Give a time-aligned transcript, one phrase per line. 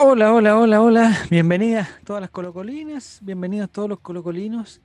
[0.00, 1.18] Hola, hola, hola, hola.
[1.28, 4.80] Bienvenidas todas las colocolinas, bienvenidos todos los colocolinos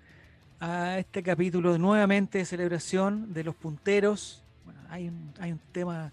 [0.60, 4.44] a este capítulo nuevamente de celebración de los punteros.
[4.66, 6.12] Bueno, hay un, hay un tema,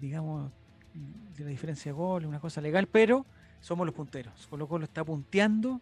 [0.00, 0.50] digamos,
[1.36, 3.24] de la diferencia de gol, una cosa legal, pero
[3.60, 4.48] somos los punteros.
[4.48, 5.80] Colo Colo está punteando,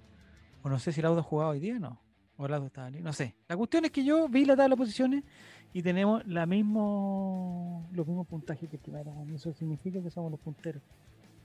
[0.63, 1.99] o no sé si el auto ha jugado hoy día, no.
[2.37, 3.37] O el auto está, no sé.
[3.49, 5.25] La cuestión es que yo vi la tabla de posiciones
[5.73, 10.83] y tenemos la mismo, los mismos puntajes que y Eso significa que somos los punteros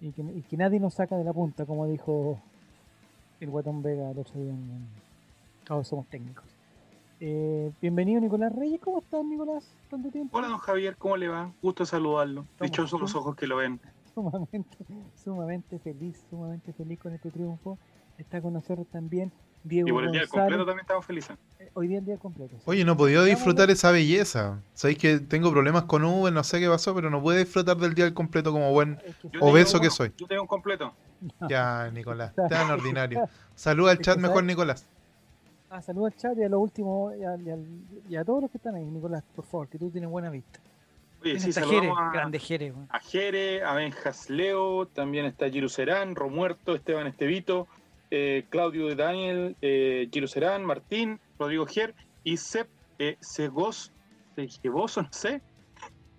[0.01, 2.39] y que, nadie nos saca de la punta, como dijo
[3.39, 4.87] el Guatón Vega el otro día en,
[5.65, 6.45] Todos somos técnicos.
[7.19, 9.73] Eh, bienvenido Nicolás Reyes, ¿cómo estás Nicolás?
[9.89, 10.37] ¿Tanto tiempo?
[10.37, 11.51] Hola don Javier, ¿cómo le va?
[11.61, 12.45] Gusto saludarlo.
[12.59, 13.79] Dichosos los ojos que lo ven.
[14.13, 14.77] Sumamente,
[15.15, 17.77] sumamente feliz, sumamente feliz con este triunfo.
[18.17, 19.31] Está con nosotros también
[19.61, 21.37] Diego y por el día completo también estamos felices.
[21.73, 22.55] Hoy día el día completo.
[22.65, 24.61] Oye, no he podido disfrutar esa belleza.
[24.73, 27.93] Sabéis que tengo problemas con Uber, no sé qué pasó, pero no pude disfrutar del
[27.93, 28.99] día completo como buen
[29.39, 30.11] obeso que soy.
[30.17, 30.93] Yo tengo un completo.
[31.49, 33.27] Ya, Nicolás, tan ordinario.
[33.55, 34.85] Saluda al chat mejor, Nicolás.
[35.69, 37.13] Ah, saluda al chat y a los últimos
[38.09, 40.59] y a, todos los que están ahí, Nicolás, por favor, que tú tienes buena vista.
[41.23, 46.15] Oye, sí, saludamos a, grande Jere, a Jere, a Benjas Leo, también está Giru Serán,
[46.15, 47.67] Romuerto, Esteban Estevito,
[48.11, 52.69] eh, Claudio de Daniel, eh, Giro Serán, Martín, Rodrigo Gier y Sep
[52.99, 53.91] eh, Segos,
[54.37, 55.41] no sé,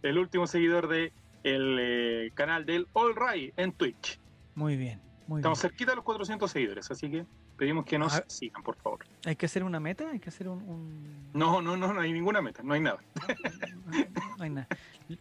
[0.02, 4.18] el último seguidor de el eh, canal del All Right en Twitch.
[4.54, 7.24] Muy bien, muy Estamos cerquita de los 400 seguidores, así que
[7.56, 9.00] pedimos que nos sigan, por favor.
[9.24, 10.10] ¿Hay que hacer una meta?
[10.10, 12.98] ¿Hay que hacer un, No, no, no, no hay ninguna meta, no hay nada.
[14.38, 14.68] no hay nada.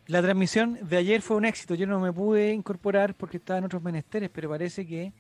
[0.08, 1.76] La transmisión de ayer fue un éxito.
[1.76, 5.14] Yo no me pude incorporar porque estaba en otros menesteres, pero parece que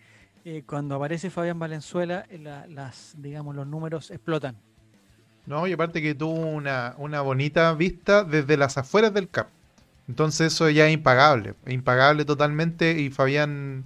[0.47, 4.55] eh, cuando aparece Fabián Valenzuela, eh, las, digamos, los números explotan.
[5.47, 9.47] No, y aparte que tuvo una, bonita vista desde las afueras del CAP.
[10.07, 13.85] Entonces eso ya es impagable, impagable totalmente y Fabián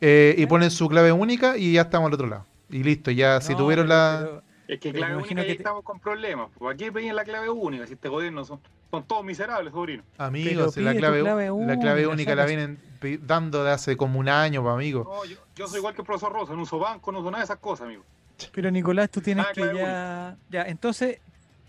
[0.00, 2.44] eh, y ponen su clave única y ya estamos al otro lado.
[2.68, 4.42] Y listo, ya si tuvieron la...
[4.66, 6.48] es que clave única que estamos con problemas.
[6.68, 8.58] Aquí pedían la clave única, si este gobierno son
[8.92, 10.02] son todos miserables, sobrino.
[10.18, 12.78] Amigos, la clave, la clave única la vienen
[13.22, 15.04] dando de hace como un año, amigo.
[15.04, 15.24] No,
[15.56, 17.58] yo, soy igual que el profesor Rosa, no uso banco, no uso nada de esas
[17.58, 18.04] cosas, amigo.
[18.52, 20.36] Pero Nicolás, tú tienes que ya...
[20.50, 21.20] Ya, entonces,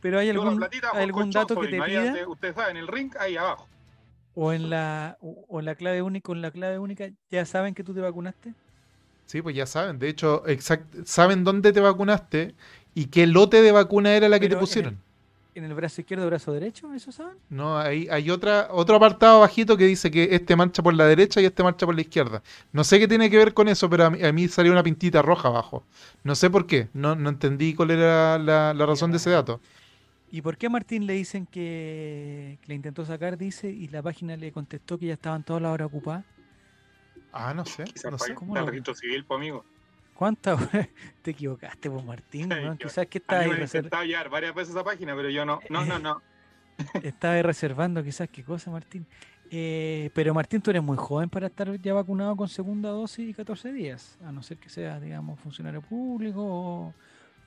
[0.02, 0.62] pero hay algún,
[0.94, 2.28] algún dato que te pida...
[2.28, 3.70] ustedes saben, el ring ahí abajo.
[4.36, 7.86] O en la o en la clave única, en la clave única, ¿ya saben que
[7.86, 8.54] tú te vacunaste?
[9.28, 9.98] Sí, pues ya saben.
[9.98, 10.44] De hecho,
[11.06, 12.54] saben dónde te vacunaste
[12.94, 15.00] y qué lote de vacuna era la que te pusieron
[15.56, 17.38] en el brazo izquierdo, brazo derecho, ¿eso saben?
[17.50, 21.42] No, hay, hay otra, otro apartado bajito que dice que este marcha por la derecha
[21.42, 22.42] y este marcha por la izquierda.
[22.72, 25.50] No sé qué tiene que ver con eso, pero a mí, salió una pintita roja
[25.50, 25.84] abajo.
[26.24, 29.62] No sé por qué, no, no entendí cuál era la, razón de ese dato.
[30.32, 34.36] ¿Y por qué a Martín le dicen que, le intentó sacar, dice, y la página
[34.36, 36.26] le contestó que ya estaban todas las horas ocupadas?
[37.32, 37.86] Ah, no sé.
[38.10, 38.34] no sé.
[38.34, 39.66] ¿Cómo registro civil, pues, amigo.
[40.14, 40.60] ¿Cuántas
[41.22, 42.50] te equivocaste, pues Martín?
[42.80, 44.06] Quizás que estaba ahí reservando.
[44.06, 45.60] llevar varias veces esa página, pero yo no.
[45.70, 46.22] No, no, no.
[47.04, 49.06] estaba reservando quizás qué cosa, Martín.
[49.52, 53.34] Eh, pero Martín, tú eres muy joven para estar ya vacunado con segunda dosis y
[53.34, 56.94] 14 días, a no ser que seas, digamos, funcionario público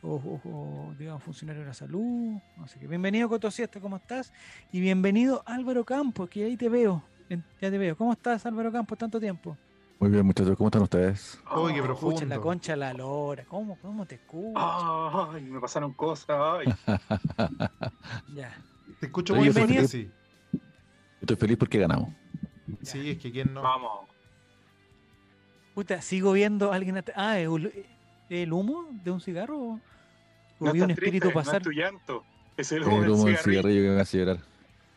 [0.02, 2.38] o, digamos, funcionario de la salud.
[2.62, 4.32] Así que bienvenido, Cotosiesta, ¿cómo estás?
[4.70, 7.02] Y bienvenido, Álvaro Campos, que ahí te veo.
[7.28, 7.96] Ya te veo.
[7.96, 9.56] ¿Cómo estás, Álvaro Campos, tanto tiempo?
[9.98, 11.40] Muy bien, muchachos, ¿cómo están ustedes?
[11.56, 12.16] Uy, qué profundo.
[12.16, 13.44] Escucha la concha la lora.
[13.46, 14.52] ¿Cómo, cómo te escucho?
[14.54, 16.64] Ay, me pasaron cosas.
[18.34, 18.54] ya.
[19.00, 20.10] Te escucho muy bien, sí.
[21.20, 22.10] Estoy feliz porque ganamos.
[22.82, 23.62] Sí, es que quién no.
[23.62, 24.06] Vamos.
[25.74, 27.02] Puta, sigo viendo a alguien.
[27.14, 29.56] Ah, ¿el humo de un cigarro?
[29.58, 29.80] ¿O
[30.60, 31.54] no vi un espíritu pasar?
[31.54, 32.24] No es tu llanto.
[32.56, 34.38] Es el humo, el humo del cigarrillo que me hace llorar.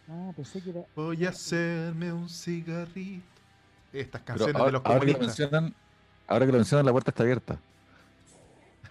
[0.10, 0.82] Ah, pensé que era.
[0.96, 3.39] Voy a hacerme un cigarrito.
[3.94, 5.74] Estas canciones de ahora, los ahora que lo mencionan,
[6.28, 7.60] ahora que lo mencionan, la puerta está abierta.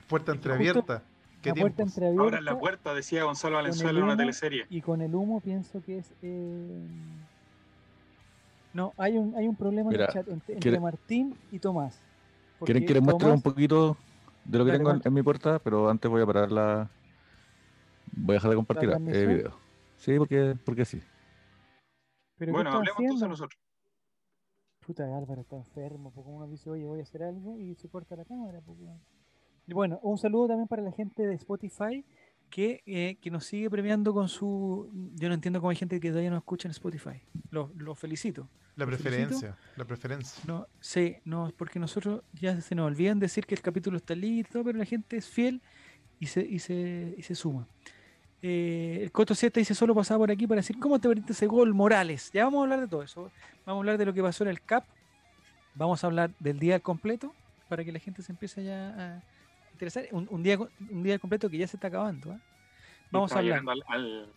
[0.08, 1.02] Puerta entreabierta.
[1.42, 4.66] ¿Qué la puerta entreabierta Ahora en la puerta, decía Gonzalo Valenzuela en una teleserie.
[4.70, 6.12] y con el humo pienso que es...
[6.22, 6.86] eh,
[8.72, 11.58] No, hay un, hay un problema Mira, en el chat entre, entre quiere- Martín y
[11.60, 12.00] Tomás.
[12.64, 13.96] ¿Quieren que les muestre un poquito
[14.44, 15.60] de lo que Dale, tengo en, mi puerta?
[15.60, 16.90] Pero antes voy a parar la.
[18.10, 19.36] Voy a dejar de compartir ¿La el transmisión?
[19.36, 19.56] video.
[19.96, 21.00] Sí, porque, porque sí.
[22.36, 23.60] ¿Pero qué Bueno, hablemos entonces nosotros.
[24.88, 28.16] Puta, Álvaro está enfermo, porque uno dice, oye, voy a hacer algo y se corta
[28.16, 28.62] la cámara.
[28.66, 28.98] weón.
[29.66, 32.06] Y bueno, un saludo también para la gente de Spotify
[32.48, 34.88] que, eh, que nos sigue premiando con su...
[35.16, 37.20] Yo no entiendo cómo hay gente que todavía no escucha en Spotify.
[37.50, 38.48] Los los felicito.
[38.76, 39.10] La ¿Lo felicito?
[39.10, 39.58] preferencia.
[39.76, 40.42] La preferencia.
[40.46, 44.64] No, sí, no, porque nosotros ya se nos olvidan decir que el capítulo está listo,
[44.64, 45.60] pero la gente es fiel
[46.18, 47.68] y se, y se, y se suma.
[48.42, 51.46] Eh, el Coto 7 dice solo pasaba por aquí para decir cómo te perdiste ese
[51.46, 52.30] gol Morales.
[52.32, 53.32] Ya vamos a hablar de todo eso.
[53.66, 54.84] Vamos a hablar de lo que pasó en el CAP.
[55.74, 57.34] Vamos a hablar del día al completo
[57.68, 59.22] para que la gente se empiece ya a
[59.72, 60.04] interesar.
[60.12, 62.32] Un, un día un día al completo que ya se está acabando.
[62.32, 62.38] ¿ah?
[63.10, 63.62] Vamos a hablar.
[63.66, 64.32] al, al-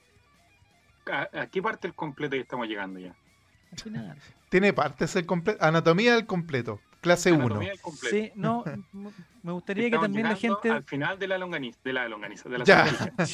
[1.11, 3.15] ¿A, a qué parte del completo ya estamos llegando ya?
[4.49, 5.63] Tiene partes el completo.
[5.63, 6.79] Anatomía del completo.
[7.01, 7.41] Clase 1.
[7.45, 8.15] Anatomía del completo.
[8.15, 8.63] Sí, no,
[9.41, 10.69] me gustaría que también la gente.
[10.69, 12.85] Al final de la longaniza, de la longaniza, de la Ya.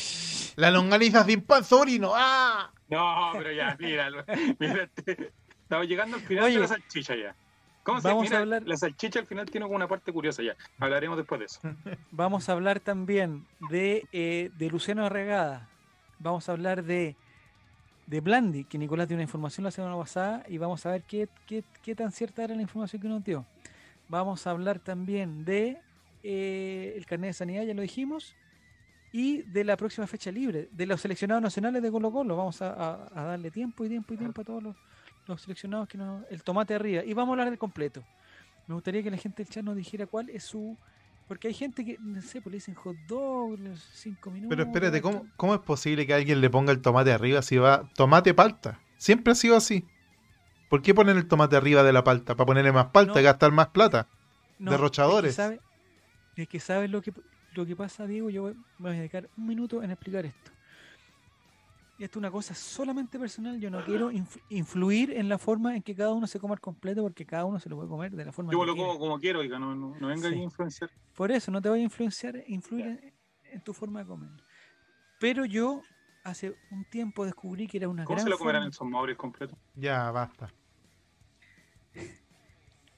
[0.57, 2.11] La longaniza sin pan sobrino.
[2.15, 2.71] ¡Ah!
[2.89, 4.09] No, pero ya, mira,
[4.59, 5.31] mira, este,
[5.61, 7.35] estamos llegando al final Oye, de la salchicha ya.
[7.83, 10.55] ¿Cómo se vamos mira, a hablar- La salchicha al final tiene una parte curiosa ya.
[10.79, 11.59] Hablaremos después de eso.
[12.11, 15.69] Vamos a hablar también de, eh, de Luciano Arregada.
[16.19, 17.15] Vamos a hablar de,
[18.07, 21.29] de Blandi, que Nicolás dio una información la semana pasada y vamos a ver qué,
[21.45, 23.45] qué, qué tan cierta era la información que nos dio.
[24.09, 25.77] Vamos a hablar también de
[26.23, 28.35] eh, el carnet de sanidad, ya lo dijimos,
[29.11, 32.35] y de la próxima fecha libre, de los seleccionados nacionales de Colo Colo.
[32.35, 34.75] Vamos a, a- a darle tiempo y tiempo y tiempo a todos los,
[35.27, 36.23] los seleccionados que nos...
[36.29, 37.03] El tomate arriba.
[37.03, 38.03] Y vamos a hablar del completo.
[38.67, 40.77] Me gustaría que la gente del chat nos dijera cuál es su...
[41.27, 44.49] Porque hay gente que, no sé, pues le dicen hot dog, los cinco minutos.
[44.49, 45.01] Pero espérate.
[45.01, 48.79] ¿cómo, ¿cómo es posible que alguien le ponga el tomate arriba si va tomate palta?
[48.97, 49.85] Siempre ha sido así.
[50.69, 52.35] ¿Por qué ponen el tomate arriba de la palta?
[52.35, 53.19] ¿Para ponerle más palta No.
[53.19, 54.07] y gastar más plata?
[54.59, 55.31] No, derrochadores.
[55.31, 55.59] Es que sabe,
[56.37, 57.13] es que sabes lo que,
[57.57, 58.29] lo que pasa, Diego.
[58.29, 60.51] Yo voy- me voy a dedicar un minuto en explicar esto.
[61.99, 63.59] Y esto es una cosa solamente personal.
[63.59, 66.61] Yo no quiero inf- influir en la forma en que cada uno se coma el
[66.61, 68.99] completo, porque cada uno se lo puede comer de la forma Yo que lo como
[68.99, 70.35] como quiero, oiga, no, no, no venga Sí.
[70.35, 70.91] a influenciar.
[71.15, 73.13] Por eso no te voy a influenciar, influir en,
[73.51, 74.29] en tu forma de comer.
[75.19, 75.81] Pero yo
[76.23, 78.91] hace un tiempo descubrí que era una ¿Cómo gran se lo comerán forma- en Son
[78.91, 79.57] Maures completo?
[79.73, 80.53] Ya, basta.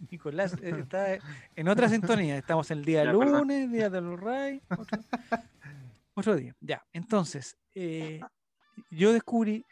[0.10, 1.18] Nicolás eh, está
[1.56, 2.38] en otra sintonía.
[2.38, 3.40] Estamos el día Ya, perdón.
[3.40, 5.00] lunes, día de los Ray, otro,
[6.14, 6.56] otro día.
[6.62, 8.22] Ya, entonces, eh,
[8.92, 9.66] yo descubrí,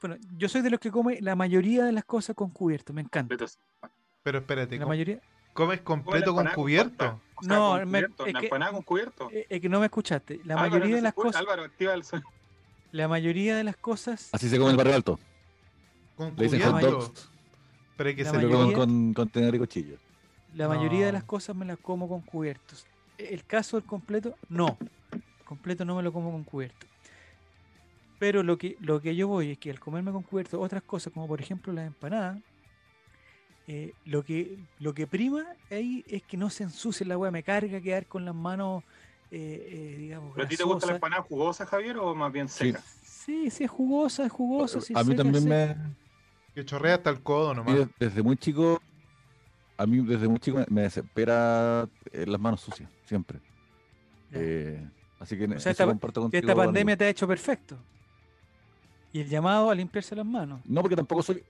[0.00, 3.02] bueno, yo soy de los que come la mayoría de las cosas con cubierto, me
[3.02, 3.36] encanta.
[4.22, 5.20] Pero espérate, La ¿cómo- mayoría,
[5.52, 6.96] ¿comes completo con cubierto?
[6.96, 7.18] palta.
[7.36, 9.30] O sea, No, con me- cubierto, es la que- empanada con cubierto.
[9.32, 10.40] eh, es que no me escuchaste.
[10.44, 11.26] La Álvaro, mayoría no de las escucha.
[11.28, 12.28] cosas, Álvaro, activa el sonido.
[12.90, 15.20] la mayoría de las cosas, Así se come en el barrio alto.
[16.16, 17.12] Con Le dicen hot cubierto.
[17.98, 19.98] Pero hay que mayoría- con, con tenedor y cuchillo.
[20.54, 22.86] la mayoría de las cosas me las como con cubiertos.
[23.18, 24.78] El caso del completo, no.
[25.44, 26.86] Completo no me lo como con cubierto.
[28.20, 31.12] Pero lo que, lo que yo voy es que al comerme con cubierto otras cosas,
[31.12, 32.38] como por ejemplo las empanadas,
[33.66, 37.42] eh, lo, que, lo que prima ahí es que no se ensucie la hueá, me
[37.42, 38.84] carga quedar con las manos,
[39.32, 42.48] eh, eh, digamos, ¿Pero a ti te gusta la empanada jugosa, Javier, o más bien
[42.48, 42.66] Sí.
[42.66, 42.82] seca?
[43.02, 44.80] Sí, sí, es jugosa, es jugosa.
[44.80, 45.74] si a mí seca, también seca.
[45.74, 46.07] me.
[46.58, 47.72] Que chorrea hasta el codo nomás.
[47.76, 48.82] de- desde muy chico.
[49.76, 53.38] A mí desde muy chico me, me desespera eh, las manos sucias, siempre.
[54.32, 54.84] Eh,
[55.20, 56.46] así que en O sea, eso esta- contigo.
[56.56, 56.96] pandemia amigo.
[56.98, 57.78] te ha hecho perfecto.
[59.12, 60.60] Y el llamado a limpiarse las manos.
[60.64, 61.44] No, porque tampoco soy.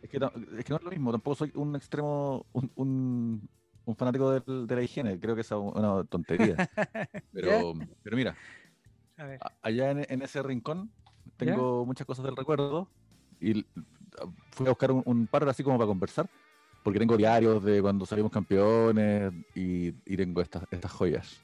[0.00, 3.48] Es que, no, es que no es lo mismo, tampoco soy un extremo, un, un,
[3.84, 5.18] un fanático de la higiene.
[5.18, 6.54] Creo que esa es una tontería.
[7.32, 7.72] Pero,
[8.04, 8.36] pero mira,
[9.16, 9.40] A ver.
[9.42, 10.92] a- allá en, en ese rincón
[11.36, 12.88] tengo muchas cosas del recuerdo
[13.40, 13.66] y
[14.50, 16.28] fui a buscar un, un par así como para conversar,
[16.82, 21.40] porque tengo diarios de cuando salimos campeones y, y tengo estas, estas joyas.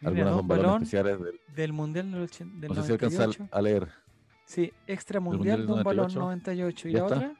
[0.00, 2.82] Mira, Algunas dos son balones balón especiales del, del Mundial del, ochen- del no sé
[2.86, 3.48] si alcanza 98.
[3.56, 3.88] a leer.
[4.44, 6.20] Sí, extra Mundial mundial, del Don Balón 98.
[6.20, 6.88] 98.
[6.88, 7.14] ¿Y la está.
[7.16, 7.34] otra?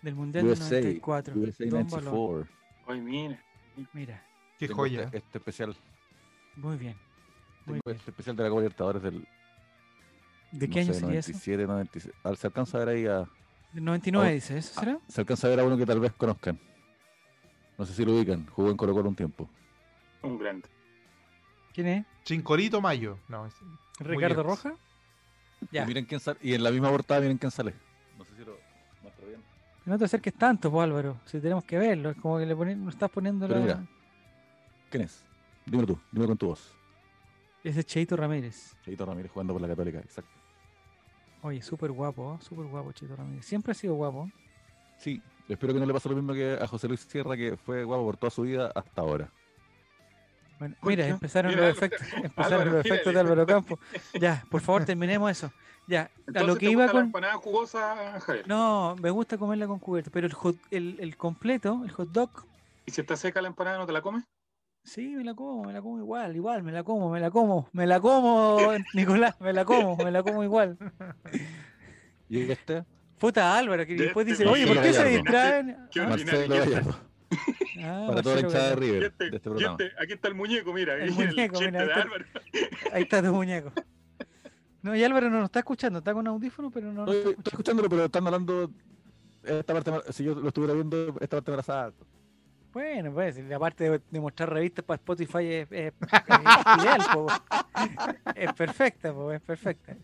[0.00, 1.34] Del Mundial del USA, 94.
[1.38, 2.04] USA Don Balón.
[2.04, 2.56] 94.
[2.86, 3.44] Oye, mira.
[3.92, 4.24] Mira,
[4.58, 5.02] Qué Tengo joya.
[5.02, 5.76] Este, este especial,
[6.56, 6.96] muy bien.
[7.66, 7.96] Muy tengo bien.
[7.98, 9.28] este especial de la Copa Libertadores del
[10.50, 11.30] ¿De no qué año sé, sería eso?
[11.32, 12.14] 97, 96.
[12.24, 13.28] Al- Se alcanza a ver ahí a,
[13.72, 14.58] Del 99, Oh, dice.
[14.58, 14.98] ¿Eso Ah, será?
[15.08, 16.58] Se alcanza a ver a uno que tal vez conozcan.
[17.76, 18.46] No sé si lo ubican.
[18.46, 19.48] Jugó en Colo Colo un tiempo.
[20.22, 20.68] Un grande.
[21.72, 22.06] ¿Quién es?
[22.24, 23.18] Chincorito Mayo.
[23.28, 23.54] No, es-
[24.00, 24.42] ¿Ricardo.
[24.42, 24.74] Roja?
[25.70, 25.86] Y Ya.
[25.86, 26.38] miren quién sale.
[26.42, 27.74] Y en la misma portada miren quién sale.
[28.16, 28.56] No sé si lo
[29.02, 29.40] muestro bien.
[29.84, 31.20] No te acerques tanto, pues, Álvaro.
[31.26, 32.10] Si tenemos que verlo.
[32.10, 33.64] Es como que le ponen, no estás poniendo Pero la.
[33.66, 33.86] mira.
[34.90, 35.24] ¿Quién es?
[35.66, 36.74] Dímelo tú, dímelo con tu voz.
[37.62, 38.74] Ese es Cheito Ramírez.
[38.84, 40.30] Cheito Ramírez jugando por la Católica, exacto.
[41.42, 43.44] Oye, súper guapo, súper guapo Cheito Ramírez.
[43.46, 44.30] Siempre ha sido guapo.
[44.98, 47.84] Sí, espero que no le pase lo mismo que a José Luis Sierra, que fue
[47.84, 49.30] guapo por toda su vida hasta ahora.
[50.58, 53.20] Bueno, mira, empezaron mira, los efectos, empezaron Álvaro, los efectos de.
[53.20, 53.78] Álvaro Campos.
[54.20, 55.52] Ya, por favor, terminemos eso.
[55.86, 57.06] Ya, a Entonces, lo que ¿te iba gusta la con.
[57.06, 58.48] empanada jugosa, Javier?
[58.48, 62.30] No, me gusta comerla con cubierto, pero el, hot, el, el completo, el hot dog,
[62.84, 64.24] ¿Y si está seca la empanada, no te la comes?
[64.88, 67.68] Sí, me la como, me la como igual, igual, me la como, me la como,
[67.72, 68.58] me la como,
[68.94, 70.76] Nicolás, me la como, me la como igual.
[72.28, 72.84] ¿Y este?
[73.18, 75.76] Puta Álvaro, que De después este dice, oye, ¿por qué se distraen?
[75.90, 76.48] Qué Ah, ordinario.
[76.48, 76.96] Marcelo Gallardo,
[77.84, 78.76] ah, para toda la hinchada de.
[78.76, 79.76] River este- de este programa.
[79.80, 80.94] este- aquí está el muñeco, mira.
[80.94, 82.06] El ahí, muñeco, mira.
[82.92, 83.72] Ahí está tu muñeco.
[84.82, 88.04] No, y Álvaro no nos está escuchando, está con audífono, pero no Estoy, escuchándolo, pero
[88.04, 88.70] están hablando.
[89.42, 92.06] Esta parte, si yo lo estuviera viendo, esta parte me la salto.
[92.72, 97.26] Bueno, pues, la parte de, de mostrar revistas para Spotify es, es- es ideal, po.
[98.34, 99.96] es perfecta, po, es perfecta.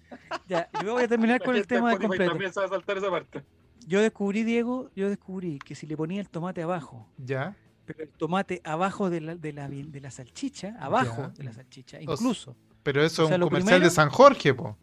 [0.48, 2.30] Ya, yo voy a terminar con el tema de completo.
[2.32, 3.42] También saltar esa parte.
[3.86, 7.54] Yo descubrí, Diego, yo descubrí que si le ponía el tomate abajo, Ya.
[7.84, 11.28] pero el tomate abajo de la, de la, de la salchicha, abajo Ya.
[11.28, 14.08] de la salchicha, O incluso, Pero eso O sea, es un comercial primero- de San
[14.08, 14.76] Jorge, po.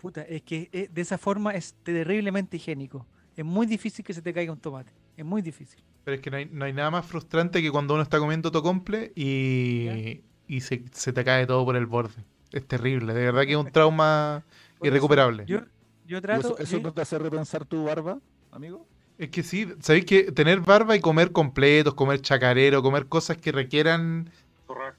[0.00, 3.06] puta, es que eh, de esa forma es terriblemente higiénico.
[3.36, 5.82] Es muy difícil que se te caiga un tomate, es muy difícil.
[6.04, 8.52] Pero es que no hay, no hay nada más frustrante que cuando uno está comiendo
[8.52, 12.22] tocomple y, y se, se te cae todo por el borde.
[12.52, 14.44] Es terrible, de verdad que es un trauma
[14.82, 15.44] irrecuperable.
[15.46, 15.60] Yo,
[16.06, 16.58] yo ¿Y trato...
[16.58, 18.18] ¿Eso, no te hace repensar tu barba,
[18.52, 18.86] amigo?
[19.18, 23.50] Es que sí, sabéis que tener barba y comer completos, comer chacarero, comer cosas que
[23.50, 24.30] requieran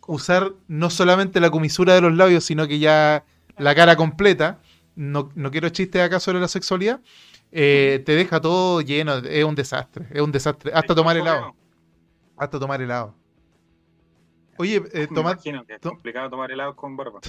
[0.08, 3.24] usar no solamente la comisura de los labios, sino que ya
[3.58, 4.60] la cara completa,
[4.96, 7.02] no, no quiero chistes acá sobre la sexualidad,
[7.58, 11.56] eh, te deja todo lleno, es un desastre, es un desastre, hasta tomar helado,
[12.36, 13.16] hasta tomar helado.
[14.58, 17.22] Oye, eh, Me Tomás, imagino que es complicado tomar helado con barba.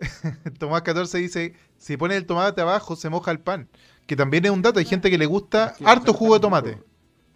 [0.58, 3.68] Tomás 14 dice, si pones el tomate abajo se moja el pan,
[4.08, 6.82] que también es un dato, hay gente que le gusta Sí, harto jugo de tomate.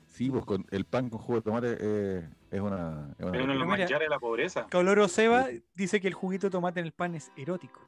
[0.08, 3.14] Sí, pues con el pan con jugo de tomate eh, es una.
[3.16, 4.66] Es una uno de los manjares de la pobreza.
[4.72, 7.80] Coloro Seba dice que el juguito de tomate en el pan es erótico.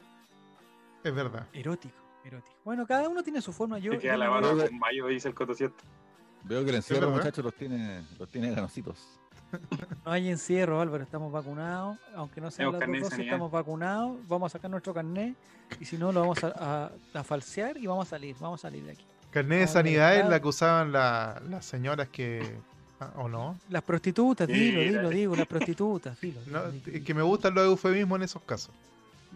[1.02, 1.46] Es verdad.
[1.52, 1.96] Erótico,
[2.26, 2.56] erótico.
[2.64, 3.78] Bueno, cada uno tiene su forma.
[3.78, 5.85] Yo, Te queda yo la con mayo, dice el cotocierto.
[6.45, 9.18] Veo que el encierro, muchachos, los tiene, los tiene ganositos.
[10.04, 11.02] no hay encierro, Álvaro.
[11.02, 11.99] Estamos vacunados.
[12.14, 14.16] Aunque no de dos dosis, estamos vacunados.
[14.28, 15.35] Vamos a sacar nuestro carnet.
[15.80, 16.52] Y si no, lo vamos a,
[17.14, 18.37] a- a falsear y vamos a salir.
[18.38, 19.04] Vamos a salir de aquí.
[19.30, 22.59] Carnet de sanidad es la que usaban la- las señoras que...
[23.00, 23.59] ah, ¿O no?
[23.68, 26.40] Las prostitutas, dilo, dilo, digo, las prostitutas, dilo.
[26.47, 27.04] No, dilo, es dilo.
[27.04, 28.73] que me gustan los eufemismos en esos casos.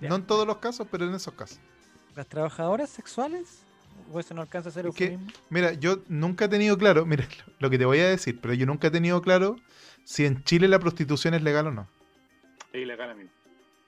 [0.01, 0.09] Ya.
[0.09, 1.59] No en todos los casos, pero en esos casos.
[2.21, 3.63] ¿Las trabajadoras sexuales?
[4.13, 5.19] ¿O eso no alcanza a ser Es que-?
[5.49, 7.27] Mira, yo nunca he tenido claro, mira
[7.61, 9.57] lo que te voy a decir, pero yo nunca he tenido claro
[10.05, 11.89] si en Chile la prostitución es legal o no.
[12.75, 13.31] Es ilegal, amigo.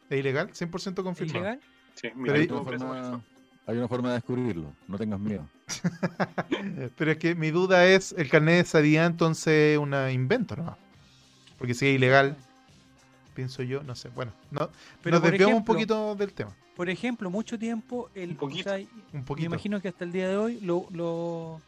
[0.09, 0.49] ¿Es ilegal?
[0.55, 1.41] 100% ¿Es confirmado.
[1.41, 1.61] ilegal?
[1.95, 3.23] Sí, mira, hay- una, forma,
[3.67, 4.73] hay una forma de descubrirlo.
[4.89, 5.47] No tengas miedo.
[6.97, 10.79] Pero es que mi duda es, el carnet de sanidad entonces es un invento, ¿no?
[11.59, 12.39] Porque si es ilegal,
[13.35, 14.09] pienso yo, no sé.
[14.11, 14.71] Bueno, no,
[15.03, 16.55] Pero, nos desviamos un poquito del tema.
[16.77, 18.71] Por ejemplo, mucho tiempo, el, Un poquito.
[18.71, 21.61] o sea, Un me imagino que hasta el día de hoy lo, lo,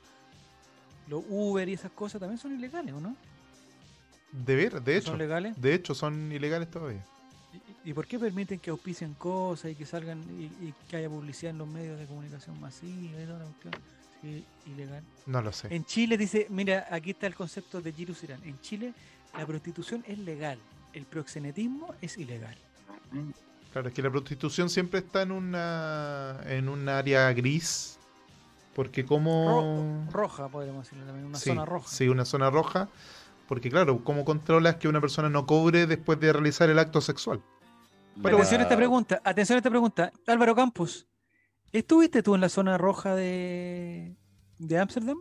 [1.09, 3.17] lo Uber y esas cosas también son ilegales, ¿o no?
[4.33, 5.09] De ver, de hecho.
[5.09, 5.61] ¿Son legales?
[5.61, 7.05] De hecho, son ilegales todavía.
[7.85, 11.09] ¿Y, y por qué permiten que auspicien cosas y que salgan y, y que haya
[11.09, 13.75] publicidad en los medios de comunicación masiva y toda la cuestión?
[14.23, 15.05] Sí, ilegal.
[15.27, 15.69] No lo sé.
[15.75, 18.43] En Chile dice, mira, aquí está el concepto de Giru Sirán.
[18.43, 18.95] En Chile
[19.37, 20.59] la prostitución es legal,
[20.95, 22.57] el proxenetismo es ilegal.
[23.73, 27.99] Claro, es que la prostitución siempre está en una en un área gris.
[28.75, 30.07] Porque como...
[30.09, 31.89] Ro- roja, podríamos decirlo también, una sí, zona roja.
[31.89, 32.89] Sí, una zona roja.
[33.47, 37.41] Porque claro, ¿cómo controlas que una persona no cobre después de realizar el acto sexual?
[38.23, 40.13] Pero- atención a esta pregunta, atención a esta pregunta.
[40.27, 41.07] Álvaro Campos,
[41.73, 44.17] ¿estuviste tú en la zona roja de
[44.59, 45.19] de Ámsterdam?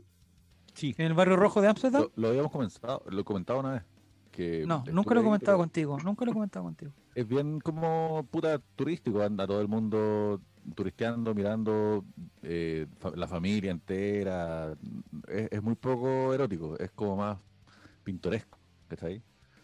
[0.73, 2.03] Sí, ¿En el barrio rojo de Ámsterdam?
[2.03, 3.83] lo, lo habíamos comenzado, lo comentado una vez.
[4.33, 6.91] Que No, nunca lo he comentado contigo, nunca lo he comentado contigo.
[7.15, 10.41] Es bien como puta turístico, anda todo el mundo
[10.75, 12.03] turisteando, mirando
[12.41, 14.75] eh, fa- la familia entera.
[15.27, 17.37] Es, es muy poco erótico, es como más
[18.03, 19.21] pintoresco, ¿cachai?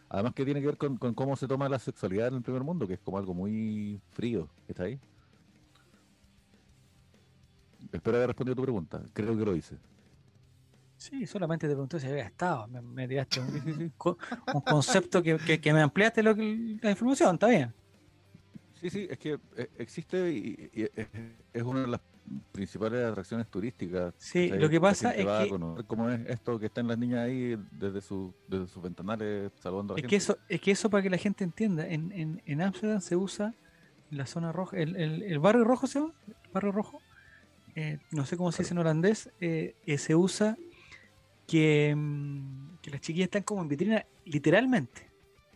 [0.09, 2.63] Además que tiene que ver con, con cómo se toma la sexualidad en el primer
[2.63, 4.99] mundo, que es como algo muy frío, ¿está ahí?
[7.91, 9.77] Espero haber respondido a tu pregunta, creo que lo hice.
[10.99, 12.67] Sí, solamente te pregunté si había estado.
[12.67, 14.17] Me, me tiraste un, co-
[14.53, 17.73] un concepto que, que- que me ampliaste lo que- la información, está bien.
[18.73, 20.83] Sí, sí, es que eh, existe y, y
[21.53, 22.01] es, una de las,
[22.51, 24.13] principales atracciones turísticas.
[24.17, 26.97] Sí, lo que pasa es va a que- conocer ¿Cómo es esto que están las
[26.97, 30.09] niñas ahí desde, su, desde sus ventanales saludando a la Es gente?
[30.09, 33.15] que eso, es que eso para que la gente entienda, en, en, en Ámsterdam se
[33.15, 33.55] usa
[34.11, 36.99] la zona roja, el, el, el barrio rojo se llama, el barrio rojo,
[37.75, 40.55] eh, no sé cómo se dice en holandés, eh, eh, se usa
[41.49, 45.09] que, mm, que las chiquillas están como en vitrina, literalmente,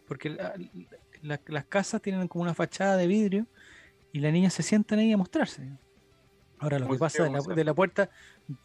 [0.07, 0.53] porque la-
[1.21, 3.45] la- las casas tienen como una fachada de vidrio
[4.11, 5.69] y las niñas se sientan ahí a mostrarse.
[6.59, 8.09] Ahora lo que pasa de la, de la puerta,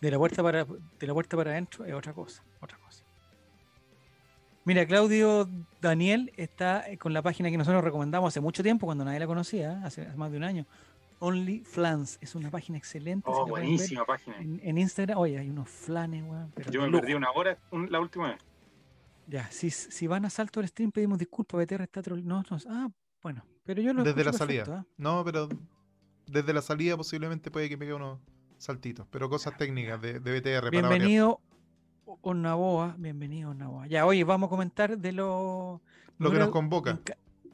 [0.00, 3.04] de la puerta para, de la puerta para adentro es otra cosa, otra cosa.
[4.64, 5.48] Mira, Claudio
[5.80, 9.80] Daniel está con la página que nosotros recomendamos hace mucho tiempo, cuando nadie la conocía,
[9.84, 10.66] hace, hace más de un año.
[11.20, 13.28] Only Flans es una página excelente.
[13.30, 14.36] Oh, buenísima página.
[14.38, 16.52] En, en Instagram, oye, hay unos flanes, weón.
[16.54, 17.00] pero Yo me lujo.
[17.00, 18.38] perdí una hora un- la última vez.
[19.26, 22.56] Ya, si, si van a salto del stream, pedimos disculpas, BTR está trole- No, no,
[22.70, 22.88] ah,
[23.22, 24.64] bueno, pero yo lo Desde la salida.
[24.64, 24.94] perfecto, ¿ah?
[24.96, 25.48] No, pero
[26.26, 28.20] desde la salida posiblemente puede que me quede unos
[28.56, 29.06] saltitos.
[29.10, 30.70] Pero cosas técnicas de, de BTR.
[30.70, 31.40] Bienvenido,
[32.22, 33.86] Ornaboa, bienvenido, Ornaboa.
[33.86, 35.82] Ya, oye, vamos a comentar de lo...
[36.18, 36.98] Lo que nos convoca.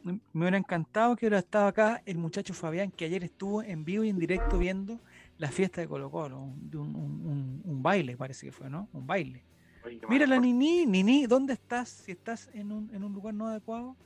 [0.05, 4.05] Me hubiera encantado que hubiera estado acá el muchacho Fabián, que ayer estuvo en vivo
[4.05, 5.01] y en directo viendo
[5.39, 8.69] la fiesta de Colo Colo, un, de un- un- un- un baile parece que fue,
[8.69, 8.89] ¿no?
[8.93, 9.43] Un baile.
[9.85, 11.89] Oye, Mira la Nini, Nini, ¿dónde estás?
[11.89, 13.97] Si estás en un, en un lugar no adecuado,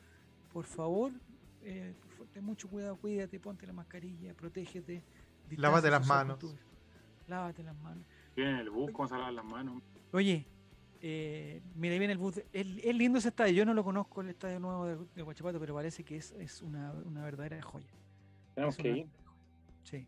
[0.52, 1.12] por favor,
[1.62, 5.02] eh, por favor, ten mucho cuidado, cuídate, ponte la mascarilla, protégete.
[5.50, 6.38] Lávate las manos.
[7.26, 8.04] Lávate las manos.
[8.36, 9.82] Viene en el bus, cómo se lavan las manos.
[10.12, 10.46] Oye,
[11.00, 12.38] eh, mira, ahí viene el bus.
[12.52, 13.52] Es, es lindo ese estadio.
[13.54, 16.62] Yo no lo conozco, el estadio nuevo de, de Huachipato, pero parece que es, es
[16.62, 17.86] una, una verdadera joya.
[18.54, 19.06] Tenemos Es que una- ir.
[19.84, 20.06] Sí.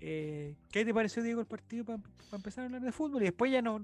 [0.00, 1.98] Eh, ¿Qué te pareció, Diego, el partido para
[2.32, 3.22] empezar a hablar de fútbol?
[3.22, 3.80] Y después ya nos,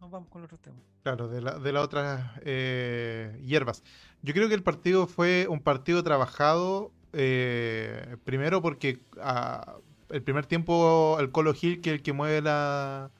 [0.00, 0.80] nos vamos con los otros temas.
[1.04, 3.84] Claro, de, la, de las otras eh, hierbas.
[4.22, 9.76] Yo creo que el partido fue un partido trabajado, eh, primero porque ah,
[10.10, 13.10] el primer tiempo el Colo Gil, que es el que mueve la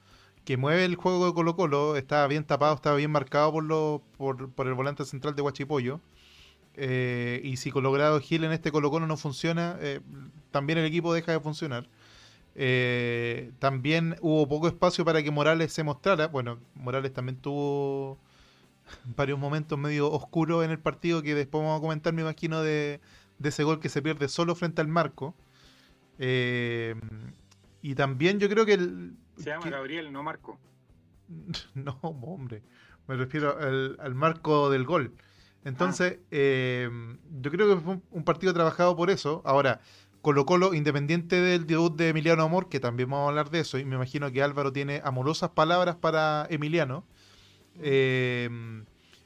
[0.45, 4.01] que mueve el juego de Colo Colo, estaba bien tapado, estaba bien marcado por, los
[4.17, 5.99] por, por el volante central de Huachipollo.
[6.77, 10.01] Eh, y si Cologrado Gil en este Colo Colo no funciona, eh,
[10.51, 11.87] también el equipo deja de funcionar.
[12.55, 16.27] Eh, también hubo poco espacio para que Morales se mostrara.
[16.27, 18.17] Bueno, Morales también tuvo
[19.17, 22.99] varios momentos medio oscuros en el partido que después vamos a comentar, me imagino, de,
[23.39, 25.33] de ese gol que se pierde solo frente al marco.
[27.81, 29.15] Y también yo creo que el...
[29.37, 30.59] Se llama Gabriel, no Marco.
[31.73, 32.63] no, hombre.
[33.07, 35.13] Me refiero al, al marco del gol.
[35.65, 36.89] Entonces, eh,
[37.41, 39.41] yo creo que fue un, partido trabajado por eso.
[39.45, 39.81] Ahora,
[40.21, 43.79] Colo Colo, independiente del debut de Emiliano Amor, que también vamos a hablar de eso,
[43.79, 47.03] y me imagino que Álvaro tiene amorosas palabras para Emiliano.
[47.81, 48.49] eh,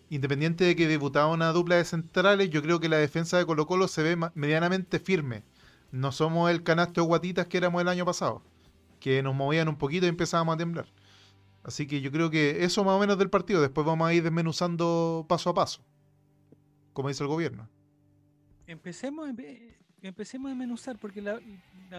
[0.09, 3.67] independiente de que debutaba una dupla de centrales, yo creo que la defensa de Colo
[3.67, 5.43] Colo se ve medianamente firme.
[5.91, 8.41] No somos el canasto de guatitas que éramos el año pasado,
[8.99, 10.87] que nos movían un poquito y empezábamos a temblar.
[11.63, 13.61] Así que yo creo que eso más o menos del partido.
[13.61, 15.81] Después vamos a ir desmenuzando paso a paso,
[16.93, 17.67] como dice el gobierno.
[18.67, 21.39] Empecemos, empe- empecemos a menuzar, porque la,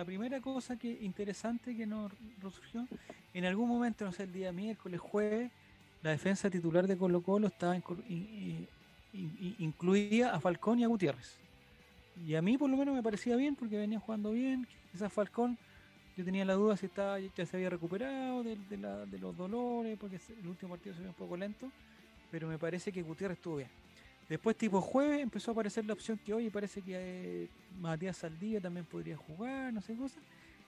[0.05, 2.87] primera cosa que interesante que nos nos surgió,
[3.35, 5.51] en algún momento, no sé, el día miércoles, jueves,
[6.03, 8.67] la defensa titular de Colo Colo estaba inclu- in-
[9.13, 11.37] in- in- incluía a Falcón y a Gutiérrez.
[12.27, 15.59] Y a mí por lo menos me parecía bien, porque venía jugando bien, quizás Falcón,
[16.17, 20.47] yo tenía la duda si estaba, ya se había recuperado de, los dolores, porque el
[20.47, 21.71] último partido se vio un poco lento,
[22.31, 23.69] pero me parece que Gutiérrez estuvo bien.
[24.29, 27.49] Después, tipo jueves, empezó a aparecer la opción que hoy parece que eh,
[27.81, 30.21] Matías Saldivia también podría jugar, no sé qué cosa.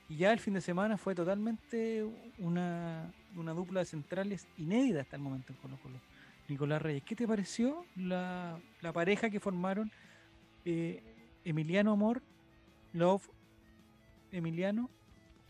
[0.09, 2.05] Y ya el fin de semana fue totalmente
[2.39, 5.99] una, una dupla de centrales inédita hasta el momento en Colo Colo.
[6.49, 9.91] Nicolás Reyes, ¿qué te pareció la, la pareja que formaron
[10.65, 11.03] eh,
[11.45, 12.21] Emiliano Amor,
[12.93, 13.29] Love,
[14.33, 14.91] Emiliano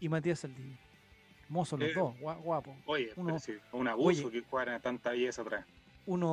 [0.03, 0.77] y Matías Saldivia?
[1.45, 2.75] Hermosos los Eh, dos, gua- guapos.
[2.87, 4.31] Oye, Uno- sí, un abuso Oye.
[4.41, 5.65] que jugaran a tanta belleza atrás.
[6.05, 6.29] unos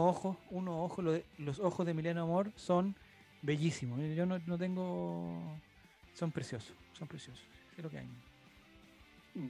[0.49, 2.95] ojos, lo de- los ojos de Emiliano Amor son
[3.43, 3.99] bellísimos.
[4.15, 5.39] Yo no, no tengo.
[6.15, 7.45] Son preciosos, son preciosos.
[7.77, 8.08] Es lo que hay.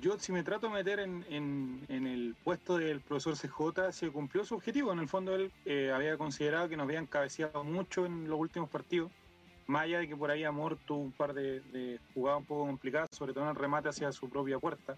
[0.02, 4.10] Yo, si me trato de meter en, en- en el puesto del profesor CJ, se
[4.12, 4.92] cumplió su objetivo.
[4.92, 8.70] En el fondo, él eh, había considerado que nos habían cabeceado mucho en los últimos
[8.70, 9.10] partidos.
[9.70, 12.66] Más allá de que por ahí Amor tuvo un par de, de jugadas un poco
[12.66, 14.98] complicadas, sobre todo en el remate hacia su propia puerta.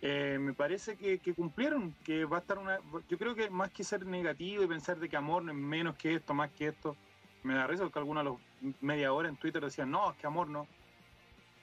[0.00, 2.78] Eh, me parece que, cumplieron, que va a estar una...
[3.10, 5.94] Yo creo que más que ser negativo y pensar de que Amor no es menos
[5.96, 6.96] que esto, más que esto,
[7.42, 8.36] me da risa porque algunos a los
[8.80, 10.66] media hora en Twitter decían, no, es que Amor no,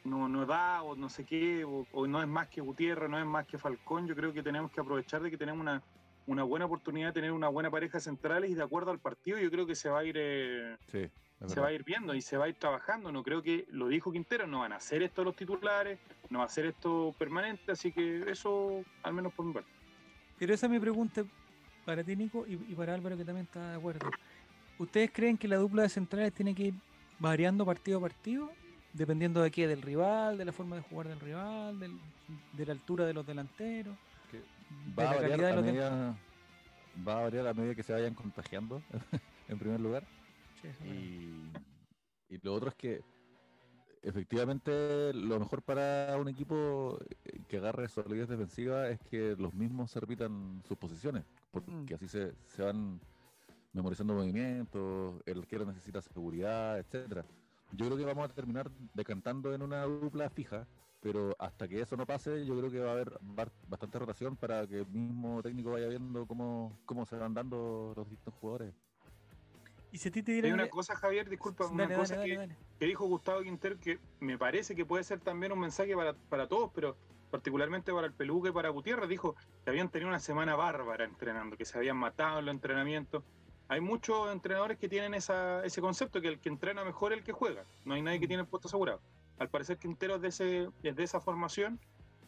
[0.04, 3.26] no, no da o no sé qué, o, no es más que Gutiérrez, no es
[3.26, 4.06] más que Falcón.
[4.06, 5.82] Yo creo que tenemos que aprovechar de que tenemos una,
[6.28, 9.50] una buena oportunidad de tener una buena pareja centrales y de acuerdo al partido yo
[9.50, 11.10] creo que se va a ir eh, Sí,
[11.42, 11.62] es se verdad.
[11.64, 13.12] va a ir viendo y se va a ir trabajando.
[13.12, 16.00] No creo que, lo dijo Quintero, no van a hacer esto los titulares,
[16.30, 19.70] no va a ser esto permanente, así que eso, al menos por mi parte.
[20.38, 21.24] Pero esa es mi pregunta
[21.86, 24.10] para ti, Nico, y, y para Álvaro, que también está de acuerdo.
[24.78, 26.74] ¿Ustedes creen que la dupla de centrales tiene que ir
[27.20, 28.52] variando partido a partido?
[28.94, 32.00] Dependiendo de qué, del rival, de la forma de jugar del rival, del-
[32.54, 33.98] de la altura de los delanteros,
[34.30, 34.46] Que de
[34.98, 36.18] va, la a variar calidad de a los de- medida,
[37.08, 38.82] va a variar a medida que se vayan contagiando,
[39.48, 40.04] en primer lugar.
[40.62, 40.88] Sí.
[42.30, 43.02] Y, y lo otro es que
[44.02, 49.92] efectivamente lo mejor para un equipo eh, que agarre solidez defensiva es que los mismos
[49.92, 51.96] se repitan sus posiciones, porque Mm.
[51.96, 53.00] así se, se van
[53.74, 57.26] memorizando movimientos, el arquero necesita seguridad, etcétera.
[57.72, 60.66] Yo creo que vamos a terminar decantando en una dupla fija,
[61.02, 63.20] pero hasta que eso no pase, yo creo que va a haber
[63.68, 68.10] bastante rotación para que el mismo técnico vaya viendo cómo, cómo se van dando los
[68.10, 68.74] distintos jugadores.
[69.92, 72.56] Y si a ti te Hay una cosa, Javier, disculpa, Dale, una dale, cosa dale,
[72.78, 76.48] que, dijo Gustavo Quintero que me parece que puede ser también un mensaje para, para
[76.48, 76.96] todos, pero
[77.32, 81.58] particularmente para el Peluque y para Gutiérrez, dijo que habían tenido una semana bárbara entrenando,
[81.58, 83.24] que se habían matado en los entrenamientos.
[83.68, 87.24] Hay muchos entrenadores que tienen esa, ese concepto, que el que entrena mejor es el
[87.24, 87.64] que juega.
[87.86, 89.00] No hay nadie que tiene el puesto asegurado.
[89.38, 91.80] Al parecer Quintero es de, ese, es de esa formación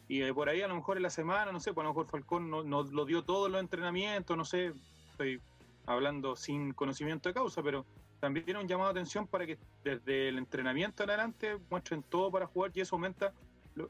[0.08, 1.94] y eh, por ahí a lo mejor en la semana, no sé, pues a lo
[1.94, 4.72] mejor Falcón no, no lo dio todo en los entrenamientos, no sé,
[5.10, 5.40] estoy
[5.86, 7.84] hablando sin conocimiento de causa, pero
[8.20, 12.30] también tiene un llamado de atención para que desde el entrenamiento en adelante muestren todo
[12.30, 13.32] para jugar y eso aumenta.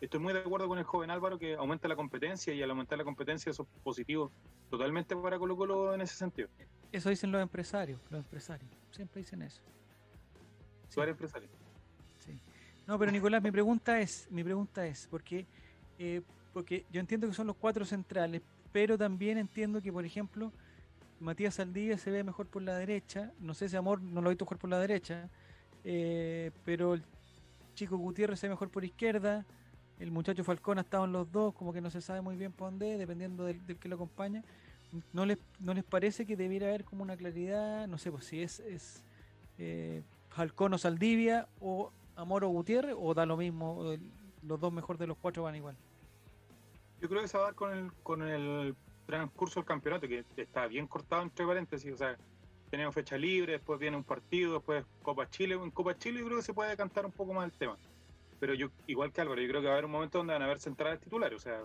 [0.01, 2.97] Estoy muy de acuerdo con el joven Álvaro que aumenta la competencia y al aumentar
[2.97, 4.31] la competencia eso es positivo
[4.71, 6.49] totalmente para Colo Colo en ese sentido.
[6.93, 8.71] Eso dicen los empresarios, los empresarios.
[8.91, 9.61] Siempre dicen eso.
[10.89, 10.95] Sí.
[10.95, 11.49] Tú eres empresario.
[12.21, 12.41] Sí.
[12.87, 15.47] No, pero Nicolás, mi pregunta es, mi pregunta es, porque,
[15.99, 16.23] eh,
[16.55, 18.41] porque yo entiendo que son los cuatro centrales,
[18.73, 20.53] pero también entiendo que, por ejemplo,
[21.23, 23.33] Matías Saldivia se ve mejor por la derecha.
[23.39, 25.29] No sé si Amor no lo he visto jugar por la derecha,
[25.85, 27.03] eh, pero el
[27.75, 29.47] chico Gutiérrez se ve mejor por izquierda.
[29.99, 32.53] El muchacho Falcón ha estado en los dos, como que no se sabe muy bien
[32.53, 34.43] por dónde, dependiendo del, que lo acompaña.
[35.13, 37.87] ¿No les, ¿No les parece que debiera haber como una claridad?
[37.87, 39.03] No sé, pues si es, es
[39.59, 43.97] eh, Falcón o Saldivia o Amor o Gutiérrez, o da lo mismo,
[44.43, 45.77] los dos mejor de los cuatro van igual.
[47.01, 48.75] Yo creo que se va a dar con el, con el
[49.19, 51.93] transcurso del campeonato, que está bien cortado entre paréntesis.
[51.93, 52.17] O sea,
[52.71, 55.55] tenemos fecha libre, después viene un partido, después Copa Chile.
[55.55, 57.77] En Copa Chile yo creo que se puede cantar un poco más el tema.
[58.41, 60.43] Pero yo, igual que Álvaro, yo creo que va a haber un momento donde van
[60.43, 61.37] a haber centrales titulares.
[61.37, 61.61] O sea,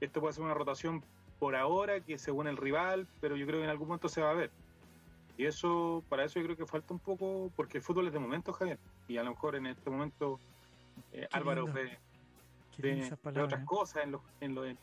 [0.00, 1.04] esto puede ser una rotación
[1.38, 4.30] por ahora, que según el rival, pero yo creo que en algún momento se va
[4.30, 4.50] a ver.
[5.36, 8.18] Y eso, para eso yo creo que falta un poco, porque el fútbol es de
[8.18, 8.78] momento, Javier.
[9.08, 10.40] Y a lo mejor en este momento
[11.12, 11.98] eh, Álvaro ve,
[13.22, 13.66] palabras, otras ¿eh?
[13.66, 14.78] cosas en los, en, en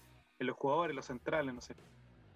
[0.47, 1.75] los jugadores, en los centrales, no sé.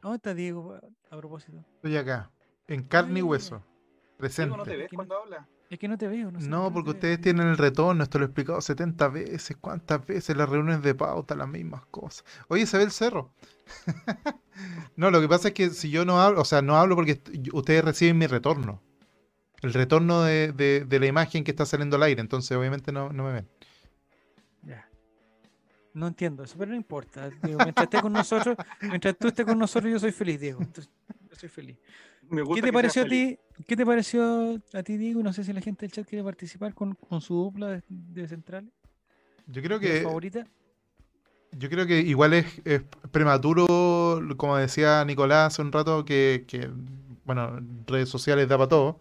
[0.01, 1.57] ¿Dónde está Diego a propósito?
[1.75, 2.31] Estoy acá,
[2.67, 4.57] en carne y hueso, Diego, presente.
[4.57, 5.45] ¿no te ves cuando hablas?
[5.67, 6.47] Es que no te veo, no sé.
[6.47, 10.47] No, porque ustedes tienen el retorno, esto lo he explicado 70 veces, cuántas veces las
[10.47, 12.23] reuniones de pauta, las mismas cosas.
[12.49, 13.31] Oye, se ve el cerro.
[14.95, 17.19] no, lo que pasa es que si yo no hablo, o sea, no hablo porque
[17.53, 18.81] ustedes reciben mi retorno.
[19.61, 23.11] El retorno de, de- de la imagen que está saliendo al aire, entonces obviamente no,
[23.11, 23.49] no me ven.
[25.95, 27.29] No entiendo eso, pero no importa.
[27.41, 30.61] Digo, mientras esté con nosotros, mientras tú estés con nosotros, yo soy feliz, Diego.
[30.61, 30.91] Entonces,
[31.29, 31.77] yo soy feliz.
[32.29, 33.37] Me ¿Qué te pareció a feliz.
[33.55, 33.63] ti?
[33.65, 35.23] ¿Qué te pareció a ti, Diego?
[35.23, 38.27] No sé si la gente del chat quiere participar con, con su dupla de, de
[38.27, 38.69] centrales.
[39.47, 40.45] Yo creo ¿Tu que favorita?
[41.53, 42.81] Yo creo que igual es, es
[43.11, 43.65] prematuro,
[44.35, 46.69] como decía Nicolás hace un rato, que, que,
[47.23, 48.99] bueno, redes sociales da para todo,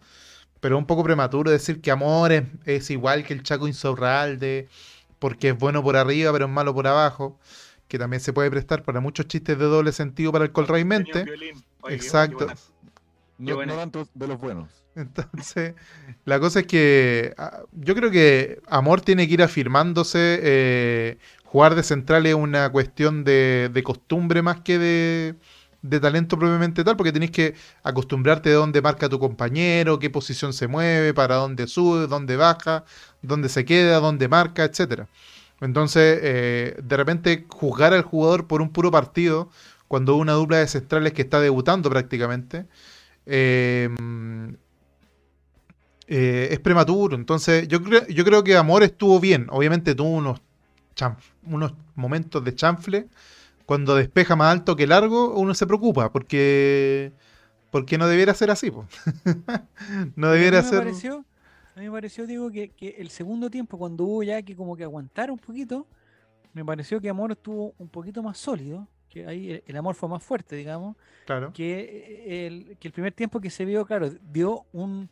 [0.61, 4.69] pero un poco prematuro decir que Amor es, es igual que el Chaco Insaurralde,
[5.25, 7.39] porque es bueno por arriba, pero es malo por abajo,
[7.87, 10.97] que también se puede prestar para muchos chistes de doble sentido para el Colray Tenía
[10.99, 11.23] un Mente.
[11.23, 11.55] violín.
[11.55, 12.37] Oye, qué- qué Exacto.
[12.45, 12.55] buena.
[13.39, 13.73] No, buena.
[13.73, 14.69] no tanto de los buenos.
[14.95, 15.73] Entonces,
[16.25, 20.39] la cosa es que ah, yo creo que Amor tiene que ir afirmándose.
[20.43, 25.35] eh, jugar de central es una cuestión de, de costumbre más que de,
[25.89, 30.53] de talento propiamente tal, porque tenés que acostumbrarte de dónde marca tu compañero, qué posición
[30.53, 32.83] se mueve, para dónde sube, dónde baja,
[33.21, 35.07] dónde se queda, dónde marca, etcétera.
[35.61, 39.49] Entonces, eh, de repente, juzgar al jugador por un puro partido,
[39.87, 42.65] cuando una dupla de centrales que está debutando prácticamente,
[43.25, 43.89] eh,
[46.07, 47.15] eh, es prematuro.
[47.15, 49.47] Entonces, yo, creo yo creo que Amor estuvo bien.
[49.49, 50.41] Obviamente tuvo unos,
[51.43, 53.07] unos momentos de chanfle.
[53.65, 57.11] Cuando despeja más alto que largo, uno se preocupa porque,
[57.71, 58.69] porque no debiera ser así.
[58.71, 58.85] po.
[60.15, 60.79] no A mí debiera me ser.
[60.79, 61.25] pareció,
[61.75, 64.75] a mí me pareció, digo, que, que el segundo tiempo, cuando hubo ya que como
[64.75, 65.87] que aguantar un poquito,
[66.53, 70.09] me pareció que Amor estuvo un poquito más sólido, que ahí el, el amor fue
[70.09, 71.51] más fuerte, digamos, Claro.
[71.53, 75.09] que el, que el primer tiempo que se vio, claro, dio un,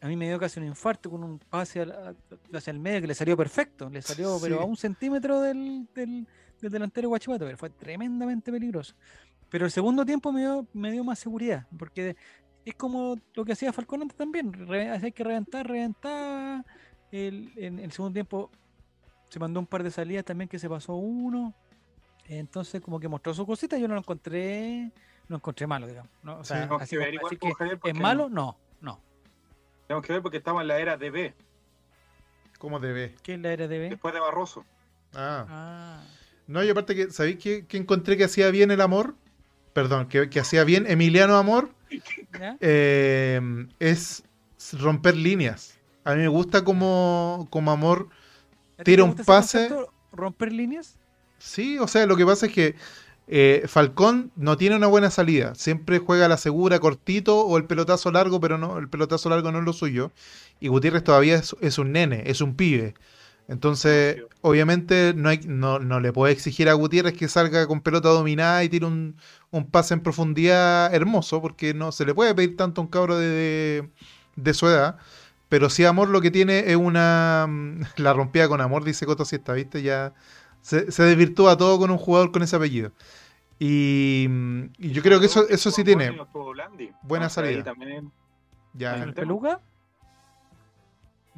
[0.00, 2.14] a mí me dio casi un infarto con un pase al- a-
[2.56, 4.62] hacia el medio que le salió perfecto, le salió pero Sí.
[4.62, 6.26] a un centímetro del, del,
[6.60, 8.94] del delantero Guachipato, pero fue tremendamente peligroso.
[9.50, 12.16] Pero el segundo tiempo me dio, me dio más seguridad, porque
[12.64, 16.64] es como lo que hacía Falcón antes también, re- hay que reventar, reventar.
[17.10, 18.50] El, en el segundo tiempo
[19.30, 21.54] se mandó un par de salidas también que se pasó uno.
[22.26, 24.82] Entonces como que mostró su cosita, yo no lo encontré,
[25.28, 26.10] no lo encontré malo, digamos.
[26.22, 26.38] ¿no?
[26.40, 28.28] O sea, Tenemos así que ver que ¿Es malo?
[28.28, 29.00] No, no.
[29.86, 31.32] Tenemos que ver porque estamos en la era DB,
[32.58, 33.14] ¿Cómo ve?
[33.22, 33.88] ¿Qué es la RDB?
[33.90, 34.64] después de Barroso.
[35.14, 35.46] Ah.
[35.48, 36.02] Ah,
[36.48, 39.14] No, y aparte que, ¿sabéis que, que encontré que hacía bien el amor?
[39.72, 41.70] Perdón, que, que hacía bien Emiliano Amor.
[42.60, 43.40] eh,
[43.78, 44.24] es
[44.72, 45.78] romper líneas.
[46.04, 48.10] A mí me gusta como, como amor.
[48.78, 49.68] ¿A ti te tira un pase.
[49.68, 50.98] concepto, ¿Romper líneas?
[51.38, 52.76] Sí, o sea, lo que pasa es que
[53.28, 55.54] eh, Falcón no tiene una buena salida.
[55.54, 59.58] Siempre juega la segura, cortito o el pelotazo largo, pero no, el pelotazo largo no
[59.60, 60.12] es lo suyo.
[60.60, 62.94] Y Gutiérrez todavía es, es un nene, es un pibe.
[63.48, 68.10] Entonces, obviamente, no, hay, no, no le puede exigir a Gutiérrez que salga con pelota
[68.10, 69.16] dominada y tire un,
[69.50, 73.16] un pase en profundidad hermoso, porque no se le puede pedir tanto a un cabro
[73.18, 73.90] de, de,
[74.36, 74.98] de su edad.
[75.48, 77.46] Pero sí, Amor lo que tiene es una.
[77.48, 79.82] mm, La rompida con Amor, dice Coto Siesta, ¿viste?
[79.82, 80.14] Ya
[80.60, 82.92] se, se desvirtúa todo con un jugador con ese apellido.
[83.58, 86.16] Y, mm, y yo creo que eso, eso sí tiene.
[87.02, 87.64] buena salida.
[87.64, 88.12] También
[88.74, 89.22] Ya, Ahí ¿El está.
[89.22, 89.60] peluca?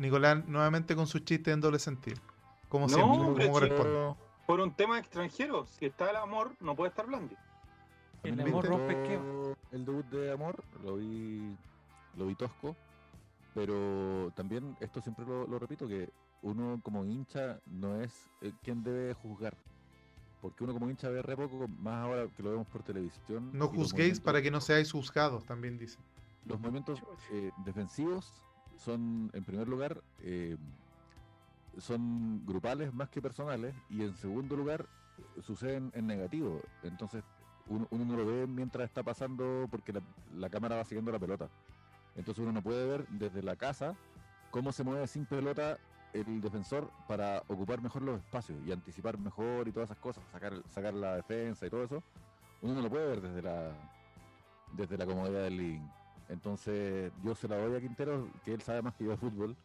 [0.01, 2.17] Nicolás nuevamente con sus chistes en doble sentido.
[2.69, 4.15] Como No, siempre, hombre, como corresponde.
[4.47, 7.37] por un tema extranjero, si está el amor, no puede estar Blandi.
[8.23, 9.25] El amor rompe esquema.
[9.73, 11.55] El debut de Amor, lo vi,
[12.17, 12.75] lo vi tosco,
[13.55, 16.11] pero también esto siempre lo, lo repito, que
[16.43, 19.57] uno como hincha no es eh, quien debe juzgar.
[20.43, 23.51] Porque uno como hincha ve re poco, más ahora que lo vemos por televisión.
[23.53, 25.99] No juzguéis para que no seáis juzgados, también dice.
[26.47, 27.01] Los movimientos
[27.33, 28.33] eh, defensivos
[28.81, 30.57] son, en primer lugar, eh,
[31.79, 34.87] son grupales más que personales, y en segundo lugar,
[35.43, 36.62] suceden en negativo.
[36.83, 37.23] Entonces,
[37.69, 39.93] uno, uno no lo ve mientras está pasando porque
[40.37, 41.49] la, cámara va siguiendo la pelota.
[42.16, 43.95] Entonces, uno no puede ver desde la casa
[44.51, 45.79] cómo se mueve sin pelota
[46.12, 50.55] el defensor para ocupar mejor los espacios y anticipar mejor y todas esas cosas, sacar,
[50.69, 52.03] sacar la defensa y todo eso.
[52.62, 53.73] Uno no lo puede ver desde la,
[54.73, 56.00] desde la comodidad del living.
[56.31, 59.57] Entonces yo se la doy a Quintero, que él sabe más que yo de fútbol,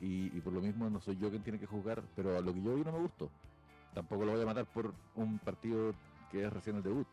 [0.00, 2.62] y, por lo mismo no soy yo quien tiene que jugar, pero a lo que
[2.62, 3.30] yo vi no me gustó.
[3.94, 5.94] Tampoco lo voy a matar por un partido
[6.30, 7.06] que es recién el debut.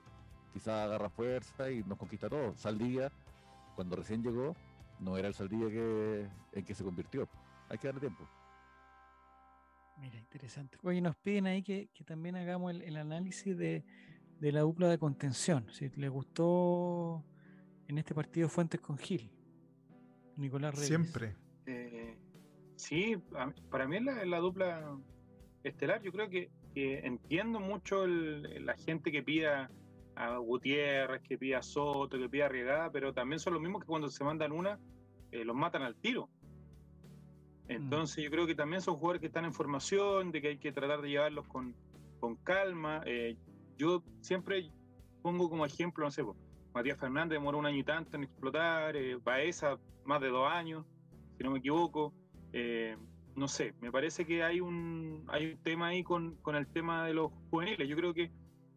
[0.51, 2.55] Quizá agarra fuerza y nos conquista todo.
[2.55, 3.11] Saldivia,
[3.75, 4.55] cuando recién llegó,
[4.99, 7.27] no era el Saldivia que, en que se convirtió.
[7.69, 8.27] Hay que darle tiempo.
[9.97, 10.77] Mira, interesante.
[10.83, 13.85] Oye, nos piden ahí que, que también hagamos el, análisis de,
[14.39, 15.65] de la dupla de contención.
[15.71, 17.23] Si le gustó
[17.93, 19.29] en este partido Fuentes con Gil.
[20.35, 20.87] Nicolás Reyes.
[20.87, 21.35] Siempre.
[21.67, 22.17] Eh,
[22.75, 23.15] sí,
[23.69, 24.97] para mí es la, la dupla
[25.63, 26.01] estelar.
[26.01, 29.69] Yo creo que, que entiendo mucho el- la gente que pida
[30.15, 33.81] a Gutiérrez, que pida a Soto, que pida a Riegada, pero también son los mismos
[33.81, 34.79] que cuando se mandan una,
[35.31, 36.29] eh, los matan al tiro.
[37.67, 40.71] Entonces yo creo que también son jugadores que están en formación, de que hay que
[40.71, 41.75] tratar de llevarlos con,
[42.19, 43.01] con calma.
[43.05, 43.37] Eh,
[43.77, 44.69] yo siempre
[45.21, 46.23] pongo como ejemplo, no sé,
[46.73, 50.85] Matías Fernández demoró un año y tanto en explotar, eh, Baeza más de dos años,
[51.37, 52.13] si no me equivoco.
[52.51, 52.97] Eh,
[53.35, 57.05] no sé, me parece que hay un, hay un tema ahí con, con el tema
[57.05, 57.87] de los juveniles.
[57.87, 58.31] Yo creo que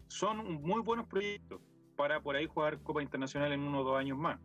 [0.09, 1.61] son muy buenos proyectos
[1.97, 4.39] para por ahí jugar Copa Internacional en uno o dos años más.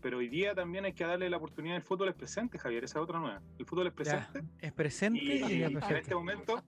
[0.00, 2.98] Pero hoy día también hay que darle la oportunidad al fútbol es presente, Javier, esa
[2.98, 3.40] es otra nueva.
[3.58, 6.62] El fútbol es Ya, presente es presente y, en este momento,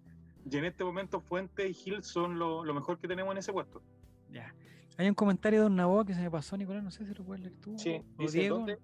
[0.51, 3.53] y en este momento Fuentes y Gil son lo, lo mejor que tenemos en ese
[3.53, 3.83] puesto.
[4.31, 4.55] Ya.
[4.99, 7.25] Hay un comentario de un Naboa que se me pasó, Nicolás, no sé si lo
[7.25, 7.79] puedes leer tú.
[7.79, 8.57] Sí, o dice, Diego.
[8.59, 8.79] ¿dónde,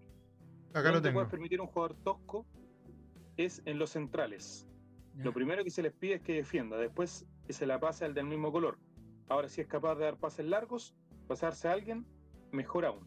[0.75, 1.15] Acá lo dónde tengo.
[1.15, 2.47] puedes permitir un jugador tosco?
[3.37, 4.67] Es en los centrales.
[5.17, 5.25] Ya.
[5.25, 8.15] Lo primero que se les pide es que defienda, después que se la pase al
[8.15, 8.79] del mismo color.
[9.29, 10.95] Ahora, si es capaz de dar pases largos,
[11.29, 12.07] pasarse a alguien,
[12.51, 13.07] mejor aún.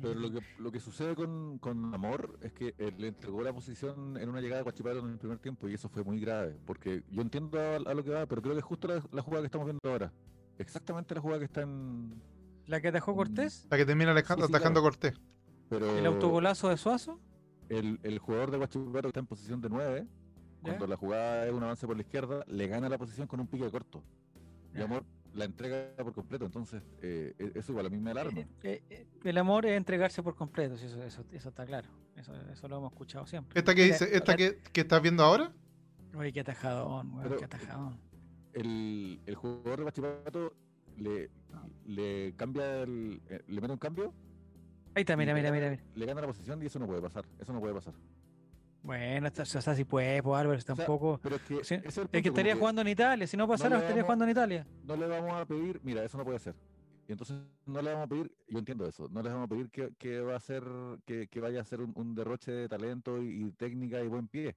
[0.00, 3.52] Pero lo que, lo que sucede con, con Amor es que él le entregó la
[3.52, 6.58] posición en una llegada de Guachipato en el primer tiempo y eso fue muy grave.
[6.66, 9.22] Porque yo entiendo a, a lo que va, pero creo que es justo la, la
[9.22, 10.12] jugada que estamos viendo ahora.
[10.58, 12.20] Exactamente la jugada que está en.
[12.66, 14.92] La que atajó Cortés, La que termina Alejandro Sí, sí, atajando claro.
[14.96, 15.20] Cortés.
[15.68, 17.20] Pero el autogolazo de Suazo.
[17.68, 20.62] el, el jugador de Guachipato que está en posición de 9, ¿ya?
[20.62, 23.46] cuando la jugada es un avance por la izquierda, le gana la posición con un
[23.46, 24.02] pique corto.
[24.74, 24.84] Y Ya.
[24.84, 26.46] Amor la entrega por completo.
[26.46, 28.40] Entonces, eh, e- eso igual a mí me alarma.
[28.40, 31.88] Eh, eh, eh, el amor es entregarse por completo, eso, eso, eso está claro.
[32.16, 33.58] Eso, eso lo hemos escuchado siempre.
[33.58, 35.52] ¿Esta que dice, esta que, que estás viendo ahora?
[36.16, 37.98] Oye, qué atajadón, weón, Pero- qué atajadón.
[38.56, 40.52] El, el jugador de Guachipato
[40.98, 41.30] le,
[41.86, 44.12] le cambia el, eh, le mete un cambio,
[44.94, 45.78] Ahí está, mira, mira, mira.
[45.94, 47.26] Le gana la posición y eso no puede pasar.
[47.38, 47.92] Eso no puede pasar.
[48.82, 51.20] Bueno, está- o sea, si puede, pues Álvaro, tampoco.
[51.22, 53.26] Pero es que, es, Es estaría jugando en Italia.
[53.26, 54.66] Si no pasara, le estaría vamos- jugando en Italia.
[54.84, 56.54] no le vamos a pedir, mira, eso no puede ser.
[57.08, 59.68] Y entonces no le vamos a pedir, yo entiendo eso, no le vamos a pedir
[59.70, 60.64] que, que va a ser,
[61.04, 64.28] que, que vaya a ser un, un derroche de talento y, y técnica y buen
[64.28, 64.56] pie.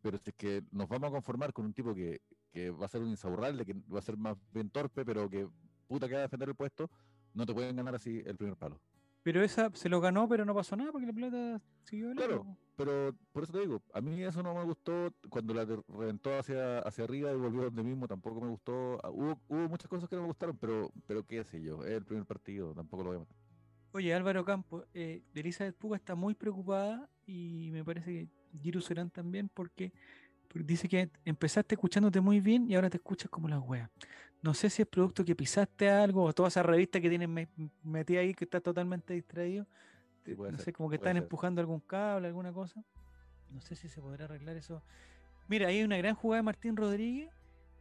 [0.00, 2.88] Pero si es que nos vamos a conformar con un tipo que, que va a
[2.88, 5.48] ser un insaurrable, que va a ser más bien torpe, pero que
[5.86, 6.90] puta que va a defender el puesto,
[7.34, 8.80] no te pueden ganar así el primer palo.
[9.22, 12.36] Pero esa se lo ganó, pero no pasó nada porque la pelota siguió Claro.
[12.36, 12.56] largo.
[12.76, 16.78] Pero por eso te digo, a mí eso no me gustó cuando la reventó hacia,
[16.78, 19.00] hacia arriba y volvió donde mismo, tampoco me gustó.
[19.04, 21.90] Ah, Hubo, hubo muchas cosas que no me gustaron, pero, pero qué sé yo, es
[21.90, 23.36] el primer partido, tampoco lo voy a matar.
[23.92, 28.28] Oye, Álvaro Campos, eh, Elizabeth Puga está muy preocupada y me parece que
[28.60, 29.92] Giru Serán también porque
[30.54, 33.90] dice que empezaste escuchándote muy bien y ahora te escuchas como las weas.
[34.42, 37.48] No sé si es producto que pisaste algo o toda esa revista que tienen me-
[37.82, 39.66] metida ahí que está totalmente distraído.
[40.24, 41.22] Sí, no ser, sé, como que están ser.
[41.22, 42.82] empujando algún cable, alguna cosa.
[43.50, 44.82] No sé si se podrá arreglar eso.
[45.48, 47.30] Mira, hay una gran jugada de Martín Rodríguez,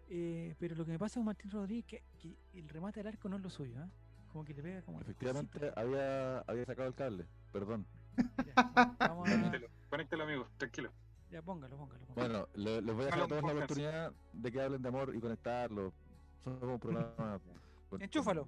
[0.10, 3.08] eh, pero lo que me pasa con Martín Rodríguez es que, que el remate al
[3.08, 3.90] arco no es lo suyo, ¿ah?
[4.32, 5.02] Como que le pega como...
[5.02, 7.86] Efectivamente, había, había sacado el cable, perdón.
[8.46, 8.54] Ya,
[9.00, 10.92] vamos a- Conéctelo, conéctelo, amigo, tranquilo.
[11.32, 12.06] Ya, póngalo, póngalo.
[12.08, 12.14] póngalo.
[12.16, 14.88] Bueno, le- les voy a dejar Ojalá a todos la oportunidad de que hablen de
[14.90, 15.94] amor y conectarlo.
[16.44, 17.40] Somos un programa.
[17.90, 18.48] con- Enchúfalo,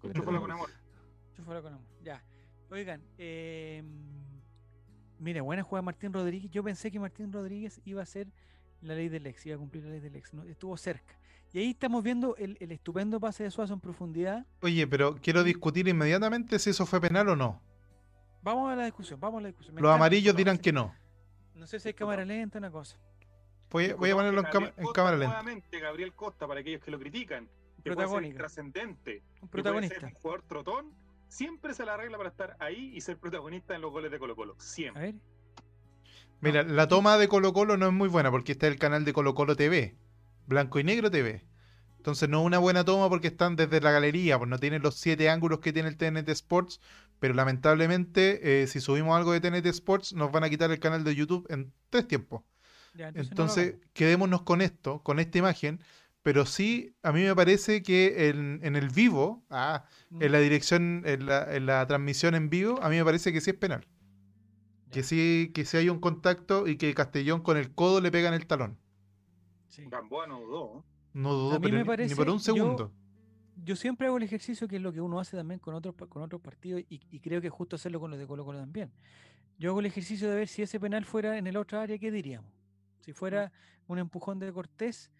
[0.00, 0.70] con Chúpalo con amor.
[1.30, 1.86] enchúfalo con amor.
[2.02, 2.22] Ya.
[2.70, 3.82] Oigan, eh,
[5.18, 6.50] mira, buena jugada Martín Rodríguez.
[6.50, 8.28] Yo pensé que Martín Rodríguez iba a ser
[8.80, 10.32] la ley del ex, iba a cumplir la ley del ex.
[10.34, 10.42] ¿no?
[10.44, 11.14] Estuvo cerca.
[11.52, 14.46] Y ahí estamos viendo el, el estupendo pase de Suazo en profundidad.
[14.62, 17.60] Oye, pero quiero discutir inmediatamente si eso fue penal o no.
[18.42, 19.74] Vamos a la discusión, vamos a la discusión.
[19.74, 20.94] Me Los amarillos dirán que no.
[21.62, 22.96] No sé si hay cámara lenta, una cosa.
[23.70, 25.34] Voy, voy a ponerlo en, cama- Gabriel en Costa, cámara lenta.
[25.34, 27.48] Nuevamente, Gabriel Costa, para aquellos que lo critican.
[27.84, 29.12] Que puede ser trascendente.
[29.14, 29.94] Un que puede protagonista.
[30.00, 30.90] ser un jugador trotón.
[31.28, 34.34] Siempre se la arregla para estar ahí y ser protagonista en los goles de Colo
[34.34, 34.56] Colo.
[34.58, 35.02] A Siempre.
[35.02, 35.14] ver.
[36.40, 39.12] Mira, la toma de Colo Colo no es muy buena porque está el canal de
[39.12, 39.94] Colo Colo TV.
[40.48, 41.44] Blanco y Negro TV.
[41.98, 44.96] Entonces no es una buena toma porque están desde la galería, pues no tienen los
[44.96, 46.80] siete ángulos que tiene el TNT Sports,
[47.22, 51.04] pero lamentablemente eh, si subimos algo de TNT Sports nos van a quitar el canal
[51.04, 52.42] de YouTube en tres tiempos.
[52.94, 55.78] Ya, entonces, quedémonos con esto, con esta imagen,
[56.24, 60.38] pero sí a mí me parece que en, en el vivo, ah, Mm, en la
[60.40, 63.56] dirección, en la, en la transmisión en vivo, a mí me parece que sí es
[63.56, 63.86] penal.
[64.90, 68.28] Que sí, que sí hay un contacto y que Castellón con el codo le pega
[68.28, 68.78] en el talón.
[69.68, 69.84] sí.
[69.88, 70.84] Gamboa no dudó.
[71.14, 72.88] No mí pero me ni- parece- ni por un segundo.
[72.92, 73.01] Yo
[73.76, 76.40] siempre hago el ejercicio que es lo que uno hace también con otros con otros
[76.40, 78.90] partidos y, y creo que es justo hacerlo con los de Colo Colo también.
[79.58, 82.10] Yo hago el ejercicio de ver si ese penal fuera en el otro área, ¿qué
[82.10, 82.50] diríamos?
[83.00, 83.52] Si fuera
[83.86, 85.10] un empujón de Cortés,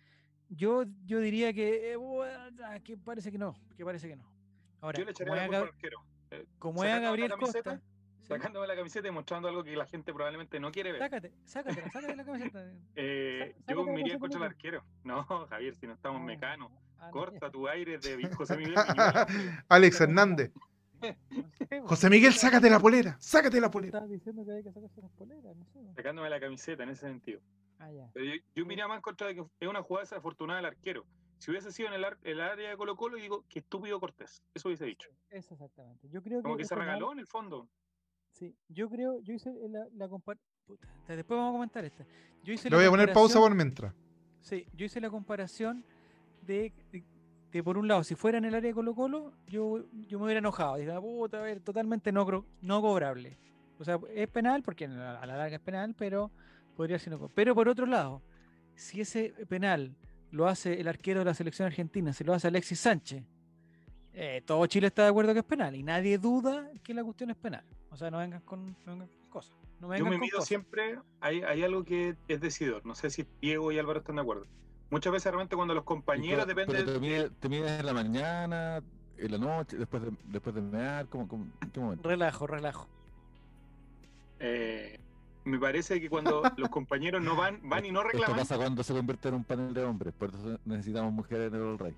[0.48, 4.24] yo, yo diría que, eh, que parece que no, que parece que no.
[4.80, 5.72] Ahora, Yo le como la es Gab-.
[6.30, 7.86] Eh, como es a la Gabriel camiseta, Costa,
[8.20, 8.26] ¿sí?
[8.26, 11.00] Sacándome la camiseta y mostrando algo que la gente probablemente no quiere ver.
[11.00, 12.64] sácate, sácate, sácate la camiseta.
[12.96, 14.84] Eh, yo sácate iría camiseta, contra el arquero.
[15.04, 16.70] No, Javier, si no estamos mecanos.
[17.02, 18.74] Ah, Corta tu aire de José Miguel.
[19.68, 20.52] Alex Hernández.
[21.84, 23.16] José Miguel, estaba- sácate la polera.
[23.18, 23.98] Sácate la polera.
[23.98, 25.80] Estabas diciendo que hay que sacarse las poleras, no sé.
[25.94, 27.40] Sacándome la camiseta en ese sentido.
[27.78, 28.08] Ah, ya.
[28.14, 30.66] Pero yo, yo me iría más en contra de que es una jugada desafortunada del
[30.66, 31.04] arquero.
[31.38, 34.42] Si hubiese sido en el, ar- el área de Colo Colo, digo, que estúpido Cortés.
[34.54, 35.10] Eso hubiese dicho.
[35.28, 36.08] Eso exactamente.
[36.08, 37.68] Yo creo Como que es se regaló en el fondo.
[38.30, 40.46] Sí, yo creo, yo hice la, la comparación.
[41.08, 42.06] Después vamos a comentar esta.
[42.44, 43.92] Yo hice Le la voy a poner pausa por mientras.
[44.40, 45.84] Sí, yo hice la comparación
[46.46, 47.04] de, de,
[47.52, 50.24] de, por un lado, si fuera en el área de Colo Colo, yo, yo me
[50.26, 50.76] hubiera enojado.
[50.76, 52.26] Dije, "Ah, puta, a ver, totalmente no,
[52.60, 53.38] no cobrable.
[53.78, 56.30] O sea, es penal, porque a la, larga es penal, pero
[56.76, 58.22] podría ser no co- Pero por otro lado,
[58.74, 59.96] si ese penal
[60.30, 63.24] lo hace el arquero de la selección argentina, si lo hace Alexis Sánchez,
[64.14, 67.30] eh, todo Chile está de acuerdo que es penal y nadie duda que la cuestión
[67.30, 67.64] es penal.
[67.90, 69.56] O sea, no vengan con, no vengan con cosas.
[69.80, 70.48] No Yo me con mido cosas.
[70.48, 72.84] siempre, hay, hay algo que es decidor.
[72.86, 74.46] No sé si Diego y Álvaro están de acuerdo.
[74.92, 77.94] Muchas veces realmente cuando los compañeros pero- dependen pero te, mides, te mides en la
[77.94, 78.82] mañana,
[79.16, 82.06] en la noche, después de, después de mear, ¿cómo, cómo- qué momento?
[82.06, 82.86] Relajo, relajo.
[84.38, 85.00] eh,
[85.44, 88.82] me parece que cuando los compañeros no van, van y no Esto reclaman, pasa cuando
[88.82, 91.96] se convierte en un panel de hombres, por eso necesitamos mujeres en el All Rey.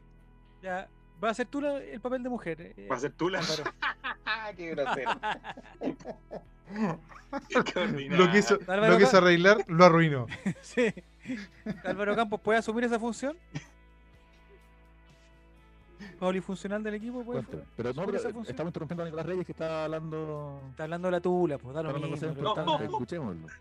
[0.63, 0.89] Ya,
[1.23, 2.61] va a ser tú la- el papel de mujer.
[2.77, 3.41] eh, va a ser tú la...
[4.57, 5.11] ¡Qué grosero!
[7.65, 10.27] Qué Lo quiso, lo quiso arreglar, lo arruinó.
[10.63, 10.95] sí.
[11.85, 13.37] Álvaro Campos, ¿puede asumir esa función?
[16.19, 17.43] Polifuncional del equipo, puede.
[17.45, 17.65] Cuéntame.
[17.77, 18.51] Pero no, asumir pero esa función?
[18.53, 20.61] estamos interrumpiendo a Nicolás Reyes que está hablando.
[20.71, 22.11] Está hablando de la tula, pues da lo mismo.
[22.11, 22.79] cosas No.
[22.81, 23.47] Escuchémoslo.
[23.49, 23.55] ya.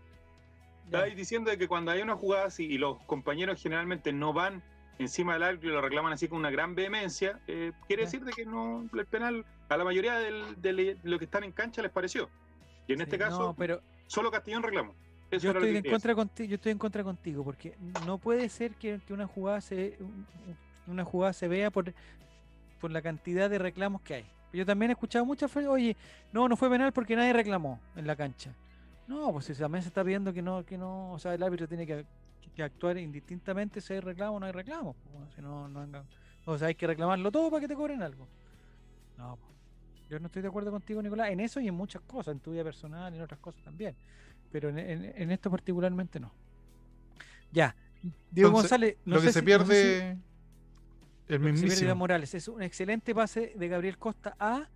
[0.86, 4.62] Estabais diciendo de que cuando hay una jugada así y los compañeros generalmente no van
[4.98, 8.32] encima del árbitro y lo reclaman así con una gran vehemencia, eh, quiere decir de
[8.32, 12.28] que no el penal a la mayoría de los que están en cancha les pareció.
[12.86, 14.94] Y en Sí, este caso, No, pero solo Castellón reclamó.
[15.30, 18.74] Eso yo estoy en contra contigo, yo estoy en contra contigo, porque no puede ser
[18.76, 20.26] que, que una jugada se un-
[20.86, 21.92] una jugada se vea por,
[22.80, 24.26] por la cantidad de reclamos que hay.
[24.52, 25.96] Yo también he escuchado muchas veces, oye,
[26.32, 28.54] no, no fue penal porque nadie reclamó en la cancha.
[29.08, 31.66] No, pues si también se está viendo que no, que no, o sea, el árbitro
[31.66, 32.04] tiene que,
[32.54, 34.94] que actuar indistintamente si hay reclamo o no hay reclamo.
[34.94, 36.04] pues, bueno, si no, no
[36.46, 38.28] o sea, hay que reclamarlo todo para que te cobren algo.
[39.16, 42.32] No, pues, yo no estoy de acuerdo contigo, Nicolás, en eso y en muchas cosas,
[42.34, 43.96] en tu vida personal y en otras cosas también.
[44.54, 46.32] Pero en, en- en esto particularmente no.
[47.50, 47.74] Ya.
[48.30, 51.32] Diego Entonces, González, no lo sé que si- se no pierde sé si- el que
[51.32, 51.84] se pierde mismísimo.
[51.86, 52.34] Iván Morales.
[52.36, 54.68] Es un excelente pase de Gabriel Costa a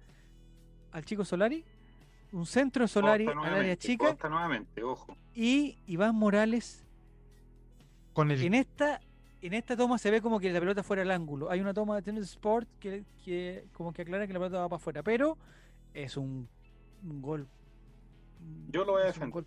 [0.90, 1.64] al chico Solari.
[2.32, 4.06] Un centro de Solari al área chica.
[4.08, 5.16] Costa nuevamente, ojo.
[5.32, 6.84] Y Iván Morales
[8.14, 9.00] Con el en esta
[9.42, 11.52] en esta toma se ve como que la pelota fuera al ángulo.
[11.52, 14.68] Hay una toma de Tennis Sport que, que como que aclara que la pelota va
[14.68, 15.38] para afuera, pero
[15.94, 16.48] es un,
[17.04, 17.46] un gol.
[18.72, 19.44] Yo lo voy a defender.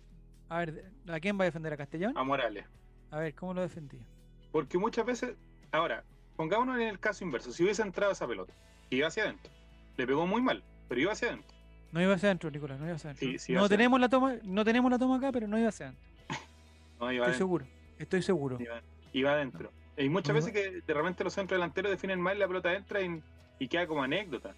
[0.52, 2.12] A ver, ¿a quién va a defender a Castellón?
[2.16, 2.66] A Morales.
[3.10, 4.04] A ver, ¿cómo lo defendía?
[4.50, 5.34] Porque muchas veces,
[5.70, 6.04] ahora,
[6.36, 7.52] pongámonos en el caso inverso.
[7.52, 8.52] Si hubiese entrado esa pelota,
[8.90, 9.50] iba hacia adentro,
[9.96, 11.56] le pegó muy mal, pero iba hacia adentro.
[11.90, 13.28] No iba hacia adentro, Nicolás, no iba hacia adentro.
[13.30, 15.58] Sí, sí iba no hacia tenemos la toma, no tenemos la toma acá, pero no
[15.58, 16.04] iba hacia adentro.
[17.00, 17.38] No, iba Estoy adentro.
[17.38, 17.66] seguro,
[17.98, 18.58] estoy seguro.
[18.60, 18.82] Iba,
[19.14, 19.72] iba adentro.
[19.96, 22.72] Y muchas No veces que de repente los centros delanteros definen mal y la pelota
[22.74, 23.20] entra y,
[23.58, 24.54] y queda como anécdota.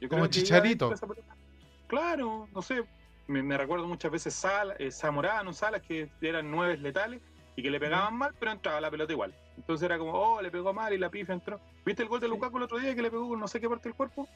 [0.00, 0.84] Yo Como Chicharito.
[0.86, 1.34] adentro esa pelota.
[1.88, 2.84] Claro, no sé.
[3.30, 7.20] Me, recuerdo muchas veces Sala, eh, Zamorano, Salas, que eran nueve letales
[7.54, 9.32] y que le pegaban mal, pero entraba la pelota igual.
[9.56, 11.60] Entonces era como, oh, le pegó mal y la pifa entró.
[11.86, 12.26] ¿Viste el gol de.
[12.28, 14.26] Lukaku el otro día que le pegó con no sé qué parte del cuerpo?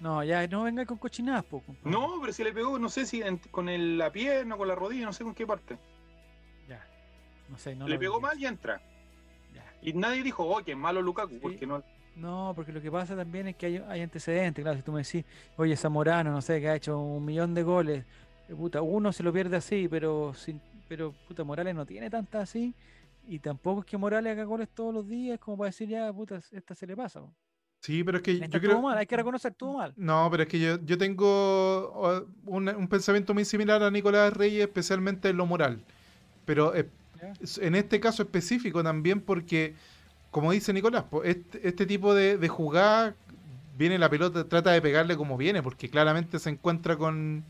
[0.00, 1.90] No, ya no venga con cochinadas, po, compadre.
[1.90, 4.74] No, pero si le pegó, no sé si en- con el- la pierna, con la
[4.76, 5.76] rodilla, no sé con qué parte.
[6.68, 6.84] Ya.
[7.48, 8.22] No sé, no le pegó vi.
[8.22, 8.80] mal y entra.
[9.52, 9.64] Ya.
[9.82, 11.38] Y nadie dijo, oh, que malo Lukaku, Sí.
[11.40, 11.82] porque no.
[12.16, 15.02] No, porque lo que pasa también es que hay, hay antecedentes, claro, si tú me
[15.02, 15.24] decís,
[15.56, 18.04] oye, Zamorano, no sé, que ha hecho un millón de goles,
[18.48, 22.42] eh, puta, uno se lo pierde así, pero sin, pero puta, Morales no tiene tantas
[22.42, 22.74] así,
[23.26, 26.40] y tampoco es que Morales haga goles todos los días, como para decir, ya, puta,
[26.50, 27.22] esta se le pasa.
[27.80, 28.80] Sí, pero es que yo creo.
[28.80, 29.92] mal, hay que reconocer, estuvo mal.
[29.96, 34.62] No, pero es que yo, yo tengo un, un pensamiento muy similar a Nicolás Reyes,
[34.62, 35.82] especialmente en lo moral.
[36.44, 36.88] Pero eh,
[37.60, 39.74] en este caso específico también porque,
[40.32, 43.14] como dice Nicolás, este, este tipo de, de jugada
[43.78, 47.44] viene la pelota, trata de pegarle como viene, porque claramente se encuentra con,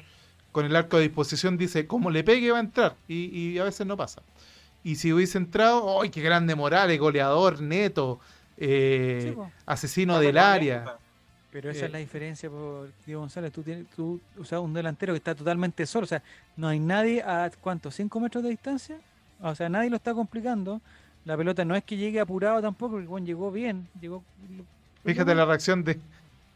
[0.53, 3.65] con el arco de disposición, dice, como le pegue va a entrar, y, y a
[3.65, 4.23] veces no pasa.
[4.85, 8.21] Y si hubiese entrado, ¡ay, qué grande Morales, goleador, neto,
[8.57, 10.99] eh, Sí, asesino del área!
[11.51, 13.53] Pero esa Eh, es la diferencia, por Diego González.
[13.53, 16.05] Tú tienes, tú, o sea, un delantero que está totalmente solo.
[16.05, 16.23] O sea,
[16.57, 18.99] no hay nadie a cuánto, cinco metros de distancia.
[19.41, 20.81] O sea, nadie lo está complicando.
[21.25, 23.87] La pelota no es que llegue apurado tampoco, porque bueno, llegó bien.
[24.01, 24.23] Llegó.
[25.05, 25.99] Fíjate la reacción de,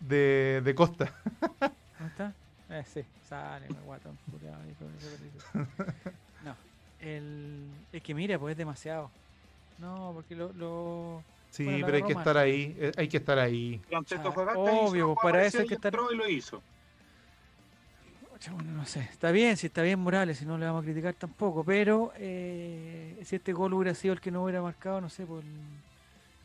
[0.00, 1.12] de, de Costa.
[1.60, 2.32] ¿Dónde está?
[2.70, 4.18] Eh, sí, sale, me guatón.
[6.44, 6.54] No,
[7.00, 9.10] el, es que mira, pues es demasiado.
[9.78, 10.52] No, porque lo.
[10.54, 13.80] lo Sí, Bueno, pero hay agarró que estar ahí, eh, hay que estar ahí.
[14.56, 16.60] Obvio, para eso hay que estar- entró y lo hizo.
[18.52, 21.14] Bueno, no sé, está bien, si está bien Morales, si no le vamos a criticar
[21.14, 25.24] tampoco, pero eh, si este gol hubiera sido el que no hubiera marcado, no sé,
[25.24, 25.50] por el-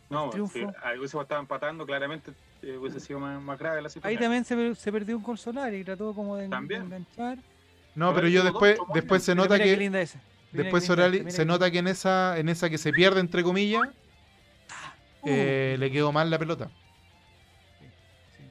[0.10, 0.54] No, triunfo.
[0.54, 2.32] si ahí hubiese estado empatando, claramente
[2.62, 4.22] eh, hubiese sido más, más grave la Ahí situación.
[4.22, 6.84] también se, se perdió un gol solar y trató como de, También.
[6.84, 7.38] enganchar.
[7.96, 10.20] No, Pero pero ahí yo después, dos, después se nota que linda esa.
[10.54, 13.90] Después Sorali- se nota que en esa, en esa que se pierde entre comillas,
[15.24, 16.68] Uh, eh, le quedó mal la pelota.
[18.36, 18.44] sí.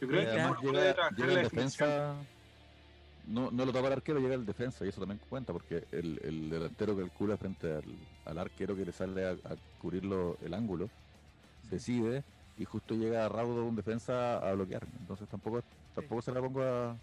[0.00, 2.14] Yo creo Y que además Colo Colo llega, llega en el defensa,
[3.22, 6.18] no, no lo tapa el arquero, llega el defensa y eso también cuenta porque el,
[6.22, 10.92] el delantero calcula frente al, al arquero que le sale a, a cubrirlo el ángulo,
[11.60, 12.24] se decide
[12.56, 14.88] y justo llega Raudo un defensa a bloquear.
[14.98, 15.62] Entonces tampoco
[15.92, 17.00] tampoco se la pongo a-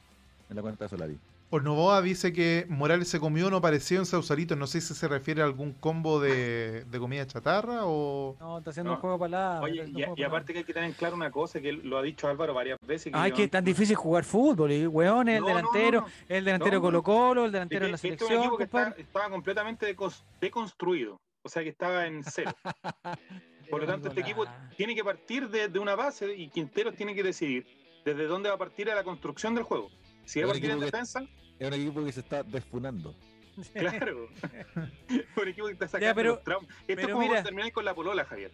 [0.49, 1.21] en la cuenta de Solari.
[1.51, 4.55] Ornovoa dice que Morales se comió uno parecido en Sausalito.
[4.55, 8.35] No sé si se refiere a algún combo de, de comida chatarra o.
[8.39, 8.95] No, está haciendo No.
[8.97, 9.61] un juego para la.
[9.61, 11.97] Oye, y, y aparte que hay que tener en claro una cosa que él lo
[11.97, 13.11] ha dicho Álvaro varias veces.
[13.11, 16.13] Que Ay, yo- que tan difícil jugar fútbol, y weón, el No, delantero, no, no.
[16.29, 16.81] el delantero No, no.
[16.81, 19.29] Colo Colo, el Es delantero de la que este es un selección, equipo que estaba
[19.29, 19.95] completamente
[20.39, 21.19] deconstruido.
[21.41, 22.51] O sea que estaba en cero.
[23.69, 24.45] Por lo tanto, este equipo
[24.75, 27.65] tiene que partir de, de una base y Quinteros tiene que decidir
[28.03, 29.89] desde dónde va a partir a la construcción del juego.
[30.29, 31.23] Si equipo que- defensa,
[31.59, 33.15] Es un equipo que se está desfunando.
[33.73, 34.27] claro.
[35.41, 36.69] un equipo que está sacando Ya, pero- los traumas.
[36.69, 37.43] Esto pero es como mira.
[37.43, 38.51] termináis con la polola, Javier.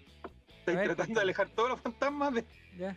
[0.59, 2.45] Estáis A ver, tratando de alejar todos los fantasmas de.
[2.77, 2.95] Ya.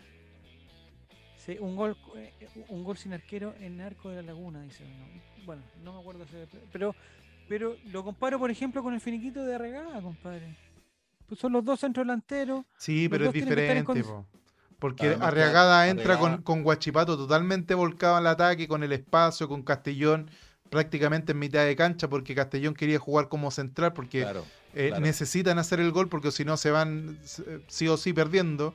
[1.37, 2.33] Sí, un gol, eh,
[2.69, 4.85] un gol sin arquero en arco de la laguna, dice.
[4.85, 5.23] uno.
[5.45, 6.27] Bueno, no me acuerdo
[6.73, 6.95] pero,
[7.49, 10.57] pero lo comparo, por ejemplo, con el finiquito de Arregada, compadre.
[11.27, 12.65] Pues son los dos centros delanteros.
[12.79, 14.03] Sí, pero es diferente.
[14.79, 19.49] Porque Además, Arriagada entra Arriagada- con, con Guachipato totalmente volcado al ataque, con el espacio,
[19.49, 20.31] con Castellón
[20.71, 24.45] prácticamente en mitad de cancha, porque Castellón quería jugar como central, porque Claro.
[24.75, 25.03] eh, claro.
[25.05, 27.19] necesitan hacer el gol, porque si no se van
[27.69, 28.75] sí o sí perdiendo.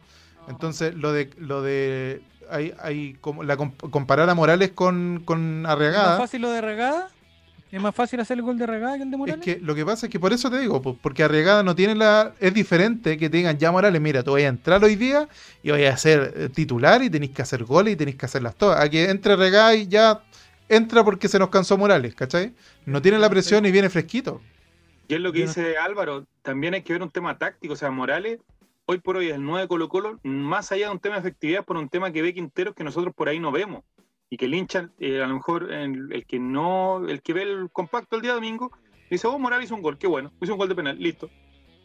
[0.50, 5.60] Entonces, lo de lo de hay, hay como la comp- comparar a Morales con, con
[5.60, 6.18] ¿Es más Arriagada.
[6.18, 7.08] fácil lo de regada?
[7.74, 9.44] ¿Es más fácil hacer el gol de regada que el de Es Morales?
[9.44, 11.96] que lo que pasa es que por eso te digo, po, porque Arriagada no tiene
[11.96, 12.36] la.
[12.40, 15.28] Es diferente que te digan ya Morales, mira, tú vas a entrar hoy día
[15.64, 18.54] y vas a ser eh, titular y tenéis que hacer goles y tenéis que hacerlas
[18.58, 18.80] todas.
[18.80, 20.22] A que entre Arriagada y ya
[20.70, 22.54] entra porque se nos cansó Morales, ¿cachai?
[22.86, 24.40] No tiene la presión y viene fresquito.
[25.08, 27.90] Y es lo que dice Álvaro, también hay que ver un tema táctico, o sea,
[27.90, 28.40] Morales,
[28.86, 31.22] hoy por hoy es el 9 de Colo Colo, más allá de un tema de
[31.22, 33.84] efectividad, por un tema que ve Quinteros que nosotros por ahí no vemos.
[34.34, 37.44] Y que el hincha, eh, a lo mejor el, el que no, el que ve
[37.44, 38.72] el compacto el día domingo,
[39.12, 41.30] dice, oh, Morales hizo un gol, qué bueno, hizo un gol de penal, listo.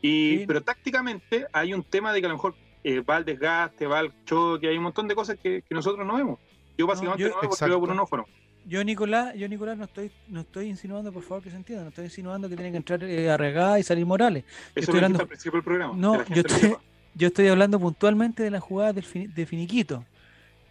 [0.00, 0.44] Y, Sí.
[0.46, 3.98] Pero tácticamente hay un tema de que a lo mejor eh, va al desgaste, va
[3.98, 6.38] al choque, hay un montón de cosas que, que nosotros no vemos.
[6.78, 8.24] Yo básicamente yo- no, veo porque veo por un ojo, ¿no?
[8.64, 11.90] Yo, Nicolás, yo, Nicolás, no estoy, no estoy insinuando, por favor, que se entienda, no
[11.90, 14.44] estoy insinuando que tiene que entrar eh, Arregada y salir Morales.
[14.74, 15.92] Eso estoy hablando- al principio del programa.
[15.94, 16.76] No, yo estoy-.
[17.14, 20.04] Yo estoy hablando puntualmente de la jugada del fini- de Finiquito,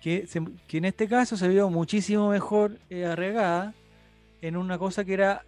[0.02, 3.74] que, se- que en este caso se vio muchísimo mejor eh, Arregada
[4.42, 5.44] en una cosa que era,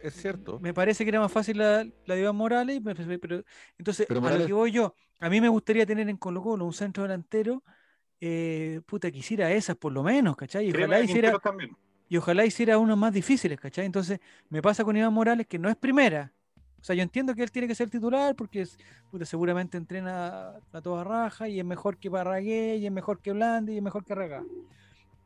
[0.00, 0.58] Es cierto.
[0.60, 3.42] me parece que era más fácil la, la de Iván Morales, pero
[3.78, 6.64] entonces Pero a lo que voy yo, a mí me gustaría tener en Colo Colo
[6.64, 7.62] un centro delantero,
[8.20, 10.66] eh, puta, que hiciera esas por lo menos, ¿cachai?
[10.68, 11.32] Y ojalá hiciera,
[12.08, 13.86] y ojalá hiciera unos más difíciles, ¿cachai?
[13.86, 16.32] Entonces, me pasa con Iván Morales que no es primera.
[16.80, 18.78] O sea, yo entiendo que él tiene que ser titular porque es,
[19.10, 23.32] puta, seguramente entrena a toda raja y es mejor que Parragué, y es mejor que
[23.32, 24.42] Blandi, y es mejor que Arraga.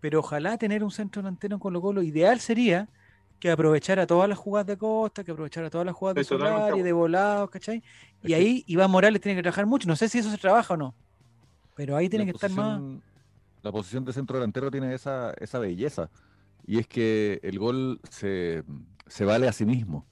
[0.01, 2.89] Pero ojalá tener un centro delantero en Colo Colo, ideal sería
[3.39, 6.63] que aprovechara todas las jugadas de Costa, que aprovechara todas las jugadas de Estoy totalmente
[6.63, 7.83] Solari, de de volados, ¿cachai?
[8.23, 9.87] Y ahí Iván Morales tiene que trabajar mucho.
[9.87, 10.95] No sé si eso se trabaja o no,
[11.75, 12.81] pero ahí tiene que estar más.
[13.63, 16.11] La posición de centro delantero tiene esa, esa belleza.
[16.67, 18.65] Y es que el gol se,
[19.07, 20.07] se vale a sí mismo.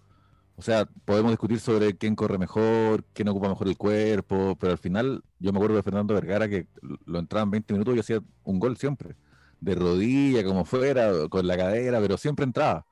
[0.62, 4.78] O sea, podemos discutir sobre quién corre mejor, quién ocupa mejor el cuerpo, pero al
[4.78, 6.68] final yo me acuerdo de Fernando Vergara que
[7.04, 9.16] lo entraban 20 minutos y hacía un gol siempre.
[9.60, 12.86] De rodilla, como fuera, con la cadera, pero siempre entraba.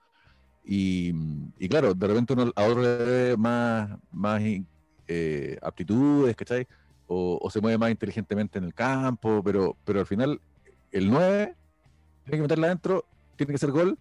[0.64, 1.12] Y,
[1.68, 4.42] claro, de repente uno a otro le ve más, más
[5.06, 6.66] eh, aptitudes, ¿cachai?
[7.06, 10.40] O, o se mueve más inteligentemente en el campo, pero, pero al final
[10.90, 11.54] el 9
[12.24, 13.04] tiene que meterla adentro,
[13.36, 13.96] tiene que ser gol,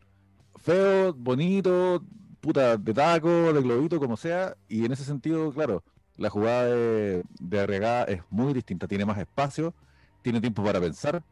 [0.58, 2.04] feo, bonito,
[2.42, 5.84] puta, de taco, de globito, como sea, y en ese sentido, claro,
[6.18, 9.74] la jugada de, de es muy distinta, tiene más espacio,
[10.22, 11.24] tiene tiempo para pensar,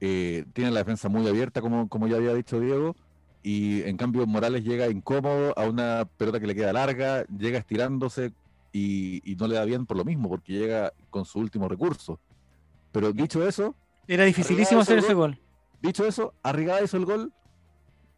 [0.00, 2.96] eh, tiene la defensa muy abierta, como, como ya había dicho Diego,
[3.42, 8.32] y en cambio Morales llega incómodo a una pelota que le queda larga, llega estirándose
[8.72, 12.20] y, y no le da bien por lo mismo, porque llega con su último recurso.
[12.92, 13.74] Pero dicho eso,
[14.06, 15.32] Era dificilísimo hacer ese gol.
[15.32, 15.40] gol.
[15.80, 17.32] dicho eso, Arrigada hizo el gol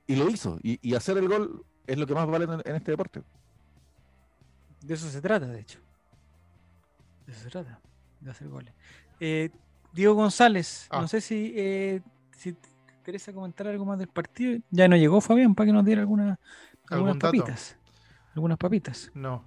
[0.07, 0.59] y lo hizo.
[0.63, 3.23] Y, y hacer el gol es lo que más vale en, en este deporte.
[4.81, 5.79] De eso se trata, de hecho.
[7.27, 7.79] De eso se trata,
[8.21, 8.73] de hacer goles.
[9.21, 9.51] Eh,
[9.93, 11.01] Diego González, Ah.
[11.01, 12.01] no sé si, eh,
[12.37, 12.69] si te
[12.99, 14.59] interesa comentar algo más del partido.
[14.71, 16.39] Ya no llegó Fabián para que nos diera alguna,
[16.89, 17.77] algunas papitas.
[18.35, 19.11] Algunas papitas.
[19.15, 19.45] No.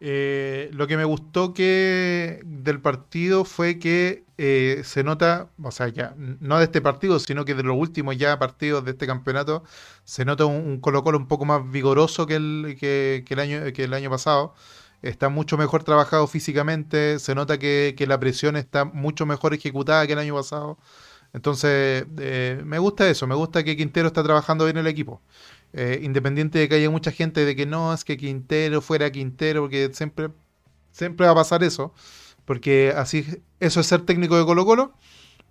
[0.00, 5.88] Eh, lo que me gustó que del partido fue que eh, se nota, o sea,
[5.88, 9.64] ya no de este partido, sino que de los últimos ya partidos de este campeonato,
[10.04, 13.72] se nota un, un Colo Colo un poco más vigoroso que el, que, el año,
[13.72, 14.54] que el año pasado.
[15.00, 20.06] Está mucho mejor trabajado físicamente, se nota que, que la presión está mucho mejor ejecutada
[20.06, 20.78] que el año pasado.
[21.32, 25.20] Entonces, eh, me gusta eso, me gusta que Quintero está trabajando bien el equipo.
[25.74, 29.62] Eh, independiente de que haya mucha gente de que no, es que Quintero fuera Quintero,
[29.62, 30.30] porque siempre,
[30.92, 31.92] siempre va a pasar eso,
[32.46, 33.24] porque así
[33.60, 34.94] eso es ser técnico de Colo Colo,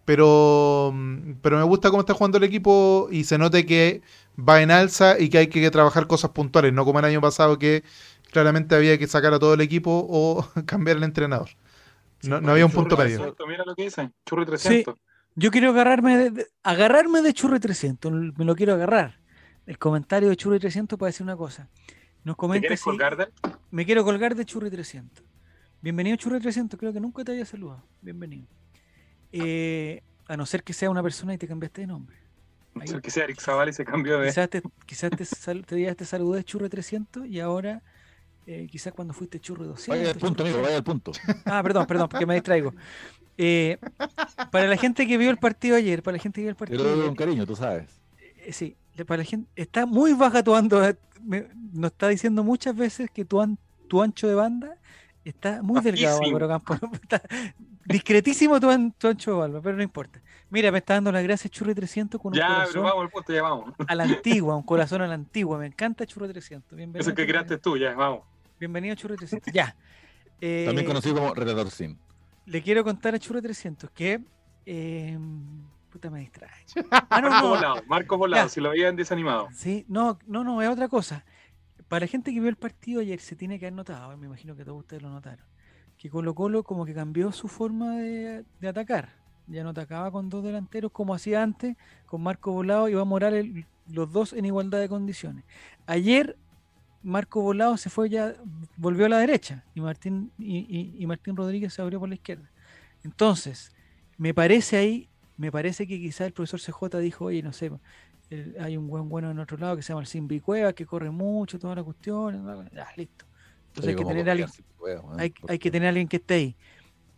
[0.06, 4.02] pero, mm, pero me gusta cómo está jugando el equipo y se nota que
[4.40, 7.60] va en alza y que hay que trabajar cosas puntuales, no como el año pasado
[7.60, 7.84] que
[8.32, 11.50] claramente había que sacar a todo el equipo o cambiar el entrenador.
[12.24, 13.18] No, no había un punto medio.
[13.18, 14.96] 300, Mira lo que dice, Churri 300.
[15.36, 19.20] Yo quiero agarrarme de, de- agarrarme de Churri 300, me lo quiero agarrar.
[19.68, 21.68] El comentario de Churri 300 para decir una cosa.
[22.24, 23.28] Nos ¿Te comenta quieres si- colgar de?
[23.70, 25.24] Me quiero colgar de Churri 300.
[25.82, 27.84] Bienvenido Churri 300, creo que nunca te había saludado.
[28.02, 28.48] Bienvenido.
[29.32, 32.16] Eh, a no ser que sea una persona y te cambiaste de nombre.
[32.80, 34.28] Ahí- El que sea Eric Zavala y se cambió de.
[34.30, 37.82] Quizás te, quizás te, sal- te, digas, te saludé Churri 300 y ahora
[38.46, 39.88] eh, quizás cuando fuiste Churri 200.
[39.98, 41.12] Vaya al punto, amigo, vaya al punto.
[41.46, 42.74] Ah, perdón, perdón, porque me distraigo.
[43.38, 43.78] Eh,
[44.52, 46.60] para la gente que vio el partido ayer, para la gente que vio el Yo
[46.60, 48.00] partido lo veo con cariño, tú sabes.
[48.20, 48.76] eh, sí,
[49.06, 53.10] para la gente, está muy baja tu ando, eh, me- nos está diciendo muchas veces
[53.12, 54.76] que tu, an- tu ancho de banda
[55.26, 56.38] Está muy delgado Bajísimo.
[56.38, 56.80] Álvaro Campos.
[57.04, 57.22] Está
[57.84, 60.22] discretísimo tu, an- tu ancho Álvaro, pero no importa.
[60.50, 63.10] Mira, me está dando las gracias Churri 300 con un Ya, pero corazón vamos al
[63.10, 63.74] punto, ya vamos.
[63.86, 65.58] a la antigua, un corazón a la antigua.
[65.60, 66.78] Me encanta Churri 300.
[66.78, 68.22] Bienvenido, Eso que Churri creaste tú, ya, vamos.
[68.58, 69.54] Bienvenido Churri 300.
[69.54, 69.76] Ya.
[70.40, 71.98] Eh, También conocido como Redactor Sin.
[72.46, 74.22] Le quiero contar a Churri 300 que.
[74.66, 75.18] eh,
[75.98, 76.52] puta, me distrae.
[77.10, 77.50] Ah, no, Marco no.
[77.50, 78.50] Volado, Marco Volado, Ya.
[78.50, 79.48] si lo veían desanimado.
[79.54, 81.26] Sí, no, no, no, es otra cosa.
[81.88, 84.56] Para la gente que vio el partido ayer se tiene que haber notado, me imagino
[84.56, 85.46] que todos ustedes lo notaron,
[85.98, 89.10] que Colo Colo como que cambió su forma de, de atacar.
[89.48, 93.46] Ya no atacaba con dos delanteros como hacía antes, con Marco Volado y Iván Morales,
[93.90, 95.46] los dos en igualdad de condiciones.
[95.86, 96.36] Ayer
[97.02, 98.34] Marco Volado se fue ya,
[98.76, 102.16] volvió a la derecha y Martín, y, y- y Martín Rodríguez se abrió por la
[102.16, 102.50] izquierda.
[103.04, 103.72] Entonces,
[104.18, 105.08] me parece ahí,
[105.38, 107.72] me parece que quizá el profesor CJ dijo, oye, no sé,
[108.30, 110.86] el- hay un buen bueno en otro lado que se llama el Simbi Cueva, que
[110.86, 113.26] corre mucho, toda la cuestión, ya, listo.
[113.68, 114.50] Entonces hay que tener alguien,
[115.18, 116.58] hay, hay que tener alguien que esté ahí.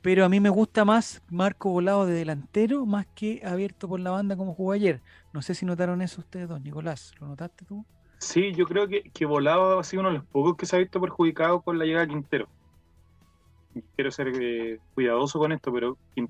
[0.02, 4.12] Pero a mí me gusta más Marco Volado de delantero más que abierto por la
[4.12, 5.04] banda como jugó ayer.
[5.34, 7.12] No sé si notaron eso ustedes dos, Nicolás.
[7.20, 7.86] ¿Lo notaste tú?
[8.20, 10.80] Sí, yo creo que, que Volado ha sido uno de los pocos que se ha
[10.80, 12.50] visto perjudicado con la llegada de Quintero.
[13.96, 16.28] Quiero ser eh, cuidadoso con esto, pero Quin-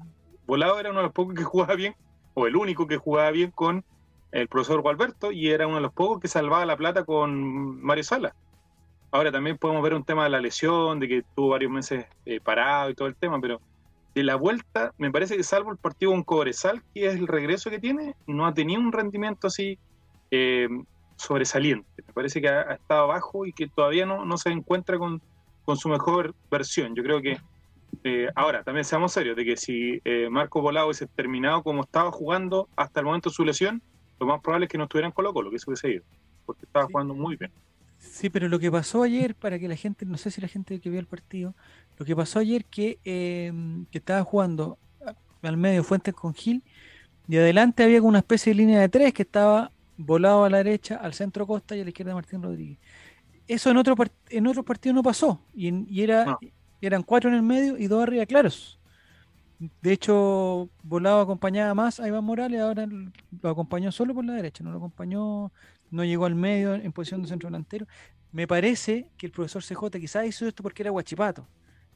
[0.49, 1.95] Volado era uno de los pocos que jugaba bien,
[2.33, 3.85] o el único que jugaba bien con
[4.31, 8.03] el profesor Gualberto, y era uno de los pocos que salvaba la plata con Mario
[8.03, 8.33] Sala.
[9.11, 12.39] Ahora también podemos ver un tema de la lesión, de que tuvo varios meses eh,
[12.39, 13.61] parado y todo el tema, pero
[14.15, 17.69] de la vuelta, me parece que salvo el partido con Cobresal, que es el regreso
[17.69, 19.77] que tiene, no ha tenido un rendimiento así
[20.31, 20.67] eh,
[21.15, 22.03] sobresaliente.
[22.07, 25.21] Me parece que ha, estado abajo y que todavía no, no se encuentra con,
[25.63, 26.95] con su mejor versión.
[26.95, 27.37] Yo creo que
[28.03, 32.11] eh, ahora, también seamos serios, de que si eh, Marco Volado hubiese terminado como estaba
[32.11, 33.81] jugando hasta el momento de su lesión,
[34.19, 36.03] lo más probable es que no estuviera en Colo Colo, que se hubiese ido,
[36.45, 36.91] porque estaba Sí.
[36.91, 37.51] jugando muy bien.
[37.97, 40.79] Sí, pero lo que pasó ayer, para que la gente, no sé si la gente
[40.79, 41.53] que vio el partido,
[41.97, 43.51] lo que pasó ayer que, eh,
[43.91, 46.63] que estaba jugando a- al medio Fuentes con Gil
[47.27, 50.57] y adelante había como una especie de línea de tres que estaba volado a la
[50.59, 52.77] derecha, al centro Costa y a la izquierda Martín Rodríguez.
[53.47, 53.95] Eso en otro
[54.29, 56.39] en otro partido no pasó y, en- y era No.
[56.87, 58.79] Eran cuatro en el medio y dos arriba claros.
[59.81, 62.87] De hecho, Volado acompañaba más a Iván Morales, ahora
[63.41, 65.51] lo acompañó solo por la derecha, no lo acompañó,
[65.91, 67.85] no llegó al medio en posición de centro delantero.
[68.31, 71.45] Me parece que el profesor CJ quizás hizo esto porque era Guachipato.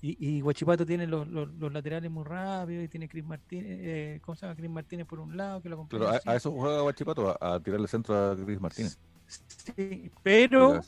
[0.01, 4.19] Y, y Guachipato tiene los, los- los laterales muy rápidos y tiene Cris Martínez, eh,
[4.21, 4.57] ¿cómo se llama?
[4.57, 6.03] Cris Martínez por un lado que lo acompaña.
[6.09, 8.99] Claro, a, eso juega Guachipato, a, a tirarle centro a Cris Martínez.
[9.47, 10.81] Sí, pero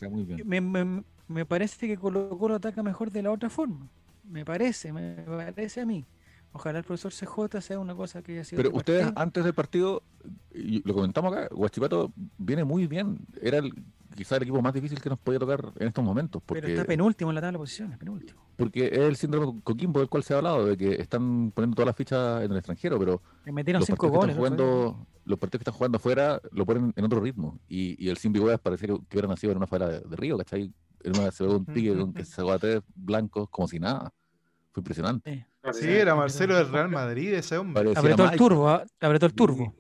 [0.44, 3.88] me, me- me parece que Colo Colo ataca mejor de la otra forma.
[4.30, 6.06] Me parece, me parece a mí.
[6.52, 8.62] Ojalá el profesor CJ sea una cosa que haya sido.
[8.64, 9.22] Pero ustedes partido.
[9.22, 10.04] antes del partido,
[10.54, 13.18] y lo comentamos acá, Guachipato viene muy bien.
[13.42, 13.74] Era el,
[14.16, 16.42] quizá el equipo más difícil que nos podía tocar en estos momentos.
[16.46, 18.40] Pero Porque, está penúltimo en la tabla de posiciones, penúltimo.
[18.56, 21.88] porque es el síndrome Coquimbo del cual se ha hablado, de que están poniendo todas
[21.88, 24.38] las fichas en el extranjero, pero Le metieron los cinco partidos, goles.
[24.38, 27.60] jugando, los partidos que están jugando afuera lo ponen en otro ritmo.
[27.68, 30.16] Y, y el Simbi Weas parecía que, que hubiera nacido en una favela de, de
[30.16, 30.72] Río, ¿cachai?
[31.04, 34.14] Una se ve un pique con que se sacó a tres blancos como si nada.
[34.72, 35.48] Fue impresionante.
[35.74, 37.84] Sí, era Marcelo del Real Madrid, ese hombre.
[37.84, 39.74] Parecía Apretó el turbo, ah, apretó el turbo.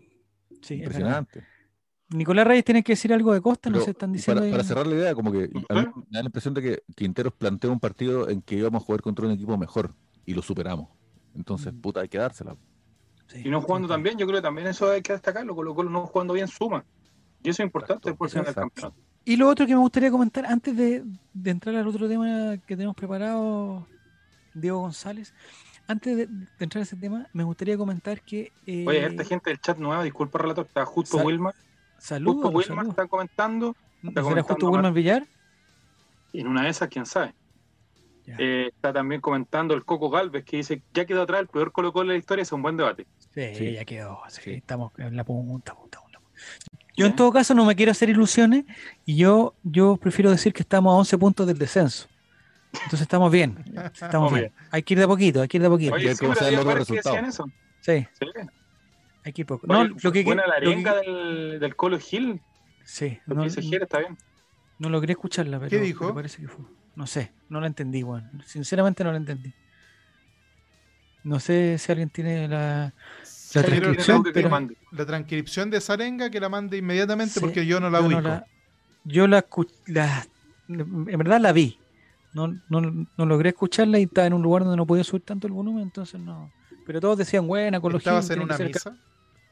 [0.61, 0.75] Sí.
[0.75, 1.43] Impresionante.
[2.09, 4.43] Nicolás Reyes tiene que decir algo de Costa, no se están diciendo.
[4.49, 5.91] para, cerrar la idea, como que a mí Ajá.
[5.95, 9.01] me da la impresión de que Quinteros planteó un partido en que íbamos a jugar
[9.01, 9.93] contra un equipo mejor
[10.25, 10.89] y lo superamos.
[11.35, 11.81] Entonces, Mm.
[11.81, 12.55] puta, hay que dársela.
[13.27, 15.73] Sí, Y no jugando sí, también, yo creo que también eso hay que destacarlo, Colo
[15.73, 16.85] Colo no jugando bien suma.
[17.43, 18.95] Y eso es importante Exacto, después del campeonato.
[19.25, 21.03] Y lo otro que me gustaría comentar, antes de,
[21.33, 23.87] de entrar al otro tema que tenemos preparado,
[24.53, 25.33] Diego González,
[25.87, 28.51] antes de, de entrar a ese tema, me gustaría comentar que.
[28.67, 31.55] eh, Oye, esta gente del chat nueva, disculpa relator, está justo Sal- Wilmar.
[31.97, 32.51] Saludos.
[32.53, 33.75] Justo Wilmar está comentando.
[34.03, 35.25] ¿No está ¿Será justo Wilmar Villar?
[36.31, 37.33] Y en una de esas, quién sabe.
[38.27, 41.93] Eh, está también comentando el Coco Galvez que dice ya quedó atrás el peor Colo
[41.93, 43.05] Colo de la historia, es un buen debate.
[43.35, 43.71] Sí, Sí.
[43.73, 44.19] ya quedó.
[44.29, 44.51] sí, Sí.
[44.53, 46.19] Estamos en la punta, punta, punta.
[46.97, 48.65] Yo, en todo caso, no me quiero hacer ilusiones
[49.05, 52.07] y yo, yo prefiero decir que estamos a 11 puntos del descenso.
[52.73, 53.57] Entonces estamos bien.
[53.93, 54.41] Estamos Obvio.
[54.43, 54.53] bien.
[54.71, 55.93] Hay que ir de a poquito, hay que ir de a poquito.
[55.93, 57.35] Oye, Oye, sí, ¿cómo pero se ven había los resultados?
[57.81, 58.25] Sí, Sí.
[59.23, 59.67] hay que ir poco.
[59.69, 62.41] Oye, No, lo que, buena la que- arenga del, del Colo Gil,
[62.83, 64.17] Sí, lo no, que dice Gier está bien.
[64.79, 66.01] no logré escucharla, pero ¿Qué dijo?
[66.05, 66.63] pero parece que fue.
[66.95, 68.29] No sé, no la entendí, Juan.
[68.45, 69.53] Sinceramente no la entendí.
[71.23, 72.93] No sé si alguien tiene la,
[73.55, 74.77] la transcripción, que pero mande.
[74.91, 78.21] La transcripción de Zarenga que la mande inmediatamente Sí, porque yo no la yo ubico.
[78.21, 78.45] no la,
[79.03, 79.45] yo la,
[79.87, 80.27] la-
[80.67, 81.79] en verdad la vi.
[82.33, 82.81] No, no,
[83.17, 85.83] no logré escucharla y estaba en un lugar donde no podía subir tanto el volumen,
[85.83, 86.51] entonces no.
[86.85, 88.95] Pero todos decían, buena, con los ¿Estabas en una el misa?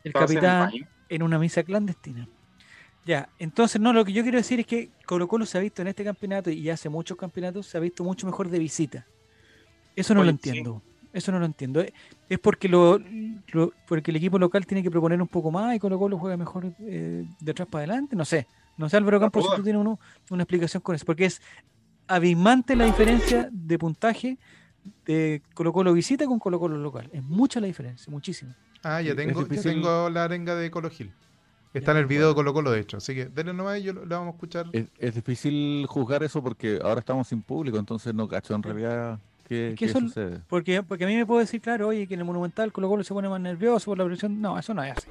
[0.04, 0.72] el capitán.
[1.10, 2.28] en una misa clandestina.
[3.06, 5.82] Ya, entonces no, lo que yo quiero decir es que Colo Colo se ha visto
[5.82, 9.06] en este campeonato y hace muchos campeonatos, se ha visto mucho mejor de visita.
[9.96, 10.64] Eso no Oye, lo sí.
[11.14, 11.80] Eso no lo entiendo.
[11.82, 11.94] Eh,
[12.28, 13.00] Es porque lo,
[13.52, 16.36] lo- porque el equipo local tiene que proponer un poco más y Colo Colo juega
[16.38, 18.16] mejor eh, de atrás para adelante.
[18.16, 18.48] No sé.
[18.78, 20.00] No sé, Álvaro Campos, si tú tienes uno-
[20.32, 21.06] una explicación con eso.
[21.06, 21.42] Porque es
[22.08, 24.38] abismante la diferencia de puntaje
[25.06, 27.10] de Colo Colo visita con Colo Colo local.
[27.14, 28.54] Es mucha la diferencia, muchísimo.
[28.84, 31.12] Ah, ya tengo, ya tengo la arenga de Colo Gil.
[31.74, 32.36] Está Ya, en el video de.
[32.36, 32.98] Colo Colo, de hecho.
[32.98, 34.66] Así que denle nomás y yo lo- vamos a escuchar.
[34.74, 39.20] Es, es difícil juzgar eso porque ahora estamos sin público, entonces no cacho en realidad
[39.48, 40.40] qué, qué sucede.
[40.48, 43.04] Porque, porque a mí me puede decir, claro, oye, que en el Monumental Colo Colo
[43.04, 44.42] se pone más nervioso por la presión.
[44.42, 45.08] No, eso no es así.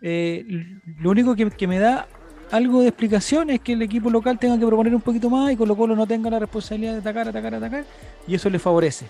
[0.00, 2.06] Eh, lo único que, que me da
[2.50, 5.56] algo de explicación es que el equipo local tenga que proponer un poquito más y
[5.56, 7.84] Colo Colo no tenga la responsabilidad de atacar, atacar, atacar,
[8.26, 9.06] y eso le favorece.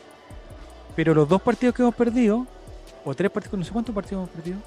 [0.97, 2.47] Pero los dos partidos que hemos perdido,
[3.05, 4.59] o tres partidos, no sé cuántos partidos hemos perdido,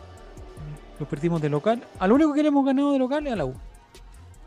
[0.99, 1.83] los perdimos de local.
[1.99, 3.53] Al único que le hemos ganado de local es a la U.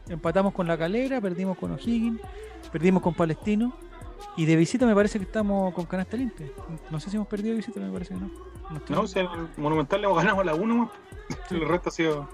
[0.09, 2.21] Empatamos con la Calera, perdimos con O'Higgins,
[2.73, 3.77] perdimos con Palestino.
[4.37, 6.47] Y de visita me parece que estamos con canasta limpia.
[6.91, 8.31] No sé si hemos perdido de visita, me parece que no.
[8.70, 10.91] No No, si en el Monumental le hemos ganado a la 1,
[11.51, 12.29] el resto ha sido.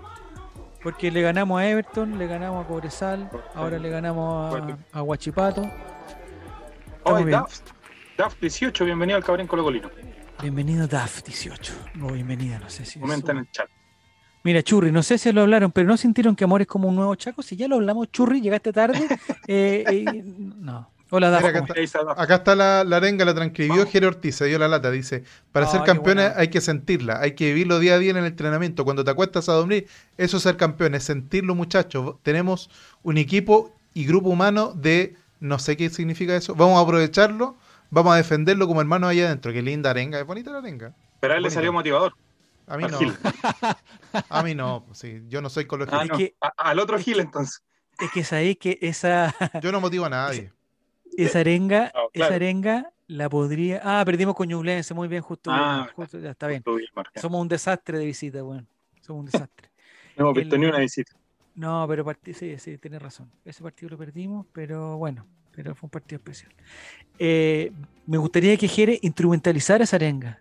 [0.82, 5.62] Porque le ganamos a Everton, le ganamos a Cobresal, ahora le ganamos a, a Huachipato.
[7.04, 7.60] Daf,
[8.16, 9.90] Daf 18, bienvenido al Cabrén Colo Colino.
[10.40, 11.72] Bienvenido DAF 18.
[12.02, 12.98] O bienvenida, no sé si.
[12.98, 13.68] Comenta en el chat.
[14.42, 16.96] Mira, Churri, no sé si lo hablaron, pero ¿no sintieron que Amor es como un
[16.96, 17.42] nuevo Chaco?
[17.42, 19.06] Si ya lo hablamos, Churri, llegaste tarde.
[19.48, 20.90] eh, eh, no.
[21.10, 21.28] Hola.
[21.28, 22.00] Mira, acá ¿cómo está.
[22.22, 23.86] Acá la, la arenga, la transcribió.
[23.86, 24.90] Jere Ortiz, se dio la lata.
[24.90, 28.16] Dice: Para Ah, ser campeones hay que sentirla, hay que vivirlo día a día en
[28.18, 28.84] el entrenamiento.
[28.84, 32.16] Cuando te acuestas a dormir, eso es ser campeones, sentirlo, muchachos.
[32.22, 32.70] Tenemos
[33.02, 36.54] un equipo y grupo humano de no sé qué significa eso.
[36.54, 37.56] Vamos a aprovecharlo,
[37.90, 39.52] vamos a defenderlo como hermanos allá adentro.
[39.52, 40.94] Qué linda arenga, es bonita la arenga.
[41.20, 42.14] Pero a él le salió motivador.
[42.66, 42.98] A mí no.
[42.98, 43.12] Gil.
[44.28, 45.94] A mí no, pues sí, yo no soy Colo Gil.
[45.98, 47.62] Ah, Es no, que- a- al otro es Gil entonces.
[47.98, 50.52] Es que sabéis que esa, Yo no motivo a nadie.
[51.16, 53.80] Esa arenga, esa arenga la podría.
[53.82, 55.50] Ah, perdimos con Ñublense, muy bien, justo.
[55.52, 56.62] Ah, justo, ya está bien.
[57.16, 58.66] Somos un desastre de visita, weón.
[59.00, 59.68] Somos un desastre.
[60.16, 61.12] No hemos visto el- ni una visita.
[61.54, 63.30] No, pero parti- sí, sí, tienes razón.
[63.44, 66.52] Ese partido lo perdimos, pero bueno, pero fue un partido especial.
[67.18, 67.72] Eh,
[68.06, 70.38] me gustaría que Jere instrumentalizara esa arenga.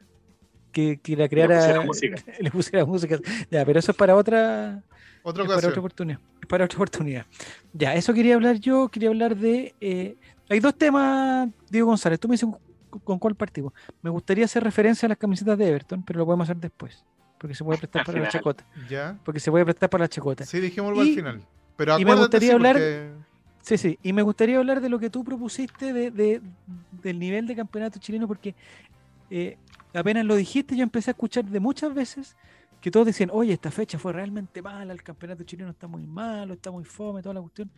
[0.72, 1.58] Que, que la creara.
[1.60, 2.24] pusiera música.
[2.40, 3.20] le pusiera música.
[3.50, 4.84] Ya, pero eso es para otra,
[5.24, 6.20] Otra es para otra oportunidad.
[6.42, 7.26] Es para otra oportunidad.
[7.74, 8.90] Ya, eso quería hablar yo.
[8.90, 9.74] Quería hablar de.
[9.82, 10.16] eh,
[10.50, 12.20] hay dos temas, Diego González.
[12.20, 12.50] Tú me dices
[13.04, 13.74] con, cuál partimos.
[14.02, 17.04] Me gustaría hacer referencia a las camisetas de Everton, pero lo podemos hacer después.
[17.38, 18.66] Porque se puede prestar Al para la chacota.
[18.90, 19.18] Ya.
[19.24, 20.46] Porque se puede prestar para la chacota.
[20.46, 21.42] Sí, dijémoslo al final.
[21.78, 23.30] Pero y me gustaría sí, hablar- porque-
[23.62, 26.42] Sí, sí, y me gustaría hablar de lo que tú propusiste de, de-
[27.04, 28.56] del nivel de campeonato chileno, porque
[29.30, 29.58] eh,
[29.94, 32.36] apenas lo dijiste, yo empecé a escuchar de muchas veces
[32.82, 36.54] que todos decían, oye, esta fecha fue realmente mala, el campeonato chileno está muy malo,
[36.54, 37.70] está muy fome, toda la cuestión.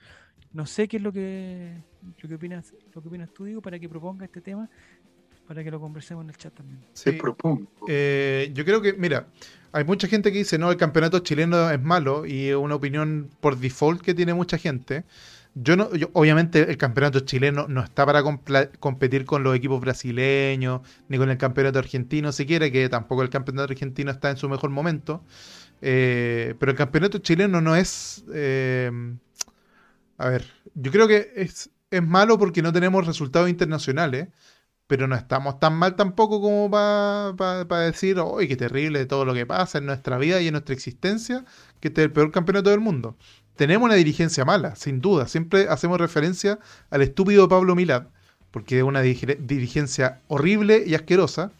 [0.54, 1.76] No sé qué es lo que,
[2.22, 4.70] lo que opinas, lo que opinas tú, Diego, para que proponga este tema,
[5.48, 6.80] para que lo conversemos en el chat también.
[6.82, 7.12] Te Sí.
[7.14, 7.68] propongo.
[7.88, 9.28] Eh, yo creo que, mira,
[9.72, 13.30] hay mucha gente que dice, no, el campeonato chileno es malo y es una opinión
[13.40, 15.04] por default que tiene mucha gente.
[15.54, 18.24] Yo no, yo- obviamente el campeonato chileno no está para
[18.80, 23.72] competir con los equipos brasileños, ni con el campeonato argentino siquiera, que tampoco el campeonato
[23.72, 25.24] argentino está en su mejor momento.
[25.82, 28.24] Eh, pero el campeonato chileno no es...
[28.34, 28.92] eh,
[30.18, 30.46] a ver,
[30.76, 34.30] yo creo que es, es malo porque no tenemos resultados internacionales
[34.88, 39.48] pero no estamos tan mal tampoco como para decir, ¡ay, qué terrible todo lo que
[39.48, 41.46] pasa en nuestra vida y en nuestra existencia!
[41.80, 43.18] Que este es el peor campeonato del mundo.
[43.56, 45.28] Tenemos una dirigencia mala, sin duda.
[45.28, 48.04] Siempre hacemos referencia al estúpido Pablo Milad,
[48.52, 51.52] porque es una dirigencia horrible y asquerosa.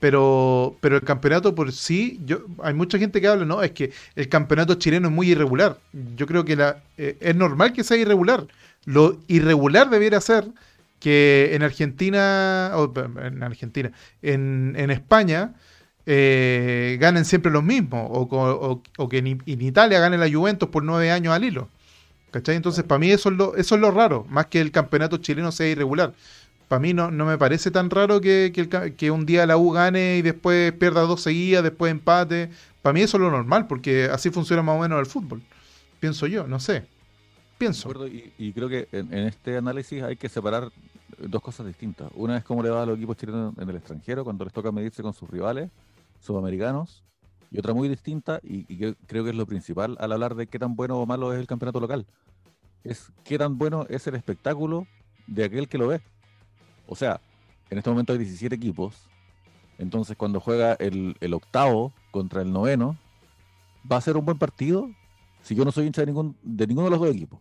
[0.00, 3.92] Pero, pero el campeonato por sí, yo, hay mucha gente que habla, no, es que
[4.16, 5.78] el campeonato chileno es muy irregular.
[6.16, 8.46] Yo creo que la, eh, es normal que sea irregular.
[8.86, 10.48] Lo irregular debiera ser
[11.00, 15.54] que en Argentina, o, en Argentina, en, en España,
[16.06, 20.30] eh, ganen siempre los mismos, o, co- o- o que en, en Italia gane la
[20.30, 21.68] Juventus por nueve años al hilo.
[22.30, 22.54] ¿Cachai?
[22.56, 25.50] Entonces, para mí eso es, lo, eso es lo raro, más que el campeonato chileno
[25.50, 26.14] sea irregular.
[26.68, 29.56] Para mí no, no me parece tan raro que, que el que un día la
[29.56, 32.50] U gane y después pierda dos seguidas, después empate.
[32.82, 35.42] Para mí eso es lo normal, porque así funciona más o menos el fútbol.
[35.98, 36.84] Pienso yo, no sé.
[37.58, 37.92] Pienso.
[38.38, 42.08] y creo que en, en este análisis hay que separar eh, dos cosas distintas.
[42.14, 44.70] Una es cómo le va a los equipos chilenos en el extranjero cuando les toca
[44.70, 45.68] medirse con sus rivales
[46.20, 47.04] sudamericanos.
[47.50, 50.58] Y otra muy distinta, y, que creo que es lo principal al hablar de qué
[50.58, 52.06] tan bueno o malo es el campeonato local.
[52.84, 54.86] Es qué tan bueno es el espectáculo
[55.26, 56.00] de aquel que lo ve.
[56.86, 57.20] O sea,
[57.68, 59.08] en este momento hay 17 equipos.
[59.78, 62.96] Entonces, cuando juega el, el octavo contra el noveno,
[63.90, 64.88] ¿va a ser un buen partido?
[65.42, 67.40] Si yo no soy hincha de, ningún, de ninguno de los dos equipos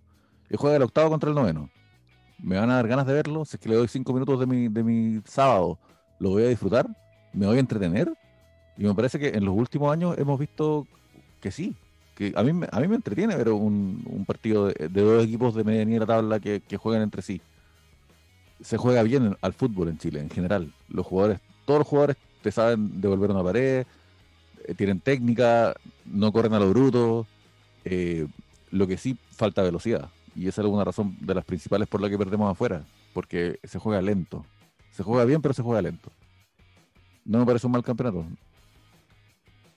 [0.49, 1.69] y juega el octavo contra el noveno.
[2.39, 4.45] me van a dar ganas de verlo, si es que le doy cinco minutos de
[4.45, 5.77] mi, de mi sábado,
[6.19, 6.87] lo voy a disfrutar,
[7.33, 8.11] me voy a entretener.
[8.79, 10.87] Y me parece que en los últimos años hemos visto
[11.41, 11.75] que sí,
[12.15, 15.53] que a mí, a mí me entretiene ver un, un partido de, de dos equipos
[15.53, 17.41] de medianía tabla que, que juegan entre sí.
[18.61, 20.73] Se juega bien al fútbol en Chile en general.
[20.87, 23.85] Los jugadores, todos los jugadores te saben devolver una pared,
[24.65, 25.75] eh, tienen técnica,
[26.05, 27.27] no corren a lo bruto.
[27.85, 28.27] eh,
[28.71, 30.09] lo que sí falta velocidad.
[30.35, 32.83] Y esa es una razón de las principales por la que perdemos afuera.
[33.13, 34.45] Porque se juega lento.
[34.91, 36.11] Se juega bien, pero se juega lento.
[37.25, 38.25] No me parece un mal campeonato.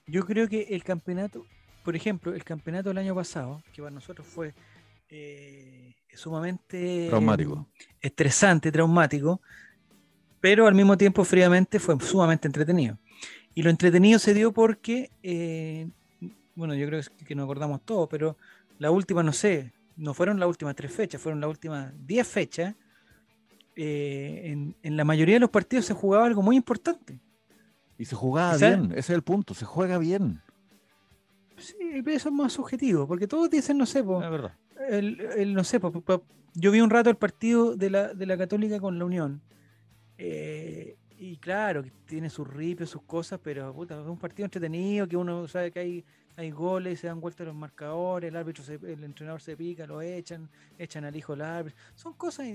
[0.07, 1.45] Yo creo que el campeonato,
[1.83, 4.53] por ejemplo, el campeonato del año pasado, que para nosotros fue
[5.09, 7.67] eh, sumamente Traumático.
[8.01, 9.41] estresante, traumático,
[10.41, 12.97] pero al mismo tiempo fríamente fue sumamente entretenido.
[13.55, 15.87] Y lo entretenido se dio porque, eh,
[16.55, 18.37] bueno, yo creo que- nos acordamos todos, pero
[18.79, 22.75] la última, no sé, no fueron las últimas tres fechas, fueron las últimas diez fechas.
[23.75, 27.19] eh, en, en la mayoría de los partidos se jugaba algo muy importante.
[27.97, 28.91] Y se jugaba Quizá- bien.
[28.91, 29.53] Ese es el punto.
[29.53, 30.41] Se juega bien.
[31.57, 34.55] Sí, pero eso es más subjetivo, porque todos dicen, no sé, po, Es verdad.
[34.89, 36.23] el, el- no sé, po, po-
[36.55, 39.41] yo vi un rato el partido de la, de la Católica con la Unión.
[40.17, 45.07] eh, y claro, que tiene sus ripios, sus cosas, pero puta, es un partido entretenido,
[45.07, 48.73] que uno sabe que hay, hay goles, se dan vueltas los marcadores, el árbitro, se-
[48.75, 51.79] el entrenador se pica, lo echan, echan al hijo del árbitro.
[51.95, 52.47] Son cosas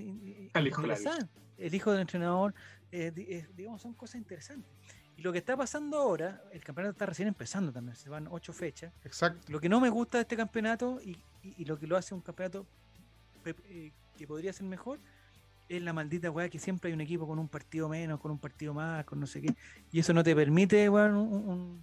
[0.53, 1.28] Al hijo interesantes.
[1.57, 2.55] El hijo del entrenador,
[2.93, 4.70] eh, eh, digamos, son cosas interesantes.
[5.19, 8.53] Y lo que está pasando ahora, el campeonato está recién empezando también, se van ocho
[8.53, 8.93] fechas.
[9.05, 9.51] Exacto.
[9.51, 11.11] Lo que no me gusta de este campeonato y,
[11.43, 12.64] y- y lo que lo hace un campeonato
[13.43, 15.01] pe- eh, que podría ser mejor
[15.69, 18.39] es la maldita weá que siempre hay un equipo con un partido menos, con un
[18.39, 19.57] partido más, con no sé qué.
[19.91, 21.83] Y eso no te permite, weón, un- un-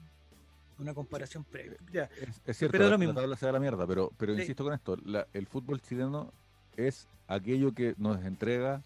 [0.79, 1.77] una comparación previa.
[1.91, 3.13] Ya, Es, es cierto, Pero la, lo la mismo.
[3.19, 4.39] tabla se da la mierda, pero, pero Sí.
[4.43, 6.31] insisto con esto, la- el fútbol chileno
[6.77, 8.81] es aquello que nos entrega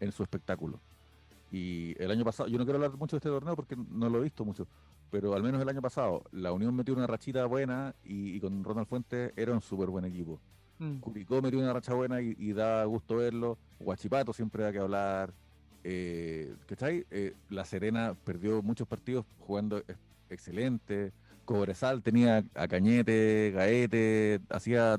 [0.00, 0.80] en su espectáculo.
[1.54, 4.18] Y el año pasado, yo no quiero hablar mucho de este torneo porque no lo
[4.20, 4.66] he visto mucho,
[5.10, 8.64] pero al menos el año pasado, la Unión metió una rachita buena y, y con
[8.64, 10.42] Ronald Fuentes era un súper buen equipo.
[10.78, 13.58] mm, Curicó metió una racha buena y, y da gusto verlo.
[13.78, 15.34] Guachipato siempre da que hablar.
[15.84, 17.06] Eh, ¿Cachai?
[17.10, 19.98] Eh, la Serena perdió muchos partidos jugando ex-
[20.30, 21.12] excelente.
[21.44, 24.98] Cobresal tenía a Cañete, Gaete, hacía,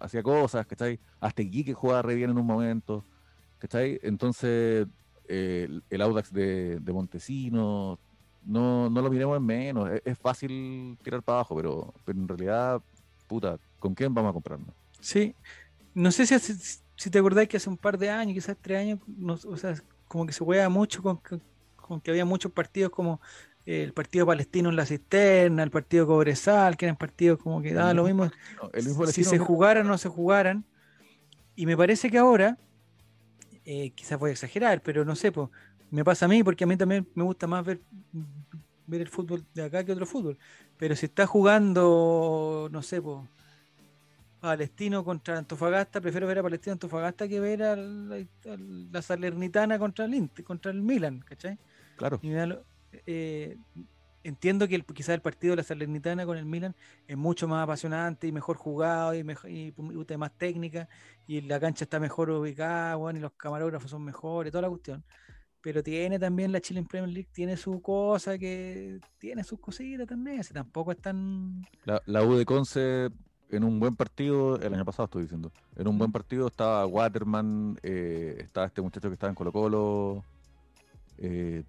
[0.00, 1.00] hacía cosas, ¿cachai?
[1.20, 3.06] Hasta Iquique jugaba re bien en un momento,
[3.58, 3.98] ¿cachai?
[4.02, 4.86] Entonces,
[5.28, 7.98] eh, el, Audax de, de Montesino,
[8.44, 9.90] no, no lo miremos en menos.
[9.90, 12.80] Es, es fácil tirar para abajo, pero, pero en realidad,
[13.26, 14.74] puta, ¿con quién vamos a comprarnos?
[15.00, 15.34] Sí.
[15.94, 16.56] No sé si, hace-
[16.96, 19.00] si te acordás que hace un par de años, quizás tres años,
[19.46, 19.74] o sea,
[20.08, 21.40] como que se juega mucho con, que-
[21.76, 23.20] con que había muchos partidos como
[23.66, 27.72] eh, el partido palestino en la cisterna, el partido Cobresal, que eran partidos como que
[27.72, 28.24] daban lo mismo.
[28.24, 30.64] No, el mismo si se jugaran o no se jugaran.
[31.54, 32.58] Y me parece que ahora,
[33.64, 35.50] eh, quizás voy a exagerar, pero no sé, po,
[35.90, 37.80] me pasa a mí porque a mí también me gusta más ver,
[38.86, 40.38] ver el fútbol de acá que otro fútbol.
[40.76, 43.28] Pero si está jugando, no sé, po,
[44.40, 49.78] Palestino contra Antofagasta, prefiero ver a Palestino Antofagasta que ver a la, a la Salernitana
[49.78, 51.58] contra el, Inter- contra el Milan, ¿cachai?
[51.96, 52.66] Claro, Y me da lo-
[53.06, 53.56] eh,
[54.24, 56.74] entiendo que el, quizás el partido de la Salernitana con el Milan
[57.06, 60.88] es mucho más apasionante y mejor jugado y, mejor, y, y más técnica
[61.26, 65.04] y la cancha está mejor ubicada, weón, y los camarógrafos son mejores, toda la cuestión.
[65.60, 70.40] Pero tiene también la Chile Premier League, tiene su cosa que tiene sus cositas también,
[70.40, 71.62] así tampoco es tan...
[71.84, 73.10] la, la U de Conce
[73.48, 77.78] en un buen partido, el año pasado estoy diciendo, en un buen partido estaba Waterman,
[77.82, 80.24] eh, estaba este muchacho que estaba en Colo Colo,
[81.18, 81.62] eh,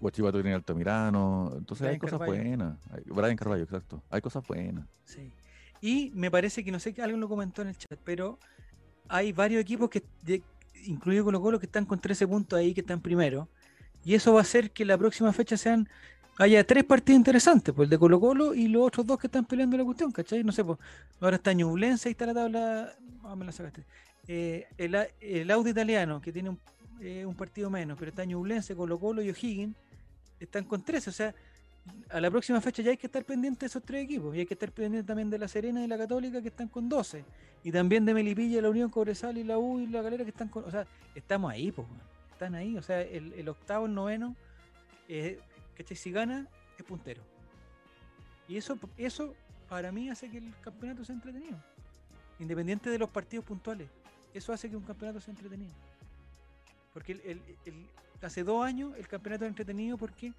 [0.00, 2.42] Guachipato tiene Altamirano, entonces Brian hay cosas Carvalho.
[2.42, 2.78] buenas.
[2.90, 4.02] Hay- Brian Carballo, exacto.
[4.10, 4.86] Hay cosas buenas.
[5.04, 5.32] Sí.
[5.80, 8.38] Y me parece que no sé que alguien lo comentó en el chat, pero
[9.08, 10.42] hay varios equipos que, de-
[10.86, 13.48] incluido Colo Colo, que están con 13 puntos ahí, que están primero.
[14.04, 15.88] Y eso va a hacer que la próxima fecha sean
[16.40, 19.44] haya tres partidos interesantes, pues el de Colo Colo y los otros dos que están
[19.44, 20.44] peleando la cuestión, ¿cachai?
[20.44, 20.78] No sé, pues
[21.20, 22.92] ahora está Ñublense, ahí está la tabla,
[23.24, 23.84] ah, me la sacaste.
[24.28, 26.60] Eh, el, el Audi italiano, que tiene un,
[27.00, 29.74] eh, un partido menos, pero está Ñublense, Colo Colo y O'Higgins,
[30.40, 31.34] están con 13, o sea,
[32.10, 34.34] a la próxima fecha ya hay que estar pendiente de esos tres equipos.
[34.36, 36.88] Y hay que estar pendiente también de la Serena y la Católica que están con
[36.88, 37.24] 12.
[37.64, 40.48] Y también de Melipilla, la Unión Cobresal y la U y la Galera que están
[40.48, 40.64] con.
[40.64, 41.88] O sea, estamos ahí, pues.
[42.32, 42.76] Están ahí.
[42.76, 44.36] O sea, el, octavo, el noveno,
[45.08, 45.40] eh.
[45.94, 47.22] Si gana, es puntero.
[48.48, 49.34] Y eso, eso
[49.68, 51.56] para mí hace que el campeonato sea entretenido.
[52.38, 53.88] Independiente de los partidos puntuales.
[54.34, 55.72] Eso hace que un campeonato sea entretenido.
[56.92, 57.86] Porque el, el- el-
[58.26, 60.32] hace dos años el campeonato era entretenido porque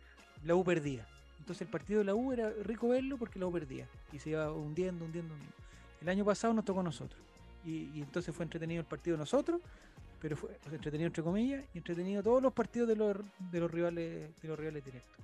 [0.43, 1.05] la U perdía.
[1.39, 3.88] Entonces el partido de la U era rico verlo porque la U perdía.
[4.11, 5.55] Y se iba hundiendo, hundiendo, hundiendo.
[6.01, 7.21] El año pasado nos tocó a nosotros.
[7.65, 9.61] Y, entonces fue entretenido el partido de nosotros
[10.21, 13.15] pero fue entretenido entre comillas y entretenido todos los partidos de los,
[13.51, 15.15] de los rivales de los rivales directos.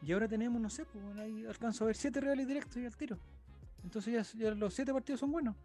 [0.00, 2.96] Y ahora tenemos, no sé, pues ahí alcanzo a ver siete rivales directos y al
[2.96, 3.18] tiro.
[3.82, 5.56] Entonces ya, ya los siete partidos son buenos.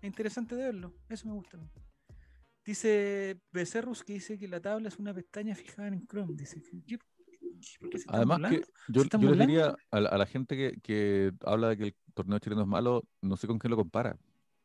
[0.00, 0.92] Es interesante de verlo.
[1.08, 1.56] Eso me gusta.
[1.56, 1.66] a mí.
[2.66, 6.34] Dice Becerrus que dice que la tabla es una pestaña fijada en Chrome.
[6.34, 6.98] Dice que, ¿qué-
[7.78, 10.56] por qué se están Además que yo, yo les diría a, la- a la gente
[10.56, 13.76] que, que habla de que el torneo chileno es malo, no sé con qué lo
[13.76, 14.16] compara.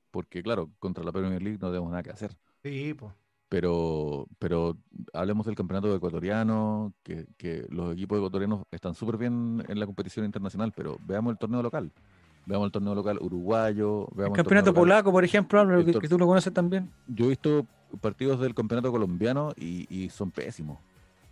[0.10, 2.36] Porque claro, contra la Premier League no tenemos nada que hacer.
[2.64, 3.14] Sí, pues.
[3.48, 4.78] Pero, pero
[5.14, 10.26] hablemos del campeonato ecuatoriano, que, que los equipos ecuatorianos están súper bien en la competición
[10.26, 11.92] internacional, pero veamos el torneo local.
[12.46, 16.18] Veamos el torneo local uruguayo, El veamos el campeonato polaco, por ejemplo, que, que tú
[16.18, 16.92] lo conoces también.
[17.08, 17.66] Yo he visto
[18.02, 20.80] partidos del campeonato colombiano y, y son pésimos.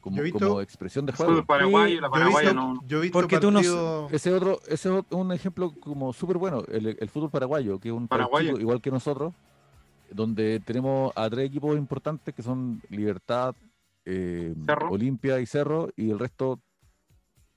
[0.01, 1.31] Como, Yo he visto- como expresión de El juego.
[1.33, 2.83] fútbol paraguayo, la Yo visto, no.
[2.87, 6.37] yo he visto Porque tú no- partidos- Ese otro, ese es un ejemplo como súper
[6.37, 8.49] bueno, el, el fútbol paraguayo, que es un Paraguayo.
[8.49, 9.33] chico, igual que nosotros,
[10.11, 13.55] donde tenemos a tres equipos importantes que son Libertad,
[14.05, 14.53] eh.
[14.89, 16.59] Olimpia y Cerro, y el resto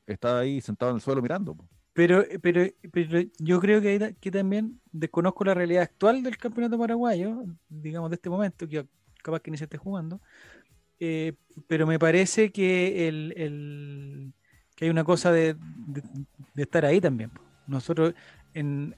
[0.07, 1.57] está ahí sentado en el suelo mirando.
[1.95, 6.79] Pero, pero, pero yo creo que, ta- que también desconozco la realidad actual del campeonato
[6.79, 8.87] paraguayo, digamos de este momento, que
[9.23, 10.21] capaz que ni se esté jugando,
[11.01, 11.35] eh,
[11.67, 14.33] pero me parece que, el, el-
[14.75, 16.03] que hay una cosa de, de-
[16.55, 17.31] de estar ahí también.
[17.67, 18.15] Nosotros,
[18.55, 18.95] en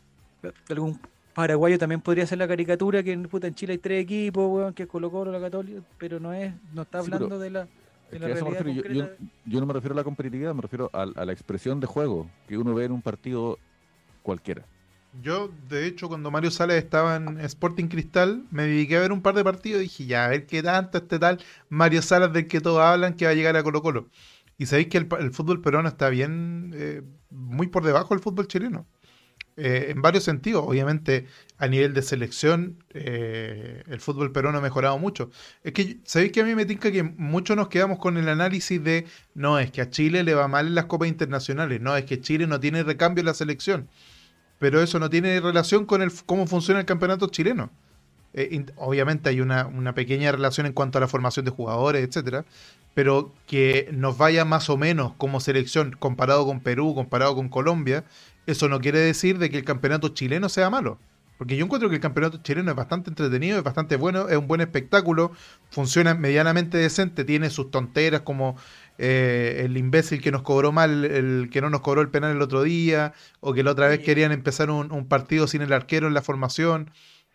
[0.68, 1.00] algún
[1.34, 4.72] paraguayo también podría ser la caricatura que en, puta, en Chile hay tres equipos, weón,
[4.72, 7.50] que es Colo Colo, la Católica, pero no es, no está Sí, pero hablando de
[7.50, 7.68] la,
[8.12, 8.70] Es que eso me refiero.
[8.82, 9.08] Yo, yo-
[9.46, 12.30] yo no me refiero a la competitividad, me refiero a, a la expresión de juego
[12.46, 13.58] que uno ve en un partido
[14.22, 14.64] cualquiera.
[15.22, 19.22] Yo, de hecho, cuando Mario Sales estaba en Sporting Cristal, me dediqué a ver un
[19.22, 22.48] par de partidos y dije, ya, a ver qué tanto este tal Mario Salas del
[22.48, 24.08] que todos hablan que va a llegar a Colo Colo.
[24.58, 28.48] Y sabéis que el, el fútbol peruano está bien, eh, muy por debajo del fútbol
[28.48, 28.86] chileno.
[29.56, 31.26] Eh, en varios sentidos, obviamente,
[31.58, 35.30] a nivel de selección, eh, el fútbol peruano ha mejorado mucho.
[35.62, 38.82] Es que, ¿sabéis que a mí me tinca que muchos nos quedamos con el análisis
[38.82, 42.04] de, no, es que a Chile le va mal en las copas internacionales, no, es
[42.04, 43.88] que Chile no tiene recambio en la selección
[44.58, 47.70] pero eso no tiene relación con el, cómo funciona el campeonato chileno.
[48.32, 52.44] Eh, obviamente hay una pequeña relación en cuanto a la formación de jugadores, etcétera,
[52.94, 58.04] pero que nos vaya más o menos como selección comparado con Perú, comparado con Colombia,
[58.46, 60.98] eso no quiere decir de que el campeonato chileno sea malo.
[61.38, 64.46] Porque yo encuentro que el campeonato chileno es bastante entretenido, es bastante bueno, es un
[64.46, 65.32] buen espectáculo,
[65.70, 68.56] funciona medianamente decente, tiene sus tonteras como
[68.98, 72.40] eh, el imbécil que nos cobró mal, el que no nos cobró el penal el
[72.40, 76.06] otro día, o que la otra vez querían empezar un, un partido sin el arquero
[76.06, 76.90] en la formación.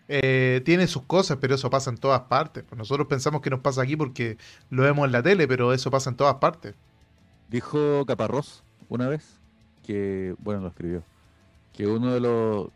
[0.08, 2.64] Eh, tiene sus cosas, pero eso pasa en todas partes.
[2.68, 4.38] Pues nosotros pensamos que nos pasa aquí porque
[4.70, 6.74] lo vemos en la tele, pero eso pasa en todas partes.
[7.50, 9.39] Dijo Caparrós una vez
[9.90, 11.02] que, bueno, lo escribió,
[11.74, 12.70] que uno de los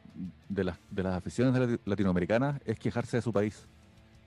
[0.50, 3.68] de las, de las aficiones de lati- latinoamericanas es quejarse de su país.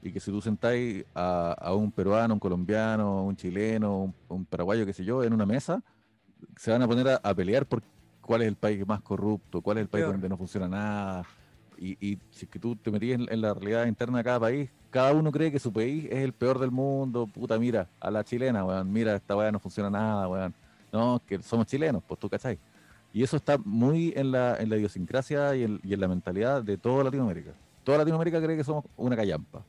[0.02, 4.44] Y que si tú sentáis a, a un peruano, un colombiano, un chileno, un, un
[4.44, 5.82] paraguayo, qué sé yo, en una mesa,
[6.56, 7.82] se van a poner a, a pelear por
[8.20, 10.14] cuál es el país más corrupto, cuál es el país Peor.
[10.14, 11.24] donde no funciona nada.
[11.76, 14.38] Y, y si es que tú te metís en, en la realidad interna de cada
[14.38, 17.26] país, cada uno cree que su país es el peor del mundo.
[17.26, 20.54] Puta, mira, a la chilena, weón, mira, esta weá no funciona nada, weón.
[20.92, 22.60] No, que somos chilenos, pues tú cachai.
[23.16, 26.62] Y eso está muy en la, en la idiosincrasia y en, y en la mentalidad
[26.62, 27.54] de toda Latinoamérica.
[27.82, 29.64] Toda Latinoamérica cree que somos una callampa,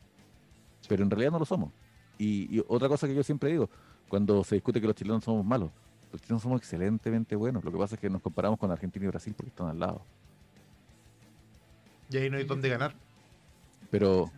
[0.90, 1.72] pero en realidad no lo somos.
[2.18, 3.70] Y, y otra cosa que yo siempre digo,
[4.10, 5.72] cuando se discute que los chilenos somos malos,
[6.12, 7.64] los chilenos somos excelentemente buenos.
[7.64, 10.02] Lo que pasa es que nos comparamos con Argentina y Brasil porque están al lado.
[12.10, 12.96] Y ahí no hay dónde ganar.
[13.90, 14.30] Pero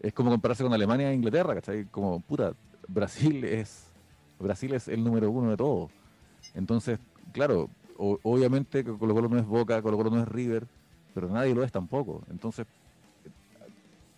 [0.00, 1.84] es como compararse con Alemania e Inglaterra, ¿cachai?
[1.84, 2.54] Como, puta,
[2.88, 3.92] Brasil es
[4.40, 5.90] Brasil es el número uno de todo.
[6.54, 6.98] Entonces,
[7.32, 10.66] claro, o- obviamente que Colo Colo no es Boca, Colo Colo no es River,
[11.14, 12.22] pero nadie lo es tampoco.
[12.30, 12.66] Entonces,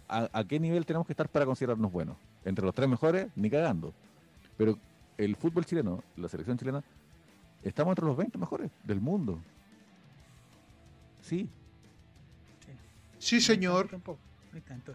[0.09, 2.17] ¿a, a qué nivel tenemos que estar para considerarnos buenos?
[2.45, 3.93] Entre los tres mejores, ni cagando.
[4.57, 4.77] Pero
[5.19, 6.83] el fútbol chileno, la selección chilena,
[7.63, 9.39] estamos entre los 20 mejores del mundo.
[11.23, 11.49] Sí,
[13.19, 13.89] Sí, señor.
[13.89, 14.19] Tampoco,
[14.53, 14.95] no hay tanto.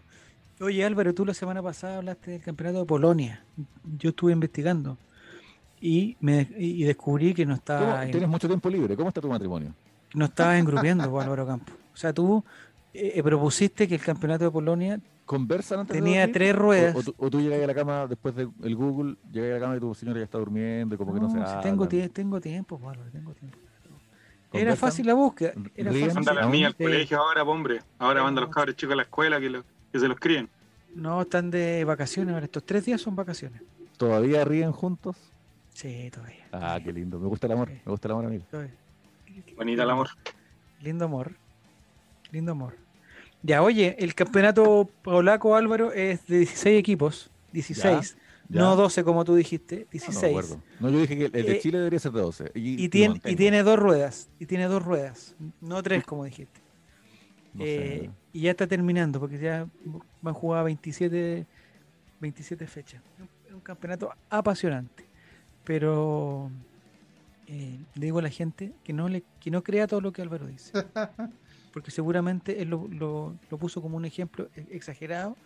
[0.60, 3.44] Oye Álvaro, tú la semana pasada hablaste del campeonato de Polonia.
[3.98, 4.96] Yo estuve investigando
[5.80, 8.96] y me y descubrí que no ¿Cómo- estaba en- tienes mucho tiempo libre.
[8.96, 9.74] ¿Cómo está tu matrimonio?
[10.12, 11.74] no estabas engrupiendo pues, Álvaro Campos.
[11.94, 12.42] O sea, tú
[12.92, 16.96] eh, eh, propusiste que el campeonato de Polonia ¿Conversan antes de tenía tres ruedas.
[16.96, 19.76] o tú, o tú llegas a la cama después del Google, llegas a la cama
[19.76, 21.86] y tu señora ya está durmiendo y como que no, se si tengo,
[22.40, 23.56] tiempo, Álvaro, tengo tiempo.
[24.52, 25.52] Era fácil la búsqueda.
[25.76, 26.14] Era fácil.
[26.14, 27.78] Manda a las niñas al colegio ahora, hombre.
[28.00, 30.48] Ahora manda a los cabros chicos a la escuela que, lo- que se los críen.
[30.96, 32.34] No, están de vacaciones.
[32.34, 33.62] ahora Estos tres días son vacaciones.
[33.96, 35.14] ¿Todavía ríen juntos?
[35.74, 36.46] Sí, todavía.
[36.52, 37.18] Ah, qué lindo.
[37.18, 37.68] Me gusta el amor.
[37.68, 37.80] Sí.
[37.84, 38.44] Me gusta el amor, amigo.
[39.56, 40.08] Bonita el amor.
[40.80, 41.32] Lindo amor.
[42.32, 42.76] Lindo amor.
[43.42, 48.16] Ya, oye, el campeonato polaco Álvaro es de 16 equipos, 16,
[48.50, 48.60] Ya.
[48.60, 50.24] no 12 como tú dijiste, No, me 16.
[50.24, 50.62] acuerdo.
[50.78, 52.50] No, yo dije que el de Eh, Chile debería ser de 12.
[52.54, 56.60] Y, tiene, y tiene dos ruedas, y tiene dos ruedas, no tres como dijiste.
[57.54, 58.10] No Eh, sé.
[58.34, 59.66] y ya está terminando, porque ya
[60.20, 61.46] van jugadas 27,
[62.20, 63.00] 27 fechas.
[63.48, 65.04] Es un campeonato apasionante.
[65.70, 66.50] Pero
[67.46, 70.20] eh, le digo a la gente que no, le, que no crea todo lo que
[70.20, 70.72] Álvaro dice.
[71.72, 75.36] Porque seguramente él lo, lo- lo puso como un ejemplo e- exagerado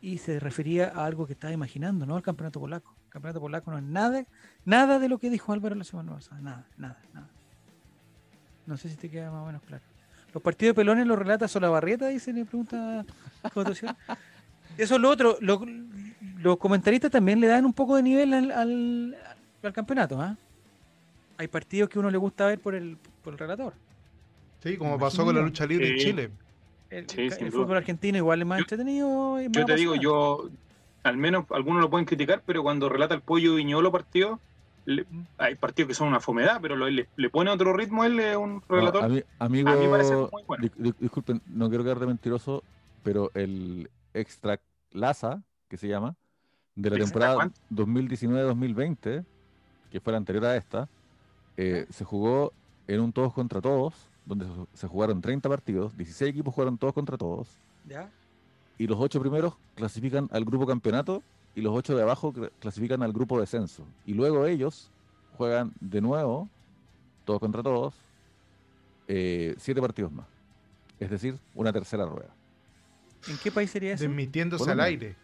[0.00, 2.94] y se refería a algo que estaba imaginando, no al campeonato polaco.
[3.06, 4.24] El campeonato polaco no es nada,
[4.64, 6.40] nada de lo que dijo Álvaro la semana pasada.
[6.40, 7.28] Nada, nada, nada.
[8.64, 9.82] No sé si te queda más o menos claro.
[10.32, 13.04] Los partidos de pelones los relata Solabarrieta, dice, le pregunta.
[14.78, 15.36] Eso es lo otro.
[15.40, 15.66] lo-
[16.36, 19.16] los comentaristas también le dan un poco de nivel al, al-
[19.62, 20.20] al campeonato.
[20.20, 20.36] ¿ah?
[21.36, 23.74] Hay partidos que uno le gusta ver por el, por el relator.
[24.62, 25.98] Sí, como pasó con la lucha libre en.
[25.98, 26.30] Chile.
[26.90, 29.40] El, Sí, el fútbol argentino igual es más Yo- entretenido.
[29.42, 30.48] y Yo te digo, yo,
[31.02, 34.40] al menos algunos lo pueden criticar, pero cuando relata el pollo Viñolo partido,
[34.86, 35.04] le-
[35.36, 38.36] hay partidos que son una fomedad, pero lo- le, le pone otro ritmo, él es
[38.38, 39.04] un No, relator.
[39.04, 40.62] a mí- amigo, a mí me parece muy bueno.
[40.64, 42.64] di- di- disculpen, no quiero quedar de mentiroso,
[43.02, 44.58] pero el Extra
[44.92, 46.16] Laza, que se llama,
[46.74, 47.60] de la ¿Extra temporada cuánto?
[47.68, 49.24] 2019-2020,
[49.90, 50.88] que fue la anterior a esta,
[51.56, 52.52] eh, se jugó
[52.86, 53.94] en un todos contra todos,
[54.26, 57.48] donde se- jugaron 30 partidos, 16 equipos jugaron todos contra todos,
[57.86, 58.10] ¿Ya?
[58.78, 61.22] y los ocho primeros clasifican al grupo campeonato
[61.54, 63.84] y los ocho de abajo cl- clasifican al grupo descenso.
[64.06, 64.90] Y luego ellos
[65.36, 66.48] juegan de nuevo,
[67.24, 67.94] todos contra todos,
[69.08, 70.26] eh, siete partidos más.
[71.00, 72.34] Es decir, una tercera rueda.
[73.28, 74.04] ¿En qué país sería eso?
[74.04, 74.84] Desmitiéndose al Polonia.
[74.84, 75.16] aire.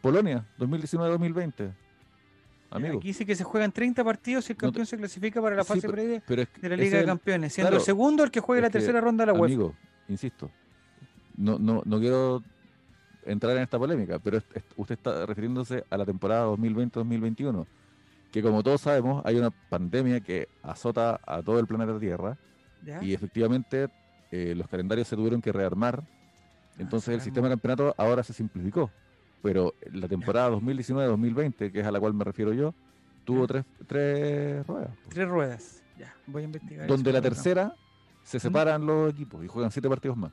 [0.00, 1.72] Polonia, 2019-2020.
[2.70, 2.98] Amigo.
[2.98, 5.56] Aquí dice que se juegan 30 partidos y el No te- campeón se clasifica para
[5.56, 7.84] la fase previa Pero es que de la Liga de el- Campeones, siendo claro, el
[7.84, 9.44] segundo el que juegue la tercera ronda de la UEFA.
[9.46, 9.74] Amigo,
[10.08, 10.50] insisto,
[11.36, 12.42] no, no, no quiero
[13.24, 17.66] entrar en esta polémica, pero es- es- usted está refiriéndose a la temporada 2020-2021,
[18.30, 22.38] que como todos sabemos hay una pandemia que azota a todo el planeta Tierra
[22.84, 23.02] ¿Ya?
[23.02, 23.88] y efectivamente
[24.30, 26.04] eh, los calendarios se tuvieron que rearmar,
[26.78, 28.90] entonces el Ah, sistema de campeonato ahora se simplificó,
[29.42, 32.74] pero la temporada 2019-2020, que es a la cual me refiero yo,
[33.24, 34.90] tuvo tres, tres ruedas.
[35.08, 35.82] Tres ruedas.
[35.98, 36.86] Ya, voy a investigar.
[36.86, 37.22] donde eso, la no.
[37.34, 37.74] tercera
[38.22, 38.40] se ¿Mm?
[38.40, 40.32] separan los equipos y juegan siete partidos más.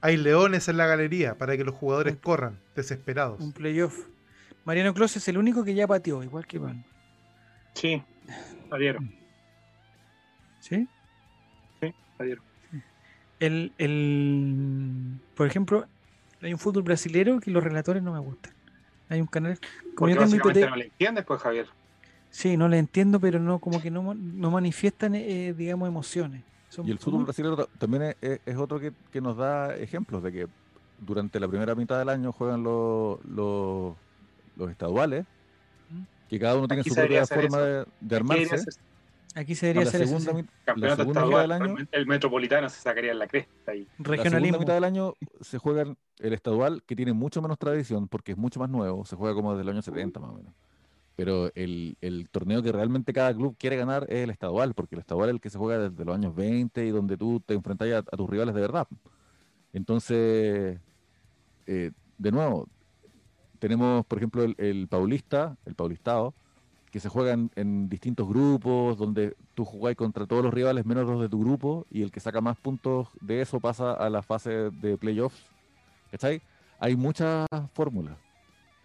[0.00, 3.40] Hay leones en la galería para que los jugadores Un- corran, desesperados.
[3.40, 3.98] Un playoff.
[4.64, 6.84] Mariano Clos es el único que ya pateó, igual que Iván.
[7.74, 8.02] Sí,
[8.70, 9.00] adhiero,
[10.60, 10.88] ¿Sí?
[12.18, 12.42] adhiero.
[13.40, 15.86] El, el, por ejemplo,
[16.44, 18.52] hay un fútbol brasilero que los relatores no me gustan.
[19.08, 19.58] Hay un canal.
[19.94, 21.66] Como yo tengo no le entiendes, pues, Javier.
[22.30, 26.42] sí, no le entiendo, pero no como que no, no manifiestan, eh, digamos, emociones.
[26.68, 30.32] Son Y el fútbol brasileño ta- también es, otro que, que nos da ejemplos de
[30.32, 30.46] que
[30.98, 33.94] durante la primera mitad del año juegan los, los,
[34.56, 35.24] los estaduales,
[36.28, 38.56] que cada uno tiene su propia forma de, de armarse.
[39.34, 40.08] Aquí se debería la hacer eso.
[40.08, 40.32] segunda, sí.
[40.32, 43.72] mit- la campeonato segunda mitad del estadual, año, el, metropolitano se sacaría en la cresta
[43.72, 43.90] ahí.
[44.14, 44.58] la segunda Regionalismo.
[44.58, 45.82] mitad del año se juega
[46.18, 49.52] el estadual, que tiene mucho menos tradición porque es mucho más nuevo, se juega como
[49.52, 50.54] desde el año 70 más o menos.
[51.16, 55.00] Pero el, el torneo que realmente cada club quiere ganar es el estadual, porque el
[55.00, 57.88] estadual es el que se juega desde los años 20 y donde tú te enfrentas
[57.92, 58.88] a, a tus rivales de verdad.
[59.72, 60.80] Entonces,
[61.66, 62.68] eh, de nuevo,
[63.58, 66.34] tenemos, por ejemplo, el, el paulista, el paulistado,
[66.94, 71.20] que se juega en, distintos grupos, donde tú jugás contra todos los rivales menos los
[71.20, 74.70] de tu grupo, y el que saca más puntos de eso pasa a la fase
[74.70, 75.44] de playoffs.
[76.12, 76.40] ¿Cachai?
[76.78, 78.16] Hay muchas fórmulas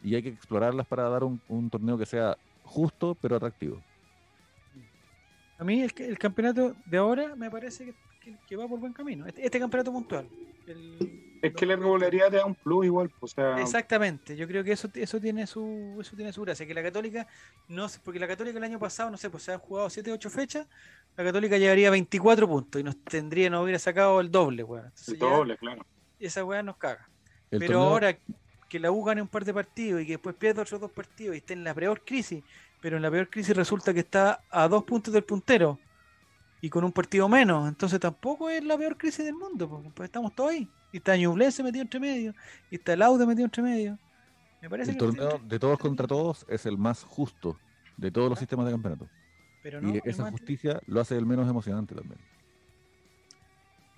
[0.03, 3.79] y hay que explorarlas para dar un, torneo que sea justo pero atractivo.
[5.59, 7.93] A mí el, campeonato de ahora me parece
[8.47, 9.27] que, va por buen camino.
[9.27, 10.27] Este, este campeonato puntual.
[11.41, 14.71] Es que la regularidad te da un plus igual, o sea, Exactamente, yo creo que
[14.71, 17.27] eso, eso tiene su eso tiene su gracia, que la Católica
[17.67, 20.29] no porque la Católica el año pasado, no sé, pues se han jugado 7 8
[20.29, 20.67] fechas,
[21.15, 24.85] la Católica llegaría a 24 puntos y nos tendría no hubiera sacado el doble, weón.
[24.85, 25.85] Entonces el ya doble, claro.
[26.19, 27.09] esa weá nos caga.
[27.51, 28.17] El Pero torneo- ahora
[28.69, 31.35] que la U gane un par de partidos y que después pierda otros dos partidos
[31.35, 32.43] y esté en la peor crisis,
[32.81, 35.79] pero en la peor crisis resulta que está a dos puntos del puntero
[36.61, 40.07] y con un partido menos, entonces tampoco es la peor crisis del mundo, po, pues
[40.07, 40.69] estamos todos ahí.
[40.91, 42.33] Y está Ñublense metido entre medio,
[42.71, 43.97] y está el Aude metido entre medio.
[44.61, 47.57] Me parece el que torneo de todos contra todos es el más justo
[47.97, 49.07] de todos los sistemas de campeonato.
[49.61, 52.19] pero no, y es esa justicia lo hace el menos emocionante también.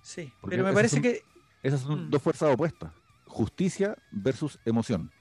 [0.02, 1.22] Sí, porque pero me parece son- que
[1.64, 2.10] Esas son Mm.
[2.10, 2.92] dos fuerzas opuestas.
[3.28, 5.12] Justicia versus emoción.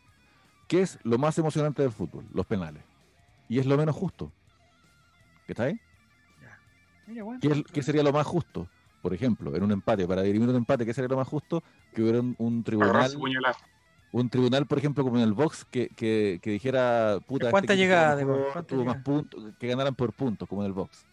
[0.69, 2.25] ¿Qué es lo más emocionante del fútbol?
[2.33, 2.83] Los penales.
[3.49, 4.33] Y es lo menos justo.
[5.47, 5.79] ¿Qué está ahí?
[7.07, 8.67] Mira, bueno, ¿Qué, es- qué sería lo más justo?
[9.01, 11.63] Por ejemplo, en un empate, para dirimir un empate, ¿qué sería lo más justo?
[11.93, 13.11] Que hubiera un, un tribunal,
[14.13, 17.75] un tribunal, por ejemplo, como en el box, que, que, que dijera, puta, este ¿Cuánta
[17.75, 18.25] llegada?
[18.25, 19.03] ¿Cuánta tuvo más llegada?
[19.03, 21.07] puntos, que ganaran por puntos, como en el box.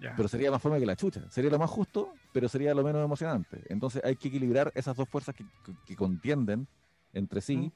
[0.00, 0.14] Ya.
[0.16, 1.28] Pero sería más fome que la chucha.
[1.30, 3.62] Sería lo más justo, pero sería lo menos emocionante.
[3.68, 6.68] Entonces hay que equilibrar esas dos fuerzas que, que- que contienden
[7.12, 7.72] entre sí,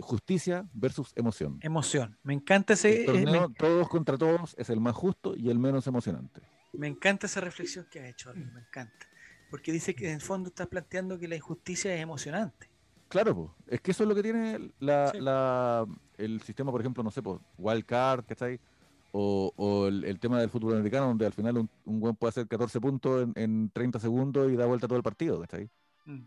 [0.00, 1.58] justicia versus emoción.
[1.62, 2.18] Emoción.
[2.22, 5.50] Me encanta ese, El eh, torneo me, todos contra todos es el más justo y
[5.50, 6.42] el menos emocionante.
[6.72, 9.06] Me encanta esa reflexión que ha hecho, me encanta.
[9.50, 12.68] Porque dice que en el fondo estás planteando que la injusticia es emocionante.
[13.08, 13.54] Claro, po.
[13.66, 15.18] es que eso es lo que tiene la, Sí.
[15.20, 15.86] la-
[16.18, 18.60] el sistema, por ejemplo, no sé, pues, Wild Card, ¿cachai?
[19.12, 22.28] O, o el, el tema del fútbol americano, donde al final un, un buen puede
[22.30, 25.70] hacer 14 puntos en, en 30 segundos y da vuelta todo el partido, ¿cachai?
[26.04, 26.20] Mm.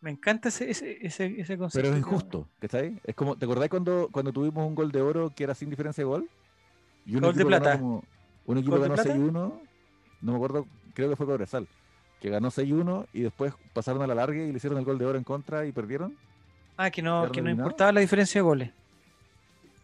[0.00, 1.86] Me encanta ese, ese, ese, ese concepto.
[1.86, 3.00] Pero es que- injusto, ¿cachai?
[3.04, 6.02] Es como, ¿te acordás cuando, cuando tuvimos un gol de oro que era sin diferencia
[6.02, 6.28] de gol?
[7.06, 7.78] Y un Gol de plata.
[7.78, 8.02] como-
[8.44, 9.14] un equipo ¿Gol de ganó plata?
[9.14, 9.32] 6-1,
[10.20, 11.68] no me acuerdo, creo que fue Cobresal,
[12.20, 15.06] que ganó 6-1 y después pasaron a la larga y le hicieron el gol de
[15.06, 16.16] oro en contra y perdieron.
[16.76, 18.70] Ah, que no, ¿Quedaron que no importaba la diferencia de goles.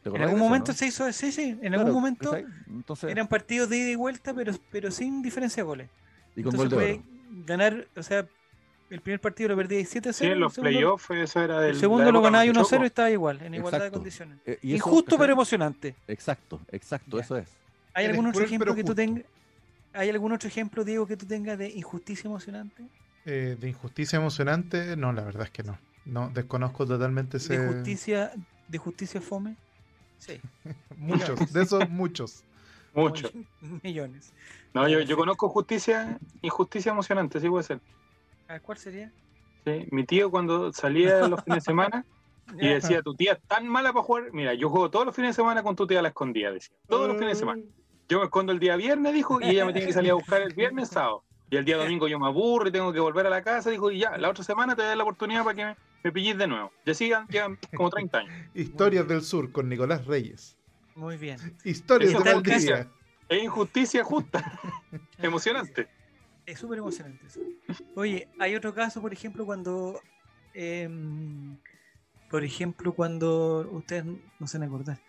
[0.02, 0.78] ¿Te En algún momento no?
[0.78, 2.36] se hizo, sí, sí, en Claro, algún momento.
[2.68, 5.90] Entonces, eran partidos de ida y vuelta, pero, pero sin diferencia de goles.
[6.34, 7.02] y con Entonces gol de oro.
[7.44, 8.26] ganar, o sea,
[8.88, 10.12] el primer partido lo perdí 7-0.
[10.12, 11.70] Sí, en los playoffs eso era del.
[11.70, 14.38] El segundo lo ganaba de 1-0 y estaba igual, en igualdad de condiciones.
[14.46, 15.96] Eh, y Injusto pero emocionante.
[16.06, 17.48] Exacto, exacto, eso es.
[17.96, 19.24] ¿Hay algún otro ejemplo que tú tengas?
[19.94, 22.84] ¿Hay algún otro ejemplo, Diego, que tú tengas de injusticia emocionante?
[23.24, 25.78] Eh, de injusticia emocionante, no, la verdad es que no.
[26.04, 27.58] No, desconozco totalmente ese.
[27.58, 28.32] ¿De justicia,
[28.68, 29.56] de justicia fome?
[30.18, 30.38] Sí.
[30.98, 32.44] Muchos, de esos muchos.
[32.92, 33.30] Mucho.
[33.82, 34.34] Millones.
[34.74, 37.80] No, yo, yo conozco justicia, injusticia emocionante, sí puede ser.
[38.48, 39.10] ¿A cuál sería?
[39.64, 42.04] Sí, Mi tío cuando salía los fines de semana
[42.60, 44.32] y decía, tu tía es tan mala para jugar.
[44.32, 46.76] Mira, yo juego todos los fines de semana con tu tía a la escondida, decía.
[46.86, 47.62] Todos los fines de semana.
[48.08, 50.40] Yo me escondo el día viernes, dijo, y ella me tiene que salir a buscar
[50.42, 51.22] el viernes, sábado.
[51.50, 53.90] Y el día domingo yo me aburro y tengo que volver a la casa, dijo,
[53.90, 56.46] y ya, la otra semana te doy la oportunidad para que me, me pilles de
[56.46, 56.72] nuevo.
[56.84, 58.34] Y así ya- llevan como 30 años.
[58.54, 60.56] Historias del Sur con Nicolás Reyes.
[60.94, 61.38] Muy bien.
[61.64, 62.90] Historias de Valdivia.
[63.28, 64.58] Es injusticia justa,
[65.18, 65.88] emocionante.
[66.46, 67.40] Es súper emocionante eso.
[67.96, 70.00] Oye, hay otro caso, por ejemplo, cuando.
[70.54, 71.58] em,
[72.30, 73.68] por ejemplo, cuando.
[73.72, 74.04] Ustedes
[74.38, 75.00] no se van a acordar.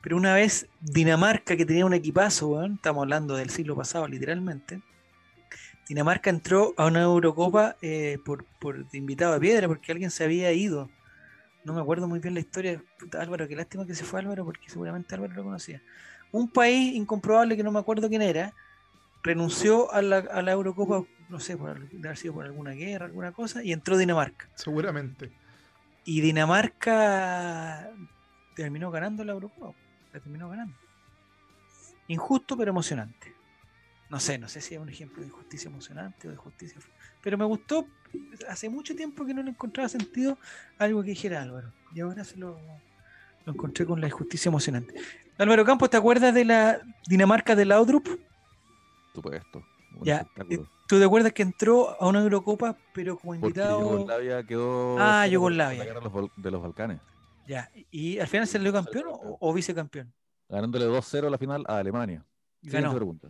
[0.00, 4.80] Pero una vez Dinamarca, que tenía un equipazo, weón, estamos hablando del siglo pasado, literalmente.
[5.88, 10.24] Dinamarca entró a una Eurocopa eh, por, por de invitado de piedra, porque alguien se
[10.24, 10.88] había ido.
[11.64, 12.82] No me acuerdo muy bien la historia.
[12.98, 15.82] Puta, Álvaro, qué lástima que se fue Álvaro, porque seguramente Álvaro lo conocía.
[16.32, 18.54] Un país incomprobable que no me acuerdo quién era,
[19.22, 23.06] renunció a la, a la Eurocopa, no sé, por, de haber sido por alguna guerra,
[23.06, 24.48] alguna cosa, y entró Dinamarca.
[24.54, 25.30] Seguramente.
[26.04, 27.90] Y Dinamarca
[28.54, 29.76] terminó ganando la Eurocopa,
[30.12, 30.76] la terminó ganando.
[32.08, 33.34] Injusto pero emocionante.
[34.08, 36.80] No sé, no sé si es un ejemplo de injusticia emocionante o de justicia.
[37.22, 37.86] Pero me gustó,
[38.48, 40.36] hace mucho tiempo que no le encontraba sentido
[40.78, 41.72] algo que dijera Álvaro.
[41.94, 42.60] Y ahora se lo,
[43.44, 44.94] lo encontré con la injusticia emocionante.
[45.38, 48.08] Álvaro Campos, ¿te acuerdas de la Dinamarca de Laudrup?
[49.14, 49.64] Supuesto.
[50.02, 50.68] Ya, espectáculo.
[50.86, 53.78] ¿Tú te acuerdas que entró a una Eurocopa, pero como invitado?
[53.78, 54.96] Yugoslavia quedó.
[54.98, 55.78] Ah, Yugoslavia.
[55.78, 56.00] La guerra
[56.36, 57.00] de los Balcanes.
[57.50, 60.12] Ya, ¿y al final salió campeón o, o vicecampeón?
[60.48, 62.24] Ganándole 2-0 la final a Alemania.
[62.62, 62.94] Siguiente Ganó.
[62.94, 63.28] pregunta.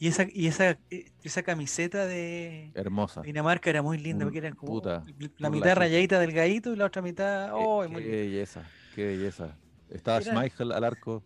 [0.00, 3.20] Y esa, y esa, eh, esa camiseta de Hermosa.
[3.22, 5.04] Dinamarca era muy linda, porque eran como puta,
[5.38, 7.50] la mitad rayadita del gallito y la otra mitad.
[7.52, 8.64] Oh, muy qué belleza,
[8.96, 9.56] qué belleza.
[9.88, 11.22] Estaba Era- Schmeichel al arco.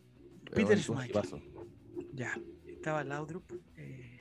[0.54, 1.42] Peter Eh, Schmeichel.
[2.12, 2.32] Ya,
[2.66, 3.44] estaba Laudrup.
[3.78, 4.20] eh,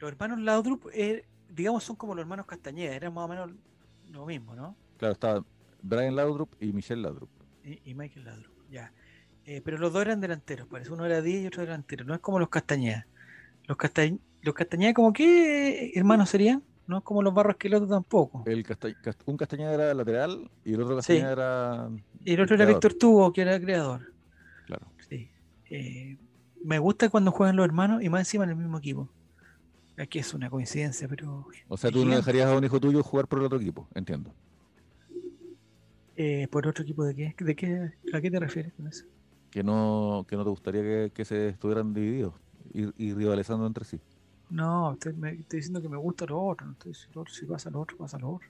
[0.00, 3.50] los hermanos Laudrup, eh, digamos, son como los hermanos Castañeda, eran más o menos
[4.10, 4.74] lo mismo, ¿no?
[4.96, 5.44] Claro, estaba
[5.82, 7.30] Brian Laudrup y Michelle Laudrup.
[7.64, 8.92] Y, y Michael Laudrup, ya.
[9.46, 10.92] Eh, pero los dos eran delanteros, parece.
[10.92, 12.04] Uno era 10 y otro delantero.
[12.04, 13.06] No es como los Castañeda.
[13.66, 14.02] Los, Casta-
[14.42, 16.62] los Castañeda, como qué hermanos serían?
[16.86, 18.42] No es como los Barros Esqueloto tampoco.
[18.46, 21.14] El Casta- Cast- un Castañeda era lateral y el otro Sí.
[21.20, 21.90] Castañeda era.
[22.24, 22.66] Y el otro era.
[22.66, 24.12] Víctor Tubo, que era creador.
[24.66, 24.86] Claro.
[25.08, 25.30] Sí.
[25.70, 26.16] Eh,
[26.64, 29.08] me gusta cuando juegan los hermanos y más encima en el mismo equipo.
[29.98, 31.46] Aquí es una coincidencia, pero.
[31.68, 34.32] O sea, tú no dejarías a un hijo tuyo jugar por el otro equipo, entiendo.
[36.22, 37.34] Eh, ¿Por otro equipo de qué?
[37.42, 37.92] ¿De qué?
[38.12, 39.06] ¿A qué te refieres con eso?
[39.50, 42.34] Que no, que no te gustaría que, que se estuvieran divididos
[42.74, 43.98] y, y rivalizando entre sí.
[44.50, 46.66] No, estoy, me- estoy diciendo que me gusta lo otro.
[46.66, 48.48] No estoy diciendo si pasa lo otro, pasa lo otro.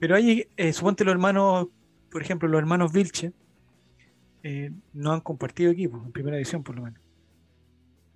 [0.00, 1.68] Pero hay, eh, suponte los hermanos,
[2.10, 3.32] por ejemplo, los hermanos Vilche,
[4.42, 7.00] eh, no han compartido equipo, en primera división por lo menos.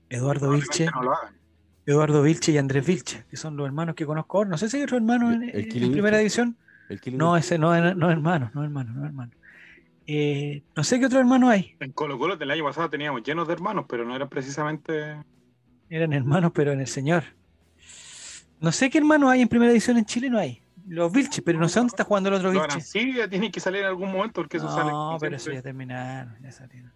[0.08, 0.86] Eduardo Vilche.
[0.86, 1.34] No lo hagan.
[1.86, 4.50] Eduardo Vilche y Andrés Vilche, que son los hermanos que conozco ahora.
[4.50, 6.52] No sé si hay otro hermano en, en primera Vilche.
[6.90, 9.32] El No, ese no, es- no hermano, no hermano, no es hermano.
[10.06, 11.76] Eh, no sé qué otro hermano hay.
[11.78, 15.16] En Colo Colo del año pasado teníamos llenos de hermanos, pero no eran precisamente.
[15.88, 17.22] Eran hermanos, pero en el Señor.
[18.60, 20.60] No sé qué hermanos hay en primera edición en Chile, no hay.
[20.88, 22.72] Los Vilches, pero no sé dónde está jugando el otro Los Vilche.
[22.72, 24.90] Arancibia tienen que salir en algún momento porque eso sale.
[24.90, 26.90] No, pero eso ya terminaron, ya salieron.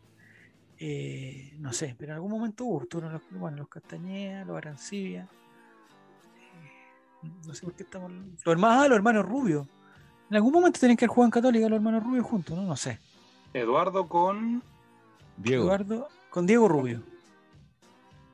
[0.78, 5.28] Eh, no sé, pero en algún momento hubo, los, bueno, los Castañeda, los Arancibia.
[7.22, 8.10] Eh, no sé por qué estamos.
[8.10, 9.68] Los hermanos, ah, los hermanos Rubio.
[10.30, 12.62] En algún momento tienen que jugar en Católica los hermanos Rubio juntos, ¿no?
[12.64, 12.98] No sé.
[13.52, 14.62] Eduardo con.
[15.36, 15.64] Diego.
[15.64, 17.02] Eduardo con Diego Rubio.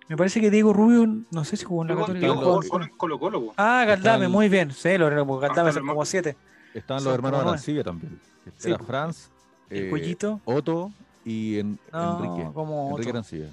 [0.08, 2.26] Me parece que Diego Rubio, no sé si jugó en la Católica.
[2.26, 3.52] Diego jugó con Colo Colo.
[3.56, 4.72] Ah, Galdame, muy bien.
[4.72, 6.36] Sí, los Galdame son como siete.
[6.74, 7.42] Estaban los hermanos.
[7.42, 8.20] Arancibia también.
[8.64, 8.78] Era.
[8.78, 9.30] Franz,
[9.68, 10.40] El eh, Cuellito.
[10.44, 10.90] Otto
[11.24, 12.50] y en- No, Enrique.
[12.52, 13.10] como Enrique.
[13.10, 13.48] Arancibia.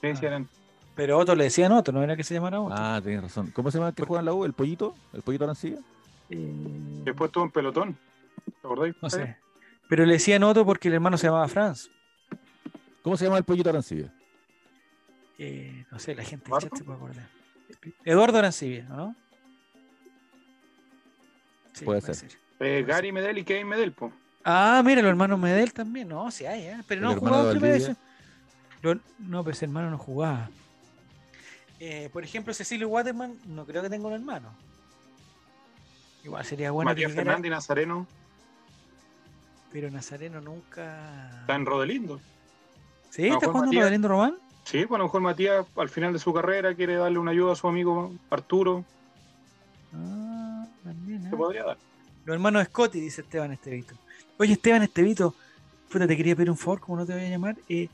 [0.00, 0.48] Sí, sí, eran-
[0.94, 2.74] Pero Otto le decían Otto, no era que se llamara Otto.
[2.76, 3.50] Ah, tienes razón.
[3.54, 4.44] ¿Cómo se llama el que juega en la U?
[4.44, 4.94] ¿El pollito?
[5.12, 5.78] ¿El pollito Arancibia?
[6.30, 7.98] Eh, Después estuvo en pelotón.
[8.44, 8.94] ¿Te acordáis?
[9.02, 9.36] no sé.
[9.88, 11.90] Pero le decían Otto porque el hermano se llamaba Franz.
[13.02, 14.12] ¿Cómo se llama el pollito Arancibia?
[15.38, 16.68] Eh, no sé, la gente ¿Eduardo?
[16.68, 17.28] chat se puede acordar.
[18.04, 19.16] Eduardo Arancibia, ¿o ¿no?
[21.72, 22.30] Sí, Puede ser.
[22.60, 24.12] Eh, Gary Medel y Kevin Medel, po.
[24.44, 26.08] Ah, mira, los hermanos Medel también.
[26.08, 26.80] No, sí hay, ¿eh?
[26.86, 27.96] pero El no jugaba en primera.
[28.82, 30.50] Lo- no, pues ese hermano no jugaba.
[31.78, 34.54] Eh, por ejemplo, Cecilio Waterman, no creo que tenga un hermano.
[36.24, 38.06] Igual sería bueno Matías que Fernández y Nazareno
[39.72, 41.40] pero Nazareno nunca.
[41.40, 42.20] está en Rodelindo.
[43.10, 43.26] ¿Sí?
[43.28, 43.82] ¿Está jugando Matías.
[43.84, 44.34] Rodelindo Román?
[44.64, 47.52] Sí, pues a lo mejor Matías al final de su carrera quiere darle una ayuda
[47.52, 48.84] a su amigo Arturo.
[49.94, 51.36] Ah, también, Se ¿eh?
[51.36, 51.76] podría dar.
[52.24, 53.94] Los hermanos Scotty, dice Esteban Estevito.
[54.38, 55.34] Oye, Esteban Estevito,
[55.90, 57.56] puta, te quería pedir un favor, como no te voy a llamar.
[57.68, 57.88] Eh,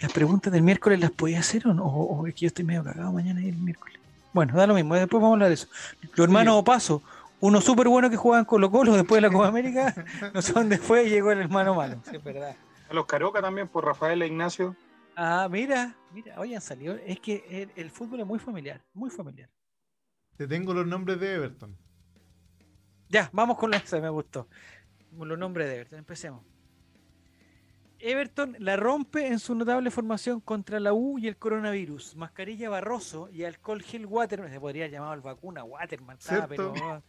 [0.00, 1.84] las preguntas del miércoles las podías hacer o no?
[1.84, 3.98] O, o es que yo estoy medio cagado mañana y el miércoles.
[4.32, 5.68] Bueno, da lo mismo, después vamos a hablar de eso.
[6.14, 7.02] Los hermanos Opaso,
[7.40, 9.94] uno súper bueno que jugaban Colo Colo después de la Copa América,
[10.34, 12.00] no sé dónde fue y llegó el hermano malo.
[12.08, 12.56] Sí, es verdad.
[12.88, 14.74] A los Caroca también, por Rafael e Ignacio.
[15.14, 16.96] Ah, mira, mira, oye, han salido.
[17.04, 19.50] Es que el, el fútbol es muy familiar, muy familiar.
[20.36, 21.76] Te tengo los nombres de Everton.
[23.08, 24.48] Ya, vamos con la esa, me gustó.
[25.12, 26.44] Los nombres de Everton, empecemos.
[27.98, 32.14] Everton la rompe en su notable formación contra la U y el coronavirus.
[32.14, 34.50] Mascarilla Barroso y alcohol gel Waterman.
[34.50, 37.02] Se podría llamado el vacuna Waterman, pero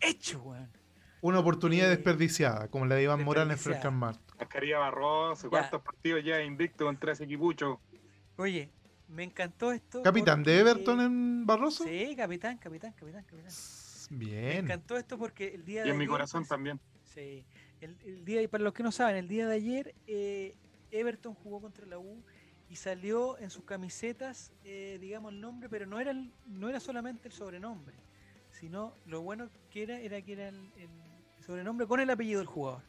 [0.00, 0.70] hecho, weón.
[1.20, 4.20] Una oportunidad Eh, desperdiciada, como la de Iván Morales al Mart.
[4.38, 7.80] Mascarilla Barroso, cuántos partidos ya invicto contra ese equipucho.
[8.36, 8.70] Oye,
[9.08, 10.02] me encantó esto.
[10.02, 11.82] Capitán de Everton en Barroso.
[11.84, 13.52] Sí, capitán, capitán, capitán, capitán.
[14.10, 14.64] Me Bien.
[14.64, 16.80] encantó esto porque el día Y de en mi corazón pues, también.
[17.02, 17.44] Sí.
[17.80, 20.54] El, el día, y para los que no saben, el día de ayer eh,
[20.92, 22.22] Everton jugó contra la U
[22.70, 26.80] y salió en sus camisetas, eh, digamos, el nombre, pero no era, el- no era
[26.80, 27.96] solamente el sobrenombre,
[28.58, 30.88] sino lo bueno que era, era que era el, el
[31.44, 32.82] sobrenombre con el apellido del jugador.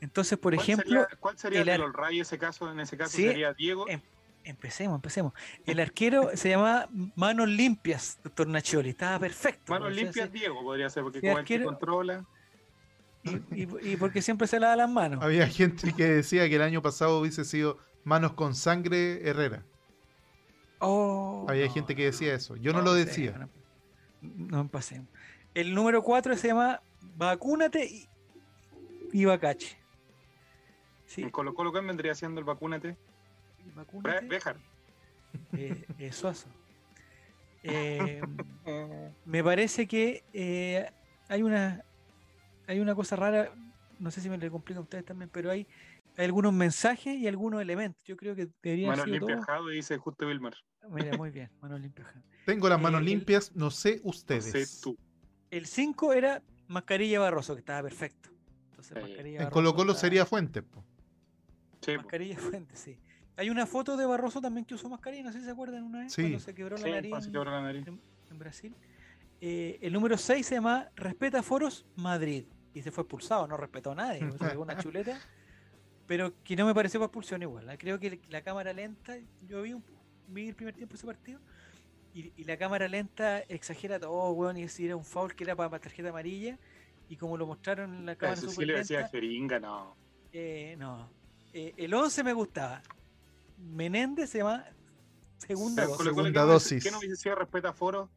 [0.00, 2.70] Entonces, por ¿Cuál ejemplo, sería, ¿Cuál sería el el Rayos ese caso?
[2.70, 3.88] En ese caso Sí, sería Diego.
[3.88, 4.00] em-
[4.44, 5.32] empecemos, empecemos.
[5.64, 9.72] El arquero se llamaba Manos Limpias, doctor Nachioli, estaba perfecto.
[9.72, 12.24] Manos o sea, limpias Diego podría ser, porque como el que controla.
[13.22, 15.22] Y, y- y porque siempre se lava las manos.
[15.22, 19.62] Había gente que decía que el año pasado hubiese sido Manos con Sangre Herrera.
[20.80, 22.56] Oh, Había no, gente que decía eso.
[22.56, 23.48] Yo no, no lo sé, decía.
[24.22, 25.08] No, no pasemos.
[25.54, 26.80] El número 4 se llama
[27.16, 28.08] Vacúnate y,
[29.12, 29.76] y Bacache.
[31.06, 32.96] Sí, En Colo Colo, ¿quién vendría siendo el vacúnate?
[34.28, 34.56] Béjar.
[35.52, 36.48] eh, eh, Suazo.
[37.62, 38.20] Eh,
[39.24, 40.90] me parece que eh,
[41.28, 41.84] hay una
[42.66, 43.52] hay una cosa rara,
[43.98, 45.66] no sé si me le complica a ustedes también, pero hay,
[46.16, 48.02] hay algunos mensajes y algunos elementos.
[48.04, 49.46] Yo creo que deberían Manos ser limpias todos.
[49.46, 50.54] Jado y dice Justo Wilmer.
[50.90, 52.08] Mira, muy bien, manos limpias.
[52.44, 54.44] Tengo las manos Eh, el- limpias, no sé No ustedes.
[54.68, 54.96] sé tú.
[55.50, 58.30] El 5 era Mascarilla Barroso, que estaba perfecto.
[58.70, 60.62] Entonces, Eh, Mascarilla En Colo Colo estaba- sería Fuente.
[60.62, 60.84] po.
[61.80, 62.02] Sí, po.
[62.02, 62.98] Mascarilla Fuente, sí.
[63.36, 66.00] Hay una foto de Barroso también que usó mascarilla, no sé si se acuerdan una
[66.00, 66.22] vez, Sí.
[66.22, 67.86] cuando se quebró la Sí, nariz cuando se en, quebró la nariz.
[67.86, 68.00] en-
[68.30, 68.74] en Brasil.
[69.40, 72.44] Eh, el número 6 se llama Respeta Foros Madrid.
[72.74, 74.20] Y se fue expulsado, no respetó a nadie,
[74.58, 75.18] pegó una chuleta.
[76.06, 77.68] Pero que no me pareció para expulsión igual.
[77.70, 77.78] ¿eh?
[77.78, 79.16] Creo que la cámara lenta,
[79.46, 79.84] yo vi, un,
[80.28, 81.40] vi el primer tiempo de ese partido,
[82.14, 85.56] y, y la cámara lenta exagera todo, weón, y si era un foul que era
[85.56, 86.58] para, tarjeta amarilla,
[87.08, 89.96] y como lo mostraron en la cámara Eso sí le decía jeringa, no.
[90.32, 91.08] eh, no.
[91.54, 92.82] Eh, el 11 me gustaba.
[93.58, 94.64] Menéndez se llama
[95.38, 96.04] segunda dosis.
[96.04, 96.84] Segunda ¿qué no hubiese- dosis.
[96.84, 98.10] ¿Qué no hubiese sido respeta foro?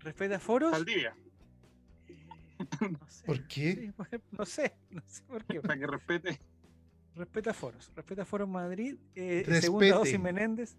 [0.00, 0.70] Respeta foros.
[0.72, 1.16] Saldivia.
[2.08, 2.26] Eh,
[2.90, 3.24] no sé.
[3.26, 3.74] ¿Por qué?
[3.74, 3.92] Sí,
[4.32, 5.60] no sé, no sé por qué.
[5.60, 6.40] Para que respete.
[7.16, 7.90] Respeta foros.
[7.94, 8.96] Respeta foros Madrid.
[9.14, 10.74] Eh, segunda dosis Menéndez.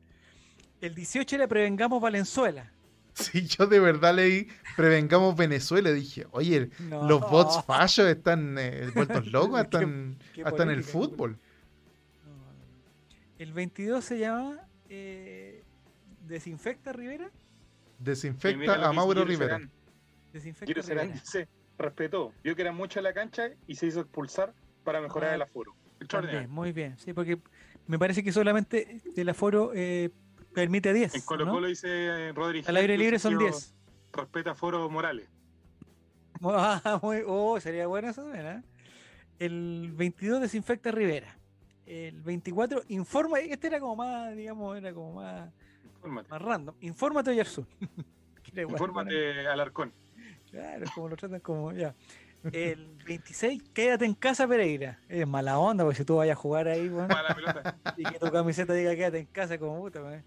[0.82, 2.72] El 18 era Prevengamos Valenzuela.
[3.16, 7.07] Si yo de verdad leí Prevengamos Venezuela, dije, oye, No.
[7.07, 11.38] los bots fallos están eh, vueltos locos hasta, en, qué hasta en el fútbol.
[12.26, 13.16] No, no, no.
[13.40, 14.60] El 22 se llama
[14.90, 15.64] eh,
[16.28, 17.32] Desinfecta Rivera.
[17.99, 19.62] Desinfecta a Mauro Rivera.
[20.34, 21.22] Desinfecta Serán Rivera.
[21.24, 21.48] dice,
[21.78, 24.53] respetó, vio que era mucho en la cancha y se hizo expulsar
[24.84, 25.74] para mejorar Ah, el aforo.
[25.99, 26.49] Extraordinario.
[26.49, 26.97] muy bien.
[26.97, 27.39] Sí, porque
[27.88, 30.09] me parece que solamente el aforo eh,
[30.53, 31.15] permite 10.
[31.15, 31.51] En Colo ¿no?
[31.53, 32.67] Colo dice eh, Rodríguez.
[32.69, 33.76] Al aire libre son 10.
[34.13, 35.30] Respeta aforo Morales.
[36.43, 38.61] Ah, muy, oh, sería bueno eso también, ¿eh?
[39.39, 41.38] El 22 desinfecta Rivera.
[41.85, 45.49] El 24 informa, este era como más, digamos, era como más,
[45.85, 46.30] Infórmate.
[46.30, 46.76] más random.
[46.81, 47.31] Infórmate
[48.53, 49.93] bueno, Infórmate Alarcón.
[50.51, 51.95] Claro, como lo tratan como ya.
[52.51, 54.99] El 26, quédate en casa Pereira.
[55.09, 57.77] Es mala onda, porque si tú vayas a jugar ahí, bueno, Mala pelota.
[57.97, 60.23] y que tu camiseta diga quédate en casa, como puta.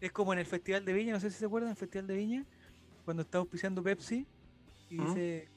[0.00, 2.14] Es como en el Festival de Viña, no sé si se acuerdan, el Festival de
[2.14, 2.44] Viña,
[3.04, 4.26] cuando está auspiciando Pepsi
[4.90, 5.06] y ¿Mm?
[5.06, 5.48] dice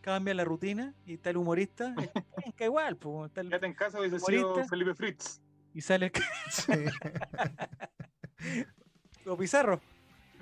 [0.00, 2.10] cambia la rutina y está el humorista, es
[2.44, 4.68] penca igual, pues, está el- Quédate en casa, hubiese sido Humorista.
[4.68, 5.40] Felipe Fritz.
[5.72, 6.12] y sale
[6.50, 6.72] Sí.
[9.26, 9.80] o Pizarro.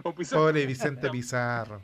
[0.02, 0.42] O Pizarro.
[0.42, 1.82] Pobre Vicente Pizarro.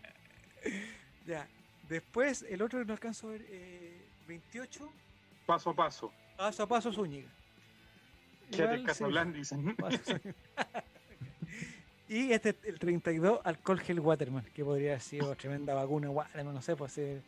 [1.27, 1.47] Ya.
[1.89, 4.93] Después, el otro que no alcanzo a ver, eh, 28,
[5.47, 6.13] Paso a paso.
[6.37, 7.29] paso a paso Zúñiga.
[8.51, 9.33] Quédate en Igual, casa sí.
[9.33, 9.77] Dicen.
[12.11, 16.63] Y este, el 32, alcohol gel Waterman, que podría haber sido tremenda vacuna Waterman, no
[16.63, 17.21] sé, pues ser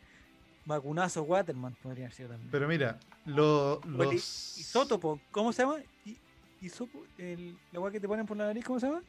[0.65, 2.49] vacunazo Waterman podría haber sido también.
[2.49, 4.11] Pero mira, lo- los.
[4.57, 5.77] Isótopo, ¿cómo se llama?
[6.05, 6.17] I-
[6.61, 9.03] Isopo, el, la agua que te ponen por la nariz, ¿cómo se llama?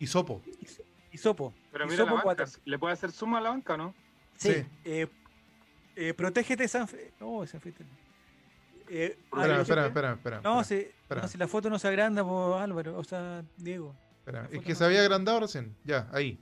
[0.00, 0.42] Isopo.
[0.60, 1.54] Iso- Isopo.
[1.70, 2.42] Pero mira Isopo la banca.
[2.42, 2.48] Water.
[2.64, 3.94] ¿Le puede hacer suma a la banca o no?
[4.42, 4.52] Sí.
[4.54, 4.66] Sí.
[4.84, 5.06] Eh,
[5.96, 7.72] eh, protégete, San Fe- Oh, San Fe-
[8.88, 10.42] Eh, Espérame, ah, espérame, espérame, espérame.
[10.42, 11.22] No, si, espera.
[11.22, 13.94] no, si la foto no se agranda por Álvaro, o sea, Diego.
[14.50, 15.74] Es que no se había se- agrandado recién.
[15.84, 16.38] Ya, ahí.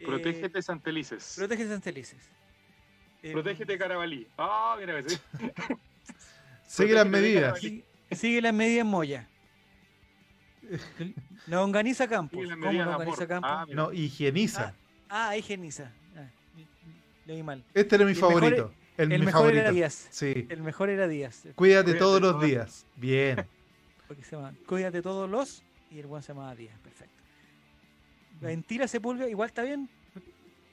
[0.00, 1.34] Eh, Protégete Santelices.
[1.36, 2.28] Protégete, Santelices.
[3.22, 4.26] Eh, Protégete Carabalí.
[4.36, 5.18] Ah, mira, ese.
[6.66, 7.58] Sigue las medidas.
[7.60, 9.28] Sigue, sigue las medidas Moya.
[11.46, 12.38] La organiza Campos.
[12.38, 12.94] Sigue las ¿Cómo de amor.
[12.96, 13.50] organiza Campos?
[13.52, 13.66] Ah.
[13.68, 14.74] No, higieniza.
[15.08, 15.92] Ah, higieniza.
[17.26, 17.64] Leí mal.
[17.74, 18.72] Este era mi el mejor favorito.
[18.96, 19.60] El, El mi mejor favorito.
[19.62, 20.08] era Díaz.
[20.10, 20.46] Sí.
[20.48, 21.40] El mejor era Díaz.
[21.42, 22.86] Cuídate Cuídate todos los días.
[22.96, 23.44] Bien.
[24.08, 26.78] Porque se llama Cuídate todos los y el buen se llamaba Díaz.
[26.80, 27.14] Perfecto.
[28.40, 29.88] Ventila Sepúlveda, igual está bien.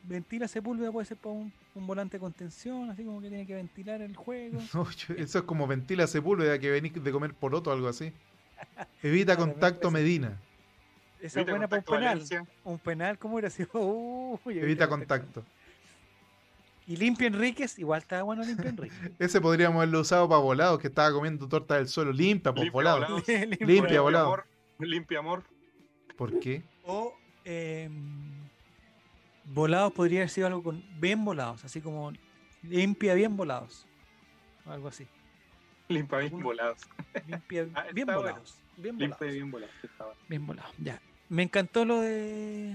[0.04, 3.56] Ventila Sepúlveda puede ser para un, un volante de contención, así como que tiene que
[3.56, 4.60] ventilar el juego.
[4.74, 8.12] No, yo- eso es como ventila Sepúlveda que venís de comer poroto o algo así.
[9.04, 10.40] Evita contacto me Medina.
[11.22, 12.04] Esa es buena para un penal.
[12.16, 12.46] Valencia.
[12.64, 13.70] Un penal, ¿cómo hubiera sido?
[14.44, 15.46] Uy, Evita contacto.
[16.92, 19.12] Y Limpia Enríquez, igual estaba bueno Limpia Enríquez.
[19.20, 22.12] Ese podríamos haberlo usado para volados, que estaba comiendo torta del suelo.
[22.12, 23.16] Limpia, por Limpia volado.
[23.28, 23.66] Limpia.
[23.66, 24.26] Limpia, volado.
[24.26, 24.46] amor.
[24.80, 25.44] Limpia amor.
[26.18, 26.64] ¿Por qué?
[26.84, 27.14] O
[27.46, 27.90] eh,
[29.46, 32.12] volados podría haber sido algo con bien volados, así como
[32.62, 33.88] limpia bien volados.
[34.66, 35.08] o Algo así.
[35.88, 36.82] Limpia bien volados.
[37.26, 38.32] Limpia Ah, bien está bueno.
[38.34, 38.60] volados.
[38.76, 39.34] Bien Limpia volados.
[39.34, 39.76] bien volados.
[39.82, 40.20] está bueno.
[40.28, 40.72] Bien volados.
[40.78, 41.02] Ya.
[41.30, 42.74] Me encantó lo de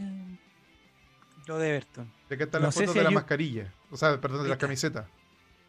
[1.47, 2.11] lo de Everton.
[2.29, 3.73] De acá están No las fotos si de la mascarilla.
[3.97, 4.59] O sea, perdón, de está.
[4.59, 5.07] camisetas.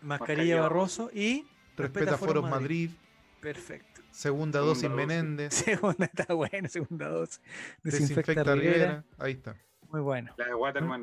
[0.01, 1.45] Mascarilla Mascarilla Barroso y
[1.77, 2.91] Respeta Foros Madrid.
[3.39, 4.01] Perfecto.
[4.11, 4.95] Segunda Segunda dosis dosis.
[4.97, 5.53] Menéndez.
[5.65, 7.39] Segunda está buena, segunda dosis.
[7.83, 8.73] Desinfecta, Desinfecta Rivera.
[8.73, 9.03] Rivera.
[9.17, 9.55] Ahí está.
[9.89, 10.33] Muy bueno.
[10.37, 11.01] La de Waterman.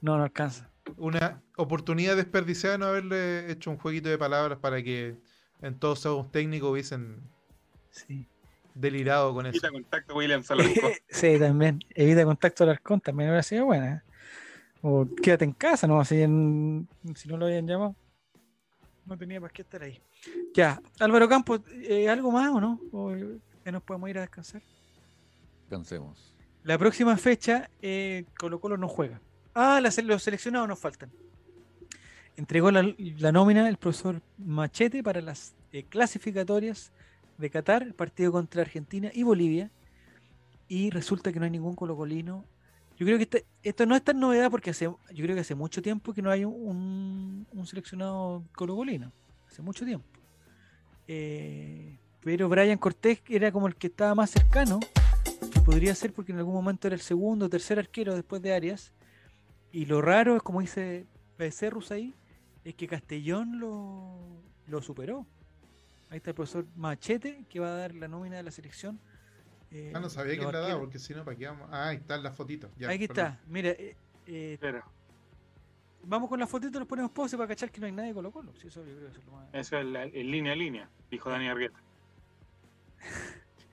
[0.00, 0.70] No, no alcanza.
[0.96, 5.16] Una oportunidad desperdiciada de no haberle hecho un jueguito de palabras para que
[5.60, 7.18] en todos somos técnicos hubiesen
[7.90, 8.26] Sí.
[8.74, 9.52] delirado con eso.
[9.52, 10.88] Quita contacto William Salarco.
[11.10, 11.84] sí, también.
[11.94, 14.02] Evita contacto al arcón, también hubiera sido buena.
[14.82, 14.86] ¿Eh?
[14.86, 16.04] O quédate en casa, ¿no?
[16.04, 17.94] Si, en- si no lo habían llamado.
[19.06, 20.00] No tenía para qué estar ahí.
[20.54, 22.80] Ya, Álvaro Campos, eh, ¿algo más o no?
[22.92, 23.12] ¿O
[23.64, 24.62] ya nos podemos ir a descansar?
[25.68, 26.34] Cansemos.
[26.62, 29.20] La próxima fecha, eh, Colo Colo no juega.
[29.54, 31.10] Ah, las- los seleccionados nos faltan.
[32.36, 36.92] Entregó la, la nómina el profesor Machete para las eh, clasificatorias
[37.38, 39.70] de Qatar, el partido contra Argentina y Bolivia.
[40.68, 42.44] Y resulta que no hay ningún colocolino.
[43.00, 45.54] Yo creo que este- esto no es tan novedad porque hace, yo creo que hace
[45.54, 49.10] mucho tiempo que no hay un, un seleccionado colocolino.
[49.48, 50.04] Hace mucho tiempo.
[51.08, 54.80] Eh, pero Brian Cortés era como el que estaba más cercano
[55.50, 58.52] que podría ser porque en algún momento era el segundo o tercer arquero después de
[58.52, 58.92] Arias.
[59.72, 61.06] Y lo raro es, como dice
[61.38, 62.14] Becerrus ahí,
[62.64, 65.26] es que Castellón lo superó.
[66.10, 69.00] Ahí está el profesor Machete que va a dar la nómina de la selección.
[69.72, 71.68] Eh, Ah, no sabía quién la daba, porque si no, ¿para qué vamos?
[71.70, 72.70] Ah, ahí están las fotitos.
[72.76, 73.26] Ya, Aquí perdón.
[73.32, 73.94] está, mira, eh,
[74.26, 74.82] eh, Pero
[76.02, 78.30] vamos con las fotitos, nos ponemos pause para cachar que no hay nadie de Colo
[78.32, 78.52] Colo.
[78.60, 80.56] Sí, eso yo creo que eso es lo más- eso es la- en línea a
[80.56, 81.78] línea, dijo Dani Argueta.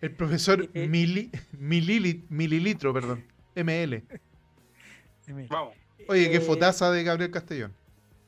[0.02, 0.88] El profesor Eh, eh.
[0.88, 3.24] mili- milili- mililitro, perdón.
[3.56, 3.94] ML.
[3.96, 5.48] Eh.
[5.50, 5.74] Vamos.
[6.08, 7.74] Oye, qué Eh, fotaza de Gabriel Castellón.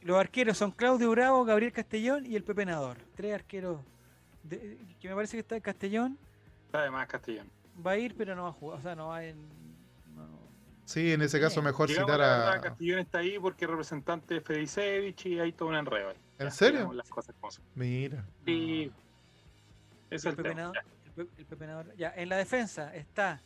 [0.01, 2.97] Los arqueros son Claudio Bravo, Gabriel Castellón y el Pepe Nador.
[3.15, 3.81] Tres arqueros
[4.43, 6.17] de- que me parece que está Castellón.
[6.65, 7.49] Está de más castellano.
[7.85, 8.79] Va a ir, pero no va a jugar.
[8.79, 9.37] O sea, no va en.
[10.15, 10.27] No,
[10.85, 12.61] Sí, en ese caso mejor citar la a...
[12.61, 16.09] Castillón está ahí porque es representante de Fedicevich y hay todo un enredo.
[16.09, 16.15] ahí.
[16.39, 16.91] ¿En Ya, serio?
[16.93, 17.63] Las cosas como son.
[17.75, 18.25] Mira.
[18.45, 18.91] Sí.
[20.09, 20.61] Ese es El el Pepe tema.
[20.73, 20.83] Nadal-
[21.17, 23.39] el Pe- el Ya, en la defensa está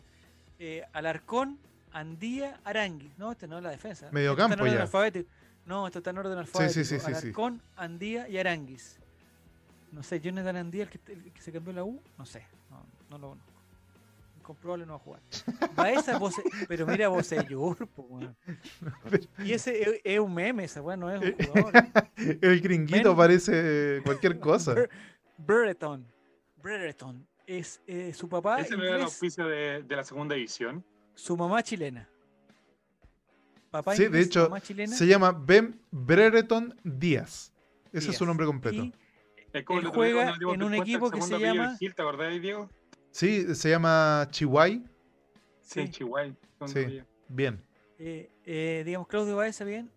[0.59, 1.59] eh, Alarcón,
[1.91, 3.11] Andía, Arangui.
[3.17, 4.09] No, este no es la defensa.
[4.11, 4.81] Medio Esto está en campo orden ya.
[4.83, 5.29] alfabético.
[5.65, 6.73] No, esto está en orden alfabético.
[6.73, 7.05] sí, sí, sí.
[7.05, 8.99] Alarcón, Andía y Aranguis.
[9.91, 12.45] No sé, Jonathan Andía, el que, el que se cambió la U, no sé.
[12.69, 13.52] No, no lo conozco.
[14.43, 15.21] Incomprobable no va a jugar.
[15.73, 17.77] Baeza, Bose- pero mira Bosellur.
[19.39, 21.73] Y ese es, es un meme, esa weón no es un jugador.
[22.41, 24.73] El gringuito Men- parece cualquier cosa.
[24.73, 24.89] Ber-
[25.37, 26.05] Brereton.
[26.61, 27.25] Brereton.
[27.47, 30.83] Es eh, su papá Ese no era el auspicio de, de la segunda división.
[31.13, 32.09] su mamá chilena.
[33.71, 34.93] Papá Sí, de hecho, mamá chilena.
[34.95, 37.53] Se llama Ben Brereton Díaz.
[37.93, 38.83] Ese es su nombre completo.
[38.83, 38.93] Y
[39.53, 42.69] Él juega en un equipo que se llama- Gil, ¿Te acordás, Diego?
[43.13, 44.83] Sí, se llama Chihuay.
[45.61, 45.89] Sí, Sí.
[45.89, 46.33] Chihuahua.
[46.59, 47.01] segundo Sí.
[47.29, 47.63] Bien.
[47.99, 49.89] eh, eh, digamos, Claudio Baeza bien.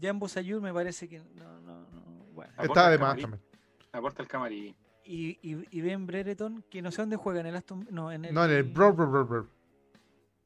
[0.00, 2.24] Jan Bosayur me parece que no, no, no.
[2.32, 2.52] Bueno.
[2.58, 3.22] El de más camarín.
[3.30, 3.42] también.
[3.92, 4.74] Aporta el camarín.
[5.04, 7.86] Y, y, y Ben Brereton, que no sé dónde juega, en el Aston.
[7.90, 8.32] No, en el.
[8.34, 9.48] No, en el Bro, Bro, Bro, Bro.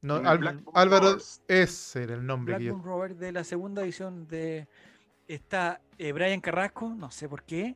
[0.01, 1.17] No, Al- Álvaro,
[1.47, 4.67] ese era el nombre que yo- Blackburn Robert de la segunda división de.
[5.27, 7.75] Está eh, Brian Carrasco, no sé por qué.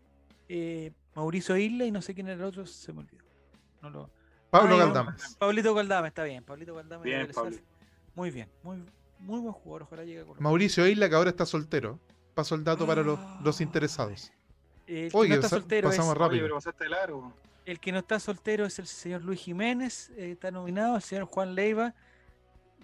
[0.49, 3.23] eh, Mauricio Isla y no sé quién era el otro, se me olvidó.
[3.81, 4.09] No lo,
[4.51, 5.35] Pablo Galdames.
[5.39, 6.43] Pablito Galdame, está bien.
[6.43, 7.03] Pablito Galdame.
[7.03, 7.57] Bien, Pablo.
[8.15, 8.77] Muy bien, muy,
[9.19, 9.83] muy buen jugador.
[9.83, 10.41] Ojalá llegue a Colo-Colo.
[10.43, 11.99] Mauricio Isla, que ahora está soltero.
[12.35, 13.63] Paso el dato para los, los Ah.
[13.63, 14.31] interesados.
[14.87, 16.59] El que Oye, no está soltero es- pasamos Oye, rápido.
[16.61, 17.33] pero largo.
[17.65, 21.25] El que no está soltero es el señor Luis Jiménez, eh, está nominado, el señor
[21.25, 21.93] Juan Leiva,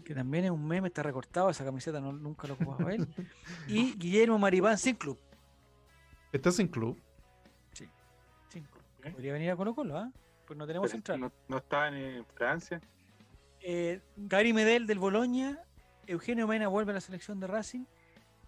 [0.05, 3.07] que también es un meme, está recortado, esa camiseta no, nunca lo ocupaba él.
[3.67, 5.17] Y Guillermo Maripán sin club.
[6.31, 6.97] ¿Estás sin club?
[7.73, 8.83] Sin club.
[9.03, 9.11] ¿Eh?
[9.11, 10.11] Podría venir a Colo Colo, ¿ah?
[10.47, 11.19] Pues no tenemos Pero central.
[11.19, 12.81] No, no está en eh, Francia.
[13.59, 15.61] Eh, Gary Medel del Boloña,
[16.07, 17.83] Eugenio Mena vuelve a la selección de Racing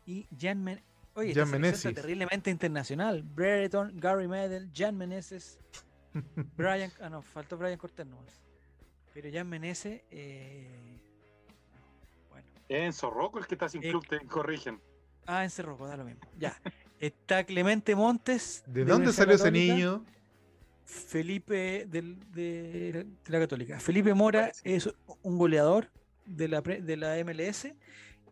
[0.05, 0.81] y Jan Men
[1.15, 3.23] Oye, Jan selección está terriblemente internacional.
[3.23, 5.59] Brereton, Gary Medel, Jan Meneses,
[6.55, 8.41] Brian, ah no, faltó Brian Cortés nomás.
[9.13, 11.01] Pero Jan Meneses, eh,
[12.29, 12.47] bueno.
[12.69, 14.79] Es Enzo Rocco el que está sin Eh, club, te corrigen.
[15.25, 16.21] Ah, en Cerro, da lo mismo.
[16.37, 16.59] Ya.
[16.99, 18.63] Está Clemente Montes.
[18.65, 20.03] ¿De dónde Universidad salió ese niño?
[20.93, 22.91] Felipe del- de,
[23.23, 23.79] de la Católica.
[23.79, 24.75] Felipe Mora Parece.
[24.75, 24.89] es
[25.21, 25.89] un goleador
[26.25, 27.67] de la, de la MLS.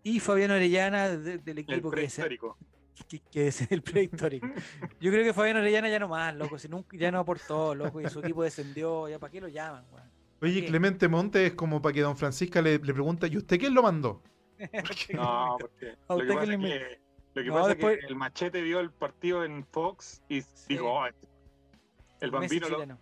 [0.04, 2.58] Y Fabiano Orellana de- del El equipo que es, prehistórico.
[3.08, 4.48] que, que es el prehistórico.
[5.00, 6.58] Yo creo que Fabiano Orellana ya no más, loco.
[6.58, 8.02] Si nunca, ya no aportó, loco.
[8.02, 9.08] Y su equipo descendió.
[9.08, 10.10] ¿Ya para qué lo llaman, weón?
[10.42, 10.66] Oye?
[10.66, 13.84] Clemente Monte es como para que don Francisca le, le pregunta, ¿y usted quién lo
[13.84, 14.22] mandó?
[15.14, 16.98] No, porque A lo que usted pasa, que,
[17.36, 20.42] lo que No, pasa después- es que el machete vio el partido en Fox y
[20.42, 20.48] Sí.
[20.70, 21.28] dijo, "Oh, este-
[22.20, 22.98] el bambino lo-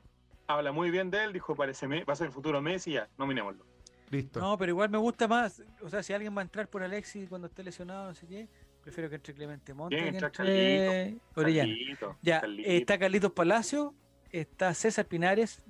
[0.48, 3.08] habla muy bien de él, dijo, parece me- va a ser el futuro Messi, ya,
[3.18, 3.66] nominémoslo.
[4.12, 4.40] Listo.
[4.40, 5.64] No, pero igual me gusta más.
[5.82, 8.48] O sea, si alguien va a entrar por Alexis cuando esté lesionado, no sé qué,
[8.84, 11.70] prefiero que entre Clemente Monte Bien, que entre Orellana.
[11.74, 12.70] Carlito, Ya, Carlito.
[12.70, 13.96] está Carlitos Palacio,
[14.32, 15.64] está César Pinares,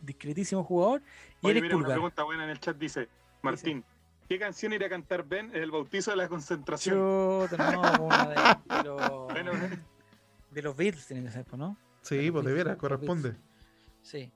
[0.00, 1.02] discretísimo jugador,
[1.42, 1.96] y Oye, Eric mira, una Pulgar.
[1.96, 3.08] pregunta buena en el chat dice,
[3.42, 3.84] Martín,
[4.26, 6.96] ¿qué canción irá a cantar Ben en el bautizo de la concentración?
[6.96, 9.00] Chuta, no, una de, de los,
[9.34, 9.52] Bueno,
[10.50, 11.76] de los Beatles tiene que ser, pues, ¿no?
[12.02, 13.36] Sí, pues de veras, Los corresponde.
[14.02, 14.32] Sí.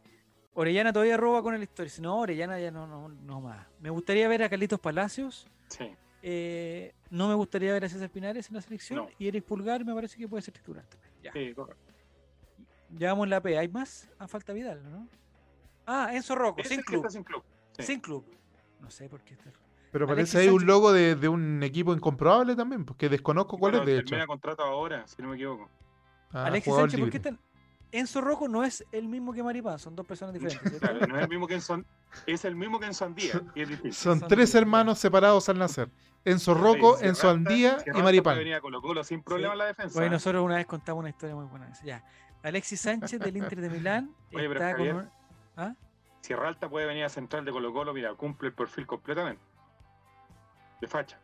[0.55, 1.91] Orellana todavía roba con el historia.
[1.91, 3.67] Si no, Orellana ya no, no, no más.
[3.81, 5.49] Me gustaría ver a Carlitos Palacios.
[5.69, 5.91] sí.
[6.23, 9.01] eh, no me gustaría ver a César Pinares en la selección.
[9.01, 9.09] No.
[9.19, 11.13] Y Eric Pulgar me parece que puede ser titular también.
[11.23, 11.33] Ya.
[11.33, 11.83] Sí, correcto.
[12.97, 13.57] Llevamos la P.
[13.59, 14.09] ¿Hay más?
[14.19, 15.09] Ah, falta Vidal, ¿no?
[15.87, 17.09] Ah, Enzo Rocco, sin club.
[17.11, 17.43] sin club.
[17.77, 17.83] sí.
[17.83, 18.25] Sin club.
[18.81, 19.51] No sé por qué está.
[19.91, 23.73] Pero Alexis parece ahí un logo de, de un equipo incomprobable también, porque desconozco cuál
[23.73, 24.11] Bueno, es de hecho.
[24.11, 25.69] termina contrato ahora, si no me equivoco.
[26.33, 27.39] Ah, Alexis Sánchez, ¿por qué libre.
[27.97, 30.81] Enzo Rocco no es el mismo que Maripán, son dos personas diferentes.
[30.81, 31.87] Claro, no es el mismo que en Son,
[32.27, 33.97] es el mismo que en Sandía, y es distinto.
[33.97, 35.89] Son Son tres hermanos separados al nacer.
[36.25, 38.23] Enzo Sí, Rocco, Sierralta- Enzo Andía y Maripán.
[38.35, 39.53] puede venir a Colo Colo sin problema Sí.
[39.53, 40.01] en la defensa.
[40.01, 41.71] Oye, nosotros una vez contamos una historia muy buena.
[41.85, 42.03] Ya.
[42.43, 45.09] Alexis Sánchez del Inter de Milán Oye, pero está Javier,
[45.57, 45.75] ¿Ah?
[46.21, 49.41] Sierra Alta puede venir a central de Colo Colo, mira, cumple el perfil completamente.
[50.81, 51.19] De facha.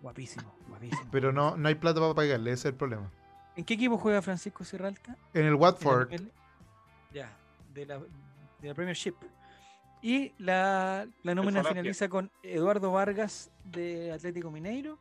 [0.00, 1.08] Guapísimo, guapísimo.
[1.10, 3.10] Pero no, no hay plata para pagarle, ese es el problema.
[3.56, 5.16] ¿En qué equipo juega Francisco Sierralta?
[5.32, 6.10] En el En Watford.
[7.12, 7.30] Ya,
[7.72, 9.14] de la, de la Premiership.
[10.02, 14.98] Y la, la nómina finaliza con Eduardo Vargas de Atlético Mineiro,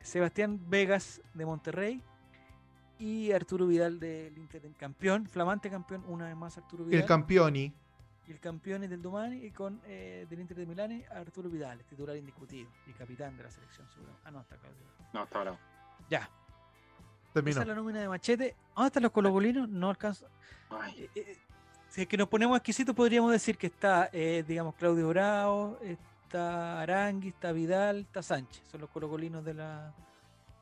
[0.00, 2.02] Sebastián Vegas de Monterrey
[2.98, 7.02] y Arturo Vidal del Inter, campeón, flamante campeón, una vez más Arturo Vidal.
[7.02, 7.74] el campioni.
[8.26, 11.82] y el campeón es del Domani y con eh, del Inter de Milán Arturo Vidal,
[11.84, 14.12] titular indiscutido y capitán de la selección seguro.
[14.24, 14.86] Ah, no, está Claudio.
[15.12, 15.58] No, está bravo.
[16.08, 16.30] Ya,
[17.32, 17.52] Terminó.
[17.52, 18.56] esa es la nómina de Machete.
[18.74, 19.68] ¿Dónde están los colocolinos?
[19.68, 20.26] No alcanzo.
[20.70, 21.36] Ay, Eh, eh,
[21.88, 26.80] si es que nos ponemos exquisitos, podríamos decir que está, eh, digamos, Claudio Bravo, está
[26.80, 28.62] Arangui, está Vidal, está Sánchez.
[28.70, 29.92] Son los colocolinos de la,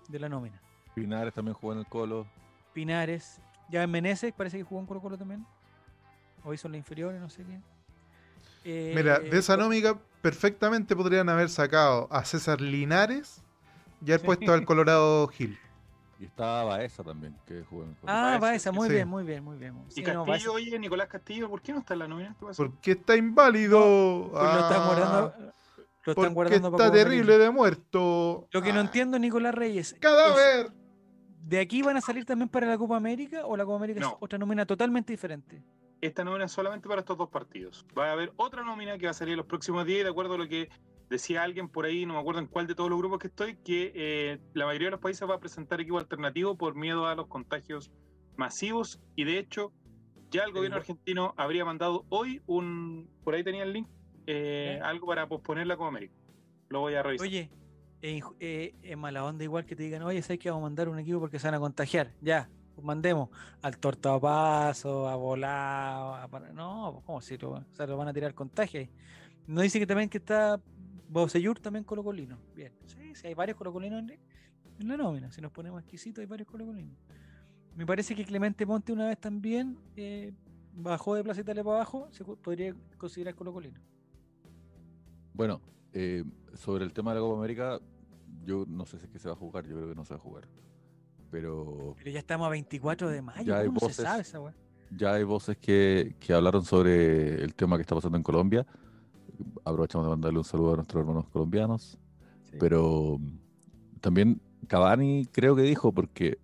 [0.08, 0.58] de la nómina.
[0.94, 2.26] Pinares también jugó en el Colo.
[2.72, 3.40] Pinares.
[3.68, 5.44] Ya en Meneses parece que jugó en Colo Colo también.
[6.44, 7.62] Hoy son las inferiores, no sé quién.
[8.64, 13.42] Eh, Mira, de esa nómica perfectamente podrían haber sacado a César Linares
[14.04, 15.58] y haber puesto al Colorado Gil.
[16.20, 18.12] Y estaba Baeza también, que jugó en el Colo.
[18.12, 18.94] Ah, Baeza, Baeza, muy sí.
[18.94, 19.74] bien, muy bien, muy bien.
[19.88, 22.34] Y Sí, Castillo, oye, Nicolás Castillo, ¿por qué no está en la nómina?
[22.40, 22.64] ¿Qué pasó?
[22.64, 24.28] Porque está inválido.
[24.32, 25.34] pues lo están Ah, guardando.
[26.04, 28.48] Lo están porque guardando para está terrible de muerto.
[28.50, 29.92] Lo que no Ah, entiendo, Nicolás Reyes.
[29.92, 30.72] es, ¡Cadáver!
[31.44, 34.12] ¿De aquí van a salir también para la Copa América o la Copa América es
[34.20, 35.62] otra nómina totalmente diferente?
[36.00, 37.86] Esta nómina es solamente para estos dos partidos.
[37.96, 40.34] Va a haber otra nómina que va a salir los próximos días, y de acuerdo
[40.34, 40.68] a lo que
[41.08, 43.56] decía alguien por ahí, no me acuerdo en cuál de todos los grupos que estoy,
[43.56, 47.14] que eh, la mayoría de los países va a presentar equipo alternativo por miedo a
[47.14, 47.90] los contagios
[48.36, 49.72] masivos y de hecho
[50.30, 53.88] ya el gobierno argentino habría mandado hoy un, por ahí tenía el link,
[54.26, 56.14] eh, algo para posponer la Copa América.
[56.68, 57.26] Lo voy a revisar.
[57.26, 57.50] Oye,
[58.02, 60.68] eh, inju- eh, es mala onda igual que te digan, oye, ¿sabes que vamos a
[60.68, 62.12] mandar un equipo porque se van a contagiar?
[62.20, 63.30] Ya, pues mandemos
[63.62, 68.12] al tortapaso, a volado, a No, pues, ¿cómo si lo, o sea, lo van a
[68.12, 68.90] tirar contagio ahí?
[69.46, 70.60] No dice que también que está
[71.08, 72.38] Bocellur también colocolino.
[72.54, 74.10] Bien, sí, sí, hay varios colocolinos en,
[74.80, 75.30] en la nómina.
[75.32, 76.96] Si nos ponemos exquisitos, hay varios colocolinos.
[77.74, 80.32] Me parece que Clemente Monte una vez también eh,
[80.74, 83.80] bajó de Plaza Italia para abajo, se podría considerar colocolino.
[85.32, 85.60] Bueno,
[85.92, 86.24] eh,
[86.54, 87.80] sobre el tema de la Copa América,
[88.44, 90.14] yo no sé si es que se va a jugar, yo creo que no se
[90.14, 90.48] va a jugar.
[91.30, 94.04] Pero Pero ya estamos a 24 de mayo, Ya hay ¿cómo no se voces.
[94.04, 94.54] sabe esa weá?
[94.90, 98.66] ya hay voces que, que hablaron sobre el tema que está pasando en Colombia.
[99.64, 101.98] Aprovechamos de mandarle un saludo a nuestros hermanos colombianos.
[102.44, 102.56] Sí.
[102.58, 106.38] Pero mm, también Cavani creo que dijo, porque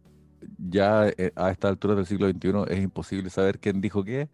[0.58, 4.28] ya eh, a esta altura del siglo XXI es imposible saber quién dijo qué,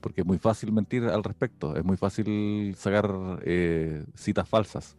[0.00, 4.96] porque es muy fácil mentir al respecto, es muy fácil sacar eh, citas falsas.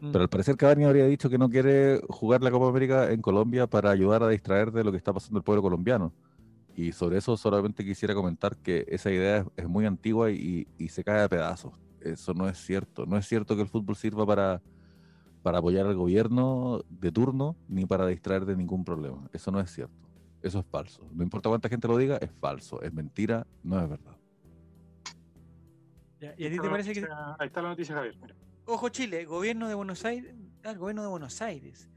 [0.00, 0.12] Mm.
[0.12, 3.66] Pero al parecer Cavani habría dicho que no quiere jugar la Copa América en Colombia
[3.66, 6.12] para ayudar a distraer de lo que está pasando el pueblo colombiano.
[6.76, 10.88] Y sobre eso solamente quisiera comentar que esa idea es, es muy antigua y, y
[10.88, 11.72] se cae a pedazos.
[12.04, 13.06] Eso no es cierto.
[13.06, 14.60] No es cierto que el fútbol sirva para,
[15.42, 19.28] para apoyar al gobierno de turno ni para distraer de ningún problema.
[19.32, 19.94] Eso no es cierto.
[20.42, 21.08] Eso es falso.
[21.12, 22.80] No importa cuánta gente lo diga, es falso.
[22.82, 24.16] Es mentira, no es verdad.
[26.20, 27.00] Ya, ¿Y a ti Ahí te está la parece que.?
[27.00, 28.16] noticia- Ahí está la noticia, Javier.
[28.20, 28.34] mira.
[28.66, 30.34] Ojo, Chile, gobierno de Buenos Aires.
[30.64, 31.88] Ah, el gobierno de Buenos Aires.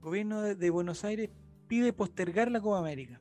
[0.00, 1.30] Gobierno de, de Buenos Aires
[1.68, 3.20] pide postergar la Copa América.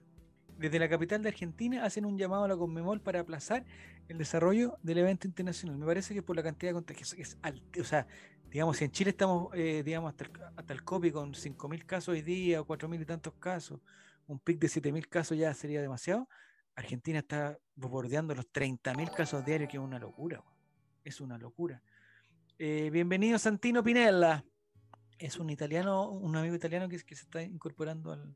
[0.57, 3.65] Desde la capital de Argentina hacen un llamado a la Conmebol para aplazar
[4.07, 5.77] el desarrollo del evento internacional.
[5.77, 7.81] Me parece que por la cantidad de contagios es alta.
[7.81, 8.07] O sea,
[8.49, 12.09] digamos, si en Chile estamos, eh, digamos, hasta el, hasta el COPI con 5.000 casos
[12.09, 13.79] hoy día o 4.000 y tantos casos,
[14.27, 16.27] un pic de 7.000 casos ya sería demasiado.
[16.75, 20.43] Argentina está bordeando los 30.000 casos diarios, que es una locura.
[21.03, 21.81] Es una locura.
[22.57, 24.43] Eh, bienvenido Santino Pinella.
[25.17, 28.35] Es un italiano, un amigo italiano que, que se está incorporando al,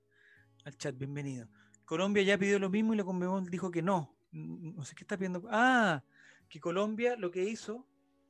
[0.64, 0.98] al chat.
[0.98, 1.48] Bienvenido.
[1.84, 4.19] Colombia ya pidió lo mismo y la Conmebol dijo que no.
[4.32, 5.44] No sé qué está pidiendo.
[5.52, 6.04] Ah,
[6.50, 7.86] que Colombia lo que hizo,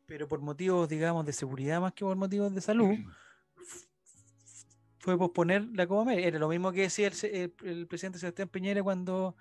[0.06, 2.90] pero por motivos, digamos, de seguridad más que por motivos de salud,
[5.00, 6.28] fue posponer la Copa América.
[6.28, 9.36] Era lo mismo que decía el, se- el- el presidente Sebastián Piñera cuando,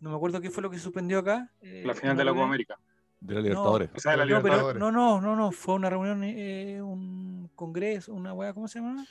[0.00, 1.50] no me acuerdo qué fue lo que suspendió acá.
[1.60, 2.44] eh, La final de la Copa.
[2.44, 2.78] América.
[3.20, 3.90] De la Libertadores.
[3.96, 4.80] O sea, de la No, pero Libertadores.
[4.80, 9.04] no, no, no, no, fue una reunión, eh, un congreso, una weá, ¿cómo se llama?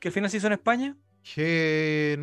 [0.00, 0.96] Que al final se hizo en España.
[1.24, 2.18] G9,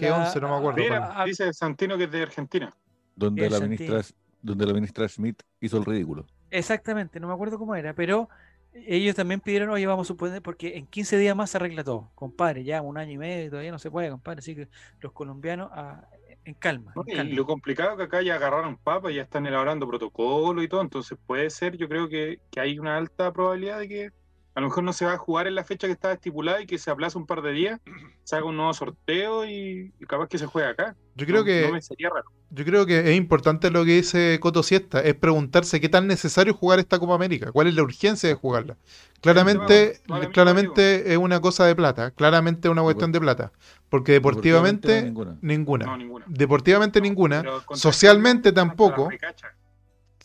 [0.00, 0.78] La- G11, no me acuerdo.
[0.78, 2.72] Mira, dice Santino que es de Argentina.
[3.16, 3.94] Donde, la sentido.
[3.94, 6.26] ministra, donde la ministra Schmidt hizo el ridículo.
[6.50, 8.28] Exactamente, no me acuerdo cómo era, pero
[8.72, 12.10] ellos también pidieron, oye, vamos a suponer, porque en 15 días más se arregla todo,
[12.14, 14.68] compadre, ya un año y medio, todavía no se puede, compadre, así que
[15.00, 16.06] los colombianos ah,
[16.44, 17.02] en calma, ¿no?
[17.06, 17.34] en Y calma.
[17.34, 21.50] lo complicado que acá ya agarraron papa, ya están elaborando protocolo y todo, entonces puede
[21.50, 24.10] ser, yo creo que, que hay una alta probabilidad de que
[24.56, 26.66] a lo mejor no se va a jugar en la fecha que estaba estipulada y
[26.66, 27.78] que se aplaza un par de días,
[28.24, 30.96] se haga un nuevo sorteo y, y capaz que se juegue acá.
[31.14, 32.24] Yo creo No- que No me sería raro.
[32.48, 36.52] Yo creo que es importante lo que dice Coto Siesta, es preguntarse qué tan necesario
[36.54, 38.76] es jugar esta Copa América, cuál es la urgencia de jugarla.
[39.20, 40.00] Claramente,
[40.32, 43.52] claramente es una cosa de plata, claramente es una cuestión de plata,
[43.90, 45.36] porque deportivamente ninguna.
[45.42, 45.84] ninguna.
[45.86, 46.24] No, ninguna.
[46.28, 49.10] Deportivamente No, ninguna, socialmente tampoco.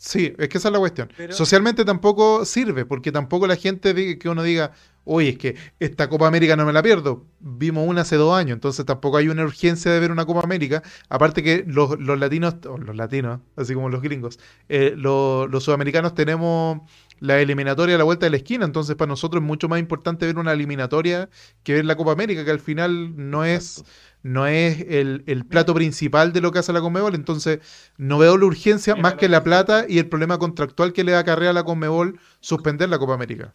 [0.04, 1.12] Sí, es que esa es la cuestión.
[1.16, 4.72] Pero- Socialmente tampoco sirve, porque tampoco la gente diga- que uno diga,
[5.04, 7.24] oye, es que esta Copa América no me la pierdo.
[7.38, 10.82] Vimos una hace dos años, entonces tampoco hay una urgencia de ver una Copa América.
[11.08, 15.62] Aparte que los, los latinos, o los latinos, así como los gringos, eh, lo- los
[15.62, 16.80] sudamericanos tenemos
[17.20, 20.26] la eliminatoria a la vuelta de la esquina, entonces para nosotros es mucho más importante
[20.26, 21.30] ver una eliminatoria
[21.62, 23.90] que ver la Copa América, que al final no es Exacto.
[24.22, 27.60] No es el, el plato principal de lo que hace la Conmebol, entonces
[27.98, 31.50] no veo la urgencia más que la plata y el problema contractual que le acarrea
[31.50, 33.54] a la Conmebol suspender la Copa América.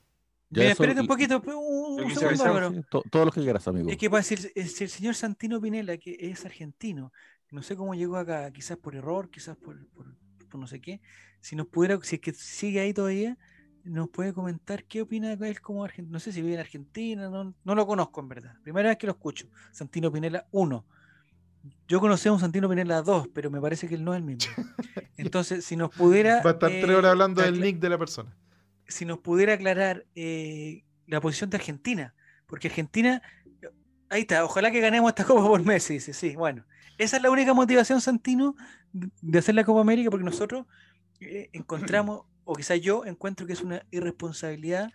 [0.50, 2.74] Ya Mira, eso- espérate un poquito, un, un que segundo, Álvaro.
[2.90, 3.90] Todo lo que quieras, amigo.
[3.90, 7.12] Es que para decir, es- si el señor Santino Pinela, que es argentino,
[7.52, 10.16] no sé cómo llegó acá, quizás por error, quizás por, por-
[10.50, 11.02] por no sé qué,
[11.42, 13.38] si nos pudiera, si es que sigue ahí todavía,
[13.88, 16.14] nos puede comentar qué opina de él como argentino.
[16.14, 18.56] No sé si vive en Argentina, no, no lo conozco en verdad.
[18.64, 19.48] Primera vez que lo escucho.
[19.72, 20.86] Santino Pinela 1.
[21.88, 24.24] Yo conocí a un Santino Pinela 2, pero me parece que él no es el
[24.24, 24.54] mismo.
[25.18, 26.42] Entonces, si nos pudiera.
[26.42, 28.36] Va a estar tres eh, horas hablando del nick de la persona.
[28.88, 32.14] si nos pudiera aclarar eh, la posición de Argentina,
[32.46, 33.22] porque Argentina,
[34.10, 36.66] ahí está, ojalá que ganemos esta Copa por Messi, dice, sí, bueno,
[36.98, 38.56] esa es la única motivación, Santino,
[38.94, 40.66] de de hacer la Copa América, porque nosotros
[41.20, 44.90] eh, encontramos, o quizás yo encuentro que es una irresponsabilidad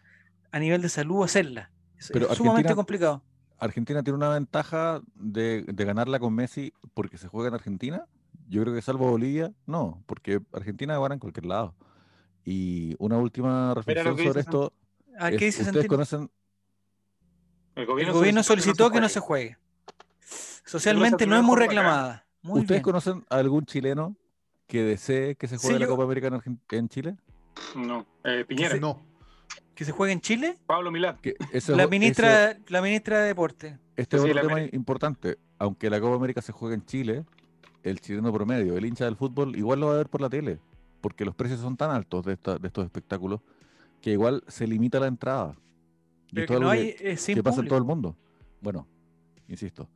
[0.51, 1.71] a nivel de salud hacerla.
[1.99, 3.23] Es, Pero es sumamente complicado.
[3.59, 8.07] Argentina tiene una ventaja de, de ganarla con Messi porque se juega en Argentina.
[8.49, 11.75] Yo creo que salvo Bolivia, no, porque Argentina gana en cualquier lado.
[12.45, 14.73] Y una última reflexión sobre esto.
[15.19, 16.31] A ver, es- ¿qué dice ¿Ustedes conocen,
[17.77, 19.59] El gobierno solicitó que no se juegue.
[20.65, 22.27] Socialmente no es muy reclamada.
[22.43, 22.83] Muy ¿Ustedes bien.
[22.83, 24.17] conocen a algún chileno
[24.67, 26.31] que desee que se Sí, juegue la yo- Copa América
[26.71, 27.17] en Chile?
[27.77, 29.01] No, eh, Piñera, No.
[29.75, 30.59] ¿Que se juegue en Chile?
[30.67, 31.17] Pablo Milán.
[31.23, 33.79] Que ese- La ese- ministra, la ministra de Deporte.
[33.97, 34.77] Este es Sí, otro tema América.
[34.77, 35.39] importante.
[35.59, 37.25] Aunque la Copa América se juega en Chile,
[37.83, 40.59] el chileno promedio, el hincha del fútbol, igual lo va a ver por la tele.
[41.01, 43.41] Porque los precios son tan altos de, esta- de estos espectáculos
[44.01, 45.57] que igual se limita la entrada.
[46.31, 48.15] Y Pero que no hay que, que pasa en todo el mundo.
[48.61, 48.87] Bueno,
[49.49, 49.89] insisto.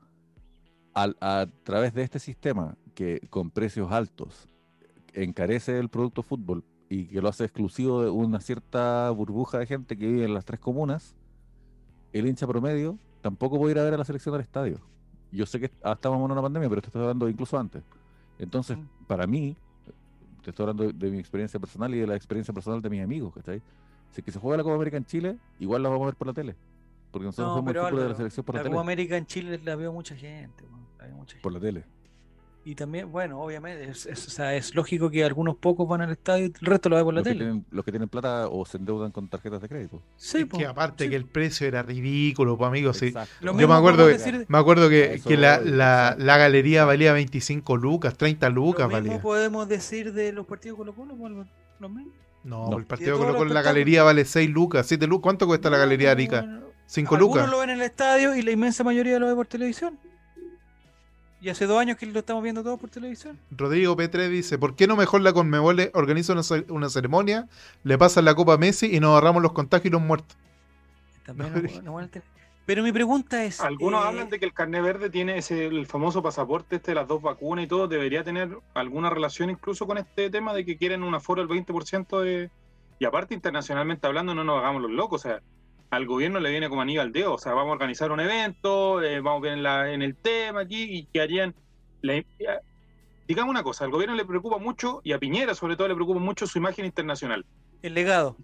[0.94, 4.48] Al- a través de este sistema que con precios altos
[5.12, 9.96] encarece el producto fútbol y que lo hace exclusivo de una cierta burbuja de gente
[9.96, 11.16] que vive en las tres comunas,
[12.12, 14.78] el hincha promedio tampoco puede ir a ver a la selección del estadio.
[15.32, 17.82] Yo sé que ah, estábamos en una pandemia, pero te estoy hablando incluso antes.
[18.38, 19.04] Entonces, Mm.
[19.06, 19.56] para mí,
[20.42, 23.02] te estoy hablando de, de mi experiencia personal y de la experiencia personal de mis
[23.02, 23.60] amigos, ¿cachai?
[24.12, 26.14] Si es que se juega la Copa América en Chile, igual la vamos a ver
[26.14, 26.54] por la tele.
[27.10, 28.72] Porque nosotros No, vemos el de la selección por la, la tele.
[28.74, 30.64] Copa América en Chile la vio mucha gente.
[30.64, 31.42] weón, la vio mucha gente.
[31.42, 31.84] Por la tele.
[32.68, 36.10] Y también, bueno, obviamente, es, es- o sea, es lógico que algunos pocos van al
[36.10, 37.44] estadio y el resto lo ve por la Los que, tele.
[37.44, 40.02] tienen, los que tienen plata o se endeudan con tarjetas de crédito.
[40.16, 41.10] Sí, Es po, que aparte sí.
[41.10, 42.96] que el precio era ridículo, pues amigos.
[42.96, 43.14] Sí.
[43.40, 47.12] Yo me acuerdo que, decir- me acuerdo que, eso que la, la, la galería valía
[47.12, 49.22] 25 lucas, 30 lucas Lo mismo valía.
[49.22, 51.46] podemos decir de los partidos Colo Colo, po, lo-
[51.78, 52.12] lo mismo.
[52.42, 52.78] No, No.
[52.78, 55.22] el Y partido Colo Colo los la galería vale 6 lucas, 7 lucas.
[55.22, 56.40] ¿Cuánto cuesta la galería Arica?
[56.40, 57.48] bueno, 5 Algunos lucas.
[57.50, 60.00] lo ven en el estadio y la inmensa mayoría lo ve por televisión.
[61.46, 63.38] Y hace dos años que lo estamos viendo todos por televisión.
[63.52, 67.46] Rodrigo P3 dice, ¿por qué no mejor la Conmebol organiza una, una ceremonia,
[67.84, 70.36] le pasan la copa a Messi y nos ahorramos los contagios y los muertos?
[71.24, 71.52] También
[71.84, 72.08] No, no- no
[72.66, 73.60] Pero mi pregunta es...
[73.60, 76.94] Algunos eh, hablan de que el carnet verde tiene ese, el famoso pasaporte este de
[76.96, 80.76] las dos vacunas y todo, debería tener alguna relación incluso con este tema de que
[80.76, 82.50] quieren un aforo del 20% de...
[82.98, 85.40] Y aparte, internacionalmente hablando, no nos hagamos los locos, o sea,
[85.90, 89.02] al gobierno le viene como anillo al dedo, o sea, vamos a organizar un evento,
[89.02, 91.54] eh, vamos en, la- en el tema aquí y que harían...
[92.02, 92.22] la-
[93.28, 96.20] digamos una cosa, al gobierno le preocupa mucho, y a Piñera sobre todo le preocupa
[96.20, 97.44] mucho su imagen internacional.
[97.82, 98.36] El legado.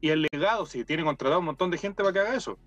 [0.00, 2.58] Y el legado, si tiene contratado un montón de gente para que haga eso.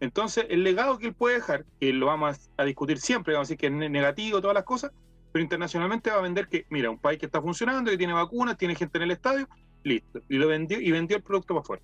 [0.00, 3.48] Entonces, el legado que él puede dejar, que lo vamos a, a discutir siempre, vamos
[3.48, 4.92] a decir que es ne- negativo, todas las cosas,
[5.32, 8.58] pero internacionalmente va a vender que, mira, un país que está funcionando, que tiene vacunas,
[8.58, 9.48] tiene gente en el estadio,
[9.84, 10.20] listo.
[10.28, 11.82] Y lo vendió y vendió el producto para afuera.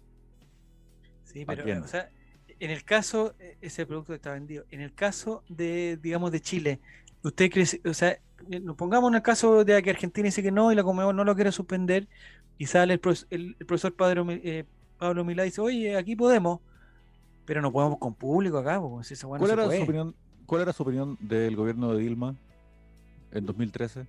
[1.33, 1.83] Sí, ¿A pero, quién?
[1.83, 2.11] o sea,
[2.59, 4.65] en el caso, eh, ese producto está vendido.
[4.71, 6.81] En el caso de, digamos, de Chile,
[7.23, 8.11] ¿usted cree, o sea,
[8.51, 11.15] eh, nos pongamos en el caso de que Argentina dice que no y la Conmebol
[11.17, 12.09] no lo quiere suspender
[12.59, 14.65] y sale el, profes- el- el profesor Padre, eh,
[14.99, 16.61] Pablo Milá y dice, oye, aquí podemos,
[17.45, 20.15] pero no podemos con público acá, porque si esa no ¿Cuál, se era su opinión,
[20.47, 22.35] ¿Cuál era su opinión del gobierno de Dilma
[23.33, 24.07] en 2013?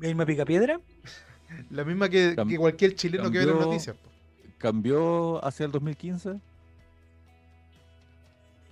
[0.00, 0.80] ¿Irma Picapiedra?
[1.70, 3.96] La misma que, Cam- que cualquier chileno que ve las cambió- noticias.
[3.96, 4.08] po.
[4.58, 6.40] ¿Cambió hacia el 2015?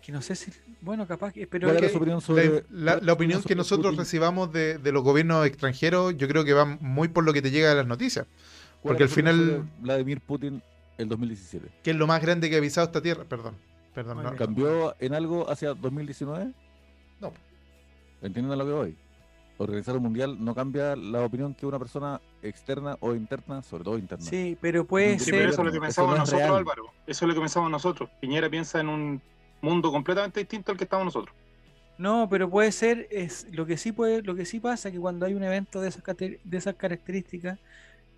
[0.02, 2.20] Que no sé si, bueno, capaz que, pero ¿Cuál es era que- su opinión La,
[2.24, 3.98] sobre la- la opinión que nosotros Putin?
[3.98, 7.50] recibamos de, de los gobiernos extranjeros, yo creo que va muy por lo que te
[7.50, 8.26] llega de las noticias.
[8.82, 10.62] ¿Cuál porque al final- Vladimir Putin
[10.98, 11.68] el 2017.
[11.82, 13.24] Que es lo más grande que ha avisado esta tierra.
[13.24, 13.56] Perdón.
[13.94, 14.22] Perdón.
[14.22, 14.36] No-.
[14.36, 16.52] ¿Cambió en algo hacia 2019?
[17.20, 17.32] No.
[18.22, 18.96] ¿Entienden a lo que voy?
[19.58, 23.98] Organizar un mundial no cambia la opinión que una persona externa o interna, sobre todo
[23.98, 24.32] interna.
[24.32, 25.34] sí, pero puede Sí, ser...
[25.34, 26.54] pero eso es lo que pensamos no nosotros, real.
[26.54, 26.94] Álvaro.
[27.06, 28.10] Eso es lo que pensamos nosotros.
[28.20, 29.22] Piñera piensa en un
[29.60, 31.34] mundo completamente distinto al que estamos nosotros.
[31.98, 35.24] No, pero puede ser, es lo que sí puede, lo que sí pasa que cuando
[35.26, 37.58] hay un evento de esas de esas características,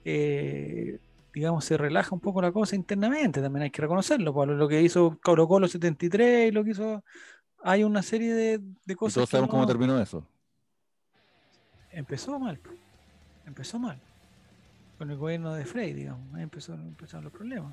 [0.05, 1.01] eh,
[1.33, 4.83] digamos, se relaja un poco la cosa internamente, también hay que reconocerlo, por lo que
[4.83, 7.05] hizo Colo Colo 73 y lo que hizo,
[7.63, 10.27] hay una serie de, de Y cosas todos que sabemos cómo terminó eso.
[11.93, 12.59] Empezó mal,
[13.47, 13.99] empezó mal.
[14.99, 16.35] con el gobierno de Frey, digamos.
[16.35, 17.73] Ahí empezaron, empezaron los problemas.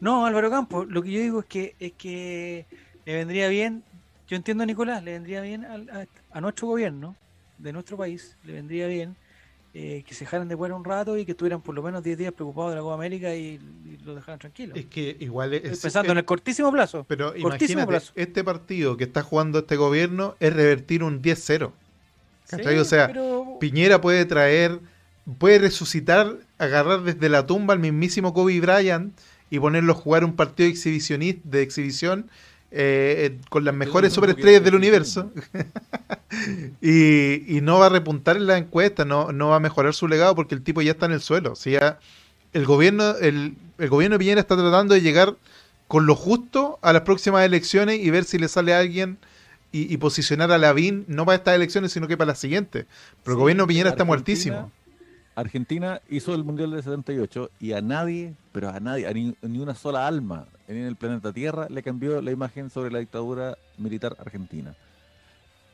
[0.00, 2.66] No, Álvaro Campos, lo que yo digo es que es que
[3.04, 3.82] le vendría bien,
[4.28, 7.16] yo entiendo a Nicolás, le vendría bien a, a nuestro gobierno
[7.58, 9.16] de nuestro país, le vendría bien
[9.74, 12.18] eh, que se dejaran de jugar un rato y que estuvieran por lo menos 10
[12.18, 13.58] días preocupados de la Copa América y,
[14.04, 14.74] lo dejaran tranquilo.
[14.74, 17.06] Es que igual es, Pensando en el cortísimo plazo.
[17.08, 21.72] Pero imagínate, este partido que está jugando este gobierno es revertir un 10-0.
[22.52, 23.12] O sea,
[23.60, 24.80] Piñera puede traer,
[25.38, 29.12] puede resucitar, agarrar desde la tumba al mismísimo Kobe Bryant
[29.50, 32.30] y ponerlo a jugar un partido exhibicionista, de exhibición
[32.70, 35.30] eh, con las mejores superestrellas del universo.
[36.80, 40.34] y, no va a repuntar en la encuesta, no, no va a mejorar su legado
[40.34, 41.52] porque el tipo ya está en el suelo.
[41.52, 41.98] O sea,
[42.54, 45.36] el gobierno, el, el gobierno de Piñera está tratando de llegar
[45.86, 49.18] con lo justo a las próximas elecciones y ver si le sale a alguien
[49.72, 52.86] y, posicionar a Lavín no para estas elecciones, sino que para las siguientes.
[53.24, 54.70] Pero el gobierno Piñera está muertísimo.
[55.34, 59.74] Argentina hizo el Mundial del 78 y a nadie, pero a nadie, a ni, una
[59.74, 64.74] sola alma en el planeta Tierra le cambió la imagen sobre la dictadura militar argentina.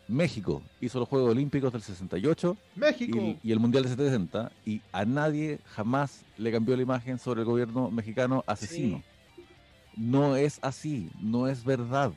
[0.06, 3.36] México hizo los Juegos Olímpicos del 68 México.
[3.42, 7.46] Y, el Mundial del 70 y a nadie jamás le cambió la imagen sobre el
[7.46, 9.02] gobierno mexicano asesino.
[9.96, 12.12] No es así, no es verdad.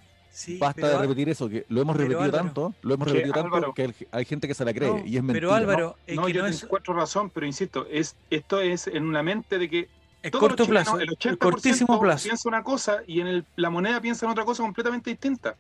[0.60, 4.26] Basta de repetir eso, que lo hemos repetido tanto, lo hemos repetido tanto que hay
[4.26, 5.34] gente que se la cree y es mentira.
[5.34, 9.58] Pero Álvaro, no, yo no tengo razón, pero insisto, es esto es en una mente
[9.58, 9.90] de que
[10.24, 12.26] el corto plazo, el 80% cortísimo plazo.
[12.26, 15.56] piensa una cosa y en el, la moneda piensa en otra cosa completamente distinta.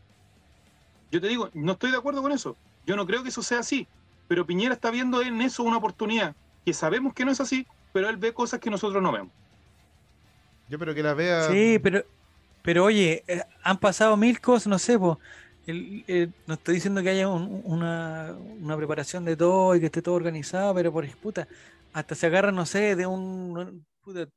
[1.11, 2.55] Yo te digo, no estoy de acuerdo con eso.
[2.85, 3.87] Yo no creo que eso sea así.
[4.27, 8.07] Pero Piñera está viendo en eso una oportunidad que sabemos que no es así, pero
[8.07, 9.31] él ve cosas que nosotros no vemos.
[10.69, 11.49] Yo pero que las vea.
[11.49, 12.05] Sí, pero
[12.61, 15.17] pero oye, eh, han pasado mil cosas, no sé, pues.
[16.47, 18.35] no estoy diciendo que haya una,
[18.77, 21.47] preparación de todo y que esté todo organizado, pero por puta,
[21.93, 23.85] hasta se agarra, no sé, de un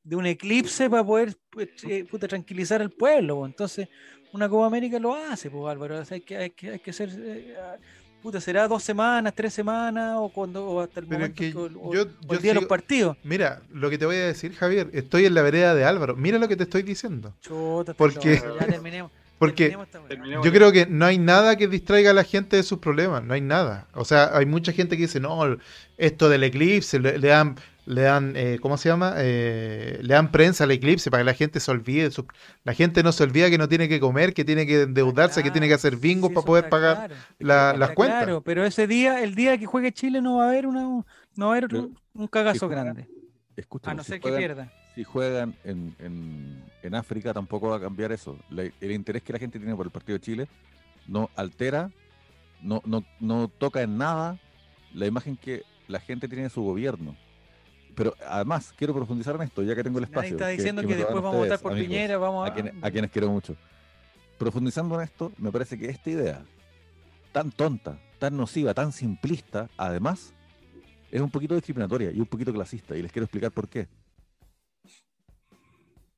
[0.03, 3.47] de un eclipse para poder pues, eh, tranquilizar al pueblo.
[3.47, 3.89] Entonces,
[4.33, 6.03] una Copa América lo hace, pues Álvaro.
[6.11, 7.11] hay, que, hay, que, hay que ser
[8.25, 12.55] puta, será dos semanas, tres semanas o cuando o hasta el momento que, el día
[12.55, 13.19] de los partidos.
[13.23, 16.17] Mira, lo que te voy a decir, Javier, estoy en la vereda de Álvaro.
[16.17, 17.35] Mira lo que te estoy diciendo.
[17.99, 18.43] porque
[19.39, 19.77] porque
[20.43, 23.35] yo creo que no hay nada que distraiga a la gente de sus problemas, no
[23.35, 23.89] hay nada.
[23.93, 25.59] O sea, hay mucha gente que dice, no,
[25.99, 27.57] esto del eclipse, le dan
[27.87, 29.15] le dan, eh, ¿cómo se llama?
[29.19, 32.11] Eh, le dan prensa al eclipse para que la gente se olvide.
[32.65, 35.51] la gente no se olvida que no tiene que comer, que tiene que endeudarse, que
[35.51, 38.25] tiene que hacer bingo para poder pagar las cuentas.
[38.25, 41.05] Claro, pero ese día, el día que juegue Chile, no va a haber, una, no
[41.39, 43.07] va a haber un, cagazo grande.
[43.83, 44.73] a no ser que pierda.
[44.95, 45.95] Si juegan en,
[46.83, 48.39] en, África, tampoco va a cambiar eso.
[48.51, 50.49] el interés que la gente tiene por el partido de Chile
[51.07, 51.91] no altera,
[52.63, 54.39] no, no, no toca en nada
[54.95, 57.15] la imagen que la gente tiene de su gobierno
[57.95, 60.33] pero además quiero profundizar en esto, ya que tengo el espacio.
[60.33, 62.53] está diciendo que, después vamos a votar por Piñera, vamos a...
[62.53, 63.57] A quienes, quiero mucho.
[64.39, 66.45] Profundizando en esto, me parece que esta idea,
[67.33, 70.35] tan tonta, tan nociva, tan simplista, además,
[71.11, 73.89] es un poquito discriminatoria y un poquito clasista, y les quiero explicar por qué.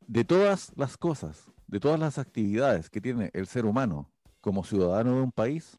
[0.07, 5.16] De todas las cosas, de todas las actividades que tiene el ser humano como ciudadano
[5.16, 5.78] de un país,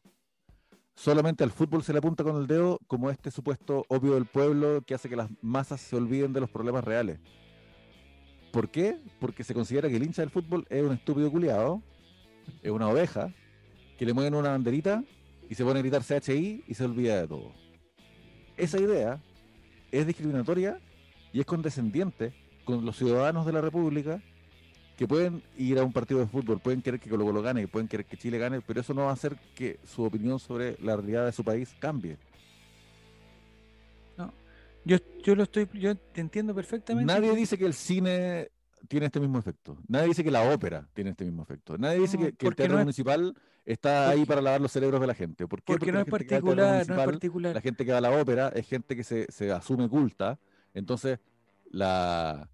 [0.98, 4.82] solamente al fútbol se le apunta con el dedo como este supuesto obvio del pueblo
[4.84, 7.20] que hace que las masas se olviden de los problemas reales.
[8.52, 8.98] ¿Por qué?
[9.20, 11.80] Porque se considera que el hincha del fútbol es un estúpido culiado,
[12.62, 13.32] es una oveja,
[13.96, 15.04] que le mueven una banderita
[15.48, 17.52] y se pone a gritar CHI y se olvida de todo.
[18.56, 19.22] Esa idea
[19.92, 20.80] es discriminatoria
[21.32, 22.34] y es condescendiente
[22.64, 24.20] con los ciudadanos de la República
[24.98, 27.86] que pueden ir a un partido de fútbol, pueden querer que Colo Colo gane, pueden
[27.86, 30.96] querer que Chile gane, pero eso no va a hacer que su opinión sobre la
[30.96, 32.18] realidad de su país cambie.
[34.16, 34.34] No,
[34.84, 37.12] yo, yo lo estoy, yo te entiendo perfectamente.
[37.12, 38.50] Nadie dice que el cine
[38.88, 39.78] tiene este mismo efecto.
[39.86, 41.78] Nadie dice que la ópera tiene este mismo efecto.
[41.78, 45.46] Nadie dice que, el teatro municipal está ahí para lavar los cerebros de la gente.
[45.46, 45.74] ¿Por qué?
[45.74, 47.54] Porque, no, es particular, no es particular.
[47.54, 50.40] La gente que va a la ópera es gente que se, se asume culta.
[50.74, 51.20] Entonces,
[51.70, 52.48] la,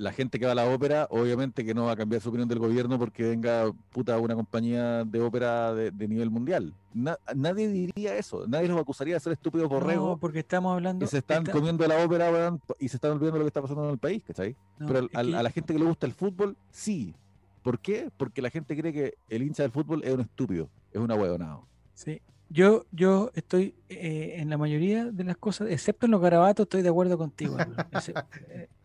[0.00, 2.48] la gente que va a la ópera, obviamente que no va a cambiar su opinión
[2.48, 6.72] del gobierno porque venga puta una compañía de ópera de, nivel mundial.
[6.94, 10.08] nadie diría eso, nadie los acusaría de ser estúpidos borregos.
[10.08, 11.04] No, porque estamos hablando.
[11.04, 13.90] Y se están comiendo la ópera y se están olvidando lo que está pasando en
[13.90, 14.56] el país, ¿cachai?
[14.78, 17.14] Pero a, la gente que le gusta el fútbol, sí.
[17.62, 18.10] ¿Por qué?
[18.16, 21.66] Porque la gente cree que el hincha del fútbol es un estúpido, es un ahueonado.
[21.92, 22.22] Sí.
[22.48, 26.80] Yo, yo estoy eh, en la mayoría de las cosas, excepto en los garabatos, estoy
[26.80, 27.58] de acuerdo contigo.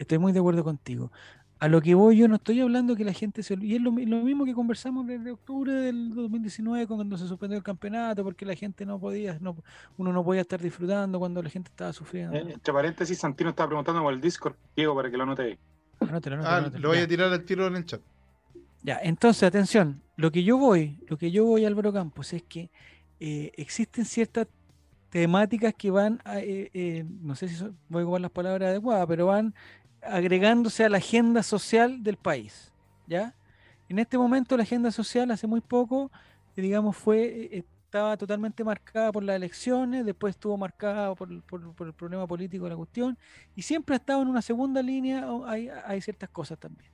[0.00, 1.12] Estoy muy de acuerdo contigo.
[1.58, 3.72] A lo que voy yo no estoy hablando que la gente se olvide.
[3.72, 7.58] Y es lo, mi- lo mismo que conversamos desde octubre del 2019 cuando se suspendió
[7.58, 9.54] el campeonato porque la gente no podía, no,
[9.98, 12.34] uno no podía estar disfrutando cuando la gente estaba sufriendo.
[12.34, 15.58] Eh, entre paréntesis, Santino estaba preguntando por el Discord, Diego, para que lo anote ahí.
[16.00, 16.82] Anótelo, anótelo, Ah, anótelo.
[16.82, 17.04] lo voy Ya.
[17.04, 18.00] a tirar al tiro en el chat.
[18.82, 22.70] Ya, entonces, atención, lo que yo voy, lo que yo voy, Álvaro Campos, es que
[23.20, 24.46] eh, existen ciertas
[25.10, 28.70] temáticas que van, a, eh, eh, no sé si son- voy a ocupar las palabras
[28.70, 29.52] adecuadas, pero van
[30.02, 32.72] agregándose a la agenda social del país,
[33.06, 33.34] ¿ya?
[33.88, 36.10] En este momento la agenda social hace muy poco,
[36.56, 41.42] eh, digamos, fue, eh, estaba totalmente marcada por las elecciones, después estuvo marcada por, el-
[41.42, 43.18] problema político de la cuestión,
[43.56, 46.90] y siempre ha estado en una segunda línea, hay, ciertas cosas también.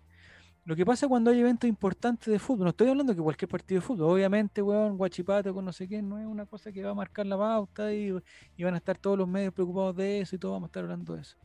[0.64, 3.80] Lo que pasa cuando hay eventos importantes de fútbol, no estoy hablando que cualquier partido
[3.80, 6.90] de fútbol, obviamente, weón, Guachipato con no sé qué, no es una cosa que va
[6.90, 8.12] a marcar la pauta y,
[8.56, 10.82] y van a estar todos los medios preocupados de eso y todos vamos a estar
[10.84, 11.36] hablando de eso.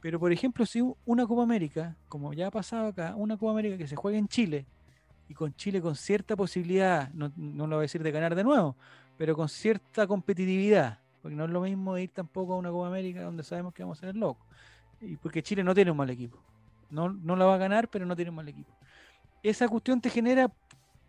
[0.00, 3.76] Pero, por ejemplo, si una Copa América, como ya ha pasado acá, una Copa América
[3.76, 4.66] que se juega en Chile
[5.28, 8.44] y con Chile con cierta posibilidad, no, no lo voy a decir de ganar de
[8.44, 8.76] nuevo,
[9.16, 13.22] pero con cierta competitividad, porque no es lo mismo ir tampoco a una Copa América
[13.22, 14.46] donde sabemos que vamos a ser locos,
[15.00, 16.38] y porque Chile no tiene un mal equipo.
[16.90, 18.72] No, no la va a ganar, pero no tiene un mal equipo.
[19.42, 20.50] Esa cuestión te genera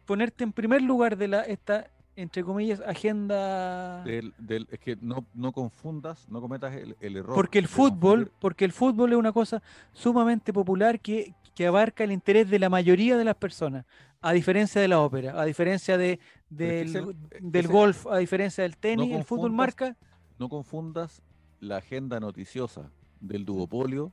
[0.06, 1.88] ponerte en primer lugar de la esta,
[2.22, 4.04] entre comillas, agenda.
[4.04, 7.36] Del- del- es que no, no confundas, no cometas el, el error.
[7.36, 9.62] Porque el fútbol, confundir- porque el fútbol es una cosa
[9.94, 13.86] sumamente popular que, que abarca el interés de la mayoría de las personas,
[14.22, 16.20] a diferencia de la ópera, a diferencia de, es
[16.50, 19.96] del, que ese- del ese- golf, a diferencia del tenis, el fútbol marca.
[20.38, 21.22] no confundas
[21.60, 22.90] la agenda noticiosa
[23.20, 24.12] del duopolio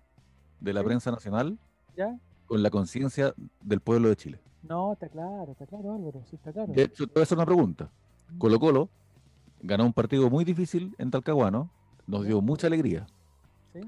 [0.61, 1.59] de la prensa nacional
[1.97, 2.19] ¿Ya?
[2.47, 4.41] con la conciencia del pueblo de Chile.
[4.69, 6.73] No, está claro, está claro, Álvaro, sí está claro.
[6.73, 7.91] De hecho, te voy a hacer una pregunta.
[8.39, 8.89] Colo Colo
[9.63, 11.71] ganó un partido muy difícil en Talcahuano,
[12.07, 13.07] nos dio mucha alegría.
[13.73, 13.81] Sí.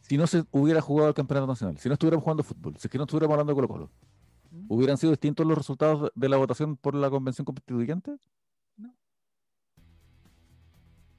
[0.00, 2.90] Si no se hubiera jugado el campeonato nacional, si no estuviéramos jugando fútbol, si es
[2.90, 3.90] que no estuviéramos hablando de Colo Colo,
[4.50, 4.64] ¿Mm?
[4.68, 8.16] ¿hubieran sido distintos los resultados de- la votación por la convención constituyente?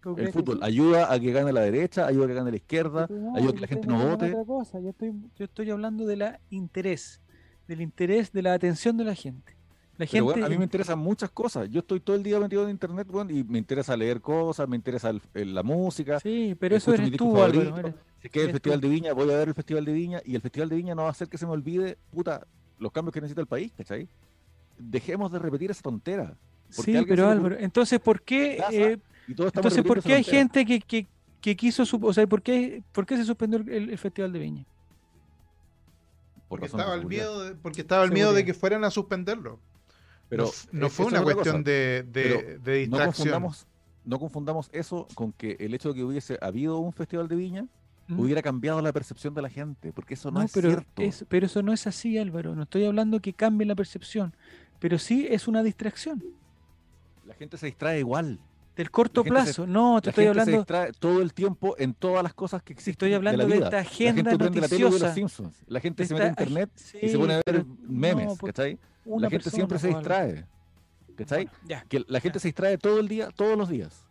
[0.01, 3.03] ¿Tú El fútbol ayuda a que gane la derecha, ayuda a que gane la izquierda,
[3.35, 4.31] ayuda a que la gente no vote.
[4.31, 7.21] otra cosa, Yo estoy, yo estoy hablando de la interés,
[7.69, 9.53] del interés de la atención de la gente.
[9.97, 11.69] La Pero gente bueno, a mí me interesan muchas cosas.
[11.69, 14.75] Yo estoy todo el día metido en internet, bueno, y me interesa leer cosas, me
[14.75, 16.19] interesa el- el- la música.
[16.19, 17.93] Sí, pero eso eres tú, favorito.
[18.21, 18.87] Si es que el Festival tú.
[18.87, 21.03] de Viña, voy a ver el Festival de Viña y el Festival de Viña no
[21.03, 22.47] va a hacer que se me olvide, puta,
[22.79, 24.07] los cambios que necesita el país, ¿cachai?
[24.77, 26.35] Dejemos de repetir esa tontera.
[26.69, 28.97] Sí, pero Álvaro, entonces, ¿por qué, eh,
[29.27, 31.07] entonces, ¿por qué hay gente que, que,
[31.41, 34.39] que quiso, su- o sea, ¿por qué, por qué se suspendió el, el Festival de
[34.39, 34.65] Viña?
[36.49, 39.59] Por Porque estaba, el miedo de, porque estaba el miedo de que fueran a suspenderlo.
[40.27, 41.71] Pero no, fue una cuestión cosa.
[41.71, 43.05] de, de, No distracción.
[43.05, 43.67] confundamos,
[44.03, 47.67] no confundamos eso con que el hecho de que hubiese habido un Festival de Viña
[48.07, 48.19] ¿Mm?
[48.19, 51.01] hubiera cambiado la percepción de la gente, porque eso no, No, es pero, cierto.
[51.03, 52.55] es- pero eso no es así, Álvaro.
[52.55, 54.35] No estoy hablando que cambie la percepción,
[54.79, 56.23] pero sí es una distracción.
[57.25, 58.39] La gente se distrae igual.
[58.79, 59.67] Del corto se- plazo.
[59.67, 60.51] no, te estoy se hablando.
[60.57, 63.55] distrae todo el tiempo en todas las cosas que existen Estoy hablando de, de, la
[63.55, 63.65] vida.
[63.67, 65.55] esta agenda la gente la los Simpsons.
[65.81, 66.69] Gente de se mete a internet
[67.01, 68.79] y se pone a ver memes, no, por- ¿cachai?
[69.05, 70.45] La gente siempre se distrae.
[71.17, 71.45] ¿Cachai?
[71.45, 74.05] Bueno, ya, Que la gente se distrae todo el día, todos los días.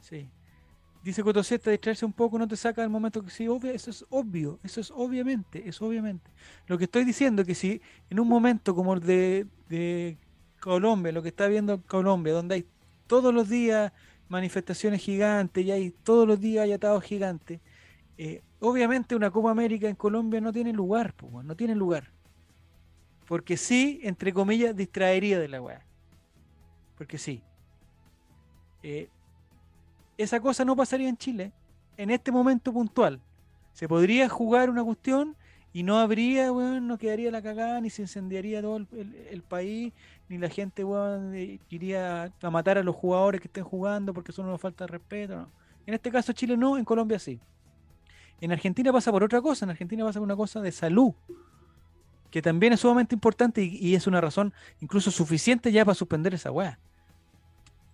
[0.00, 0.28] sí.
[1.02, 4.06] Dice Cotoseta, distraerse un poco no te saca del momento que sí, obvio, eso es
[4.08, 6.30] obvio, eso es obviamente, es obviamente.
[6.66, 10.16] Lo que estoy diciendo es que si en un momento como el de, de
[10.60, 12.66] Colombia, lo que está viendo Colombia, donde hay
[13.06, 13.92] todos los días
[14.28, 17.60] manifestaciones gigantes y hay todos los días hay atados gigantes,
[18.16, 22.10] eh, obviamente una Copa América en Colombia no tiene lugar, no tiene lugar.
[23.26, 25.84] Porque sí, entre comillas, distraería de la weá.
[26.96, 27.42] Porque sí.
[28.82, 29.08] Eh,
[30.18, 31.52] esa cosa no pasaría en Chile
[31.96, 33.20] en este momento puntual.
[33.72, 35.36] Se podría jugar una cuestión
[35.72, 39.92] y no habría, weón, no quedaría la cagada, ni se incendiaría todo el país,
[40.28, 44.32] ni la gente, weón, eh, iría a matar a los jugadores que estén jugando porque
[44.32, 45.48] son una falta de respeto.
[45.86, 47.40] En este caso Chile no, en Colombia sí.
[48.40, 51.12] En Argentina pasa por otra cosa, en Argentina pasa por una cosa de salud,
[52.30, 56.50] que también es sumamente importante y, es una razón incluso suficiente ya para suspender esa
[56.50, 56.78] weá.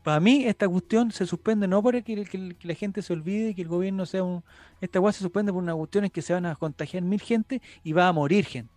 [0.02, 3.62] Para mí esta cuestión se suspende no que- que la gente se olvide y que
[3.62, 4.42] el gobierno sea un...
[4.80, 7.60] Esta weá se suspende por una cuestión en que se van a contagiar mil gente
[7.84, 8.72] y va a morir gente.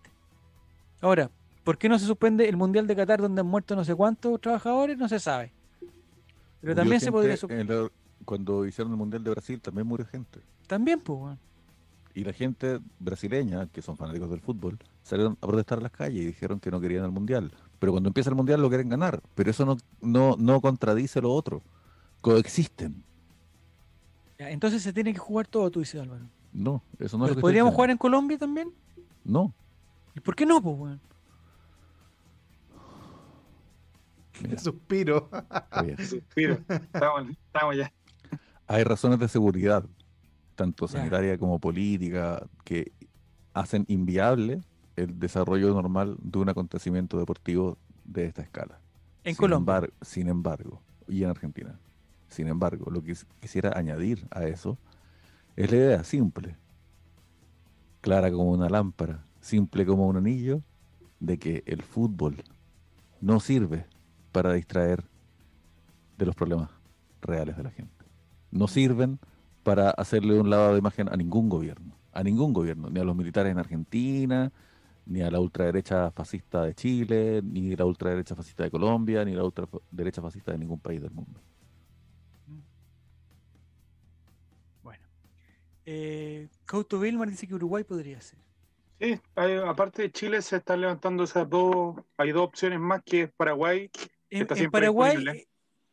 [1.00, 1.30] Ahora,
[1.64, 4.40] ¿por qué no se suspende el Mundial de Qatar donde han muerto no sé cuántos
[4.40, 4.96] trabajadores?
[4.98, 5.52] No se sabe.
[6.60, 7.34] Pero también se podría...
[7.36, 7.90] sup- en la-
[8.24, 10.40] cuando hicieron el Mundial de Brasil también murió gente.
[10.66, 11.38] También, pues, weón.
[12.14, 16.22] Y la gente brasileña, que son fanáticos del fútbol, salieron a protestar a las calles
[16.22, 17.50] y dijeron que no querían el Mundial.
[17.80, 19.20] Pero cuando empieza el Mundial lo quieren ganar.
[19.34, 21.60] Pero eso no, no, no contradice lo otro.
[22.20, 23.02] Coexisten.
[24.38, 26.24] Ya, entonces se tiene que jugar todo, tú dices, Álvaro.
[26.52, 28.72] No, eso no es lo que ¿Podríamos jugar en Colombia también?
[29.24, 29.52] No.
[30.14, 31.00] ¿Y por qué no, pues, weón?
[34.42, 35.28] Me suspiro.
[36.08, 36.54] Suspiro.
[36.68, 37.92] Estamos, estamos ya.
[38.66, 39.84] Hay razones de seguridad,
[40.54, 40.92] tanto Ya.
[40.92, 42.92] sanitaria como política, que
[43.52, 44.60] hacen inviable
[44.96, 48.78] el desarrollo normal de un acontecimiento deportivo de esta escala.
[49.24, 49.74] En Sin Colombia.
[49.80, 51.78] embar- sin embargo, y en Argentina.
[52.28, 54.76] Sin embargo, lo que quis- quisiera añadir a eso
[55.56, 56.56] es la idea simple,
[58.00, 60.60] clara como una lámpara, simple como un anillo,
[61.20, 62.36] de que el fútbol
[63.20, 63.86] no sirve
[64.34, 65.04] para distraer
[66.18, 66.70] de los problemas
[67.22, 68.04] reales de la gente.
[68.50, 69.20] No sirven
[69.62, 73.14] para hacerle un lavado de imagen a ningún gobierno, a ningún gobierno, ni a los
[73.16, 74.52] militares en Argentina,
[75.06, 79.34] ni a la ultraderecha fascista de Chile, ni a la ultraderecha fascista de Colombia, ni
[79.34, 81.40] a la ultraderecha fascista de ningún país del mundo.
[84.82, 85.04] Bueno.
[85.86, 88.38] Eh, Couto Vilmar dice que Uruguay podría ser.
[89.00, 93.22] Sí, hay- aparte de Chile se están levantando esas dos, hay dos opciones más que
[93.22, 93.90] es Paraguay.
[94.40, 95.46] En, Paraguay,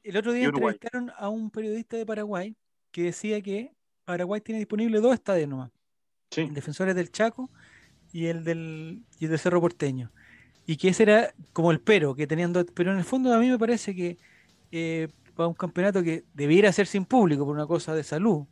[0.03, 2.55] el otro día entrevistaron a un periodista de Paraguay
[2.91, 3.71] que decía que
[4.03, 5.71] Paraguay tiene disponible dos estadios nomás.
[6.31, 7.51] Sí, el Defensores del Chaco
[8.11, 10.11] y el del, y el del Cerro Porteño.
[10.65, 12.65] Y que ese era como el pero que tenían dos.
[12.73, 14.17] Pero en el fondo a mí me parece que
[14.71, 18.45] eh, para un campeonato que debiera ser sin público por una cosa de salud,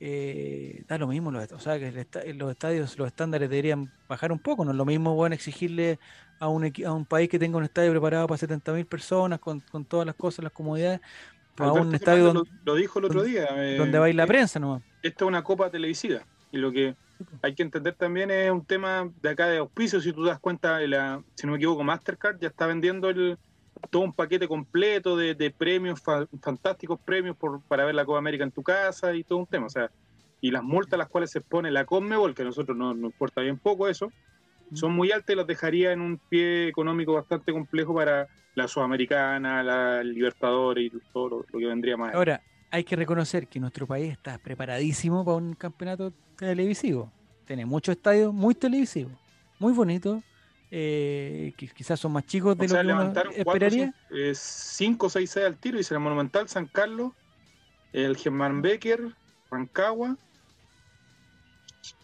[0.00, 1.30] eh, da lo mismo.
[1.30, 4.64] Los, o sea, que los estadios, los estándares deberían bajar un poco.
[4.64, 5.98] No es lo mismo bueno, exigirle
[6.38, 9.84] a un, a un país que tenga un estadio preparado para 70.000 personas con, con
[9.84, 11.00] todas las cosas, las comodidades,
[11.58, 13.46] a Alberto un estadio donde, lo, lo dijo el otro día.
[13.56, 14.82] eh, donde va a ir la eh, prensa nomás.
[15.02, 16.94] Esta es una copa televisiva y lo que
[17.42, 20.00] hay que entender también es un tema de acá de auspicio.
[20.00, 23.38] Si tú das cuenta, de la, si no me equivoco, Mastercard ya está vendiendo el,
[23.90, 28.18] todo un paquete completo de, de premios, fa- fantásticos premios por, para ver la Copa
[28.18, 29.66] América en tu casa y todo un tema.
[29.66, 29.90] O sea,
[30.40, 33.04] y las multas a las cuales se pone la Conmebol, que a nosotros no nos
[33.12, 34.12] importa bien poco eso,
[34.72, 39.62] son muy altas y las dejaría en un pie económico bastante complejo para la Sudamericana,
[39.62, 42.14] la Libertadores y todo lo, lo que vendría más.
[42.14, 47.10] Ahora, hay que reconocer que nuestro país está preparadísimo para un campeonato televisivo.
[47.44, 49.12] Tiene muchos estadios muy televisivos,
[49.58, 50.22] muy bonitos,
[50.70, 53.84] eh, que quizás son más chicos de O sea, lo que uno levantaron cuatro, esperaría.
[53.86, 55.78] cinco, eh, cinco o seis sedes al tiro.
[55.78, 57.12] Dice el Monumental, San Carlos,
[57.92, 59.14] el Germán Becker,
[59.50, 60.16] Rancagua,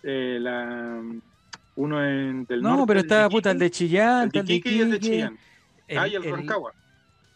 [0.05, 1.03] eh, la,
[1.77, 4.39] uno en, del No, norte, pero el está de puta el de Chillán, el de
[4.41, 5.39] el de Iquique y el de Chillán.
[5.89, 6.73] el- Ah, y el, el- Rancagua.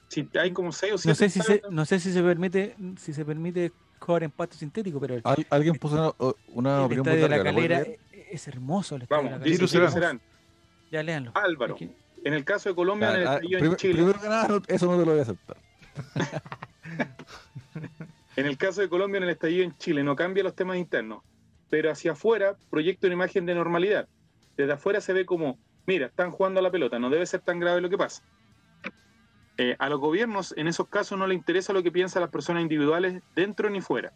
[0.09, 1.09] Sí, hay como seis o siete.
[1.11, 4.57] no sé si se, no sé si se permite, si se permite jugar en pasto
[4.57, 7.51] sintético, pero el, Al- alguien puso una, una el opinión muy estadio de la larga,
[7.51, 9.91] ¿la puedes calera eh, es hermoso el estadio Vamos, de la calera.
[9.91, 10.21] Serán.
[10.93, 11.33] Ya léanlo.
[11.35, 11.77] Álvaro.
[12.25, 13.95] En el caso de Colombia, en el Ah, ah, estadio en Chile.
[13.95, 15.57] primero que nada, no- eso no te lo voy a aceptar.
[18.37, 21.23] En el caso de Colombia, en el estallido en Chile, no cambia los temas internos,
[21.71, 24.09] pero hacia afuera proyecta una imagen de normalidad.
[24.57, 27.61] Desde afuera se ve como, mira, están jugando a la pelota, no debe ser tan
[27.61, 28.23] grave lo que pasa.
[29.59, 32.63] Eh, a los gobiernos, en esos casos, no les interesa lo que piensan las personas
[32.63, 34.13] individuales dentro ni fuera,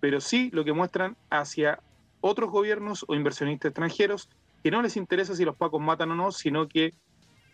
[0.00, 1.80] pero sí lo que muestran hacia
[2.20, 4.28] otros gobiernos o inversionistas extranjeros,
[4.62, 6.94] que no les interesa si los pacos matan o no, sino que,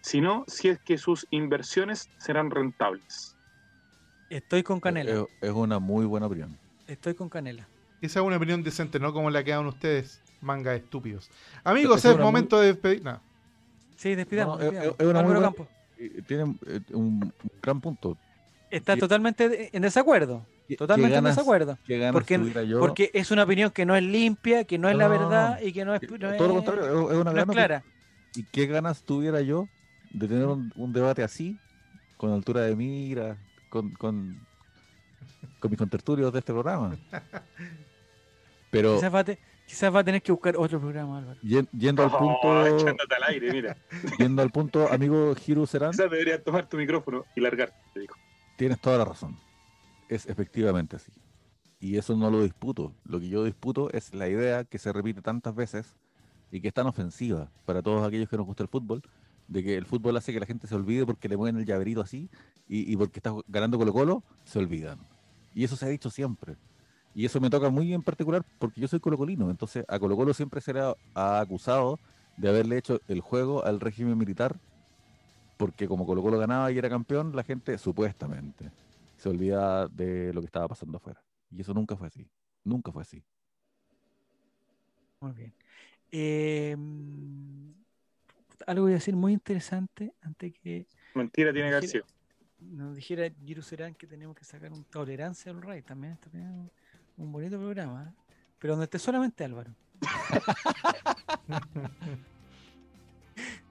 [0.02, 3.36] sino si es que sus inversiones serán rentables.
[4.30, 5.10] Estoy con Canela.
[5.10, 6.58] Es, es una muy buena opinión.
[6.86, 7.66] Estoy con Canela.
[8.00, 11.28] Esa es una opinión decente, no como la que dan ustedes, manga de estúpidos.
[11.64, 13.02] Amigos, es momento de despedir.
[13.04, 13.20] No.
[13.96, 14.58] Sí, despidamos.
[14.58, 14.96] No, es- despidamos.
[15.00, 15.68] es una muy Álvaro buena- Campos.
[15.98, 18.16] Y Tiene eh, un, gran punto.
[18.70, 20.44] Está totalmente en desacuerdo.
[20.68, 21.78] ¿Qué- Totalmente en desacuerdo.
[21.86, 22.80] qué ganas Porque, tuviera yo?
[22.80, 25.72] porque es una opinión que no es limpia, que no es la No, verdad y
[25.72, 27.84] que no es, Que- no es- todo lo contrario, es, una no clara.
[28.34, 29.68] ¿Y qué ganas tuviera yo
[30.10, 31.58] de tener un, un debate así,
[32.16, 33.36] con altura de mira,
[33.68, 34.40] con, con,
[35.60, 36.96] con mis contertulios de este programa?
[38.70, 41.40] Pero Quizás va, a te- quizás va a tener que buscar otro programa, Álvaro.
[41.42, 43.76] yen- yendo al Oh, punto, echándote al aire, mira.
[44.18, 48.14] yendo al punto, amigo Hiru Serán, Quizás deberías tomar tu micrófono y largarte, te dijo.
[48.56, 49.36] tienes toda la razón.
[50.08, 51.10] Es efectivamente así.
[51.80, 52.94] Y eso no lo disputo.
[53.04, 55.96] Lo que yo disputo es la idea que se repite tantas veces
[56.50, 59.02] y que es tan ofensiva para todos aquellos que nos gusta el fútbol,
[59.48, 62.00] de que el fútbol hace que la gente se olvide porque le mueven el llaverito
[62.00, 62.30] así
[62.68, 64.98] y, y porque está ganando Colo Colo, se olvidan.
[65.54, 66.56] Y eso se ha dicho siempre.
[67.14, 69.50] Y eso me toca muy en particular porque yo soy colocolino.
[69.50, 71.98] Entonces a Colo Colo siempre se le ha, ha acusado
[72.36, 74.56] de haberle hecho el juego al régimen militar
[75.56, 78.70] porque como Colo Colo ganaba y era campeón, la gente supuestamente
[79.16, 81.22] se olvida de lo que estaba pasando afuera.
[81.50, 82.28] Y eso nunca fue así.
[82.64, 83.22] Nunca fue así.
[85.20, 85.54] Muy bien.
[86.10, 86.76] Eh,
[88.66, 92.04] algo voy a decir muy interesante antes que Mentira tiene que haber sido.
[92.60, 95.82] nos dijera Giru Serán que tenemos que sacar un tolerancia al rey.
[95.82, 96.70] También está bien
[97.16, 98.12] un bonito programa, ¿eh?
[98.58, 99.74] pero donde esté solamente Álvaro.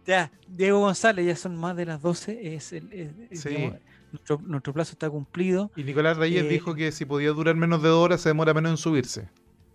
[0.06, 2.56] Ya, Diego González, ya son más de las 12.
[2.56, 3.50] Es el, es- es, Sí.
[3.50, 3.80] digamos,
[4.12, 5.72] nuestro, nuestro plazo está cumplido.
[5.78, 8.54] Y Nicolás Reyes Eh, dijo que si podía durar menos de dos horas se demora
[8.54, 9.30] menos en subirse.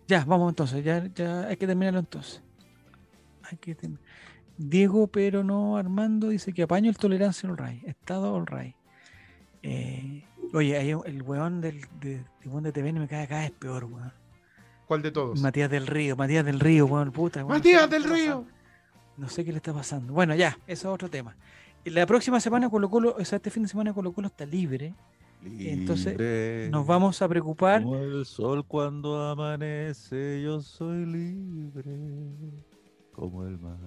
[0.07, 2.43] Ya, vamos entonces, ya, ya hay que terminarlo entonces.
[3.49, 3.97] Hay que term-
[4.57, 7.83] Diego, pero no Armando, dice que apaño el tolerancia all right.
[7.87, 8.75] Estado all right.
[9.63, 10.23] Eh,
[10.53, 13.85] oye, hay un- el weón del, de, weón de TVN me cae acá, es peor,
[13.85, 14.11] weón.
[14.87, 15.39] ¿Cuál de todos?
[15.41, 17.39] Matías del Río, Matías del Río, weón, puta.
[17.45, 18.11] weón, no sé Matías del Río.
[18.41, 18.47] pasando.
[19.17, 20.13] No sé qué le está pasando.
[20.13, 21.35] Bueno, ya, eso es otro tema.
[21.83, 24.45] Y La próxima semana Colo Colo, o sea, este fin de semana Colo Colo está
[24.45, 24.93] libre.
[25.41, 27.81] Entonces, Libre Nos vamos a preocupar.
[27.83, 31.97] Como el sol cuando amanece, yo soy libre
[33.13, 33.77] como el mar.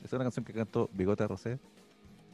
[0.00, 1.58] Esa es una canción que cantó Bigote Rosé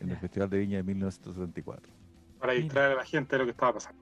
[0.00, 0.14] en Ya.
[0.14, 1.92] el Festival de Viña de 1974.
[2.40, 4.00] Para distraer a la gente de lo que estaba pasando.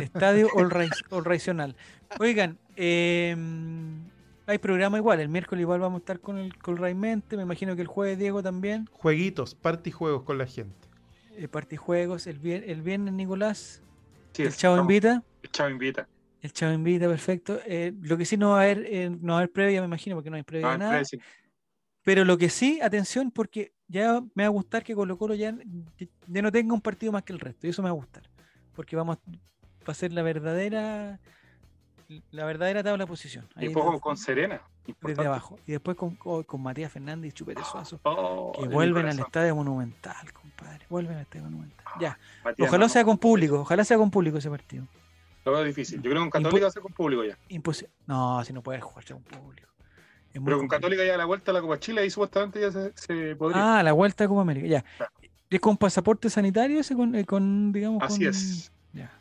[0.00, 1.74] Estadio All.
[2.20, 3.34] Oigan, eh,
[4.46, 5.20] hay programa igual.
[5.20, 7.36] El miércoles igual vamos a estar con el con Raimente.
[7.36, 8.88] Me imagino que el jueves Diego también.
[8.92, 10.88] Jueguitos, party juegos con la gente.
[11.36, 12.26] Eh, partijuegos.
[12.26, 13.82] El, vier- el viernes Nicolás.
[14.32, 15.22] Sí, el es, Chavo invita.
[15.42, 16.06] El Chavo invita.
[16.42, 17.60] El Chavo invita, perfecto.
[17.66, 19.86] Eh, lo que sí no va a haber, eh, no va a haber previa, me
[19.86, 20.90] imagino, porque no hay previa de nada.
[20.90, 21.20] Freddy, sí.
[22.04, 25.54] Pero lo que sí, atención, porque ya me va a gustar que Colo Colo ya,
[26.26, 27.66] ya no tenga un partido más que el resto.
[27.66, 28.24] Y eso me va a gustar.
[28.74, 31.20] Porque vamos va a ser la verdadera
[32.30, 33.48] la verdadera tabla de posición.
[33.56, 34.60] Y Ahí después lo- con Serena.
[35.00, 35.58] desde abajo.
[35.66, 38.00] Y después con, con, Matías Fernández y Chupete Suazo.
[38.02, 40.86] Oh, Que vuelven al estadio monumental, compadre.
[40.88, 41.86] Vuelven al estadio monumental.
[42.00, 42.18] Ya.
[42.44, 43.60] Matías, Ojalá no, sea con público.
[43.60, 44.86] Ojalá sea con público ese partido.
[45.44, 46.00] Lo veo difícil.
[46.02, 47.36] Yo creo que con Católica va a ser con público ya.
[47.48, 47.92] Imposible.
[48.06, 49.68] No, si no puedes jugarse con público.
[50.32, 50.80] Pero con complicado.
[50.80, 53.78] Católica ya la vuelta a la Copa Chile ahí supuestamente ya se, se podría.
[53.78, 54.66] Ah, la vuelta a Copa América.
[54.66, 54.82] Ya.
[54.96, 55.12] Claro.
[55.50, 56.94] ¿Es con pasaporte sanitario ese?
[56.94, 58.72] Con, eh, con digamos, Así con- es.
[58.94, 59.12] Ya.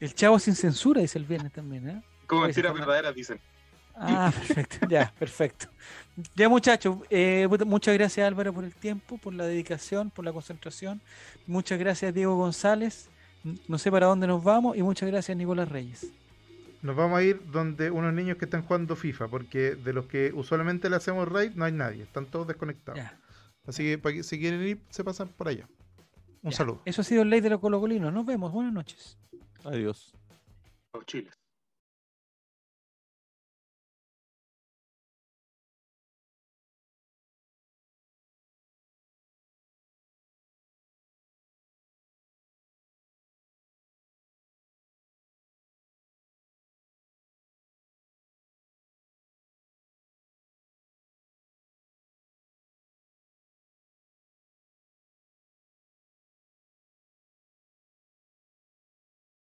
[0.00, 2.02] El chavo sin censura dice el viernes también, ¿eh?
[2.26, 3.38] Como mentiras verdaderas dicen.
[3.94, 5.66] Ah, perfecto, ya, perfecto.
[6.34, 11.00] Ya muchachos, eh, muchas gracias Álvaro por el tiempo, por la dedicación, por la concentración.
[11.46, 13.08] Muchas gracias Diego González.
[13.68, 16.06] No sé para dónde nos vamos y muchas gracias Nicolás Reyes.
[16.82, 20.32] Nos vamos a ir donde unos niños que están jugando FIFA, porque de los que
[20.34, 23.00] usualmente le hacemos raid no hay nadie, están todos desconectados.
[23.00, 23.18] Ya,
[23.66, 25.68] Así que si quieren ir, se pasan por allá.
[26.42, 26.56] Un ya.
[26.56, 26.82] saludo.
[26.84, 28.12] Eso ha sido el ley de los colocolinos.
[28.12, 28.50] Nos vemos.
[28.52, 29.16] Buenas noches.
[29.64, 30.12] Adiós.
[30.92, 31.32] Los chiles.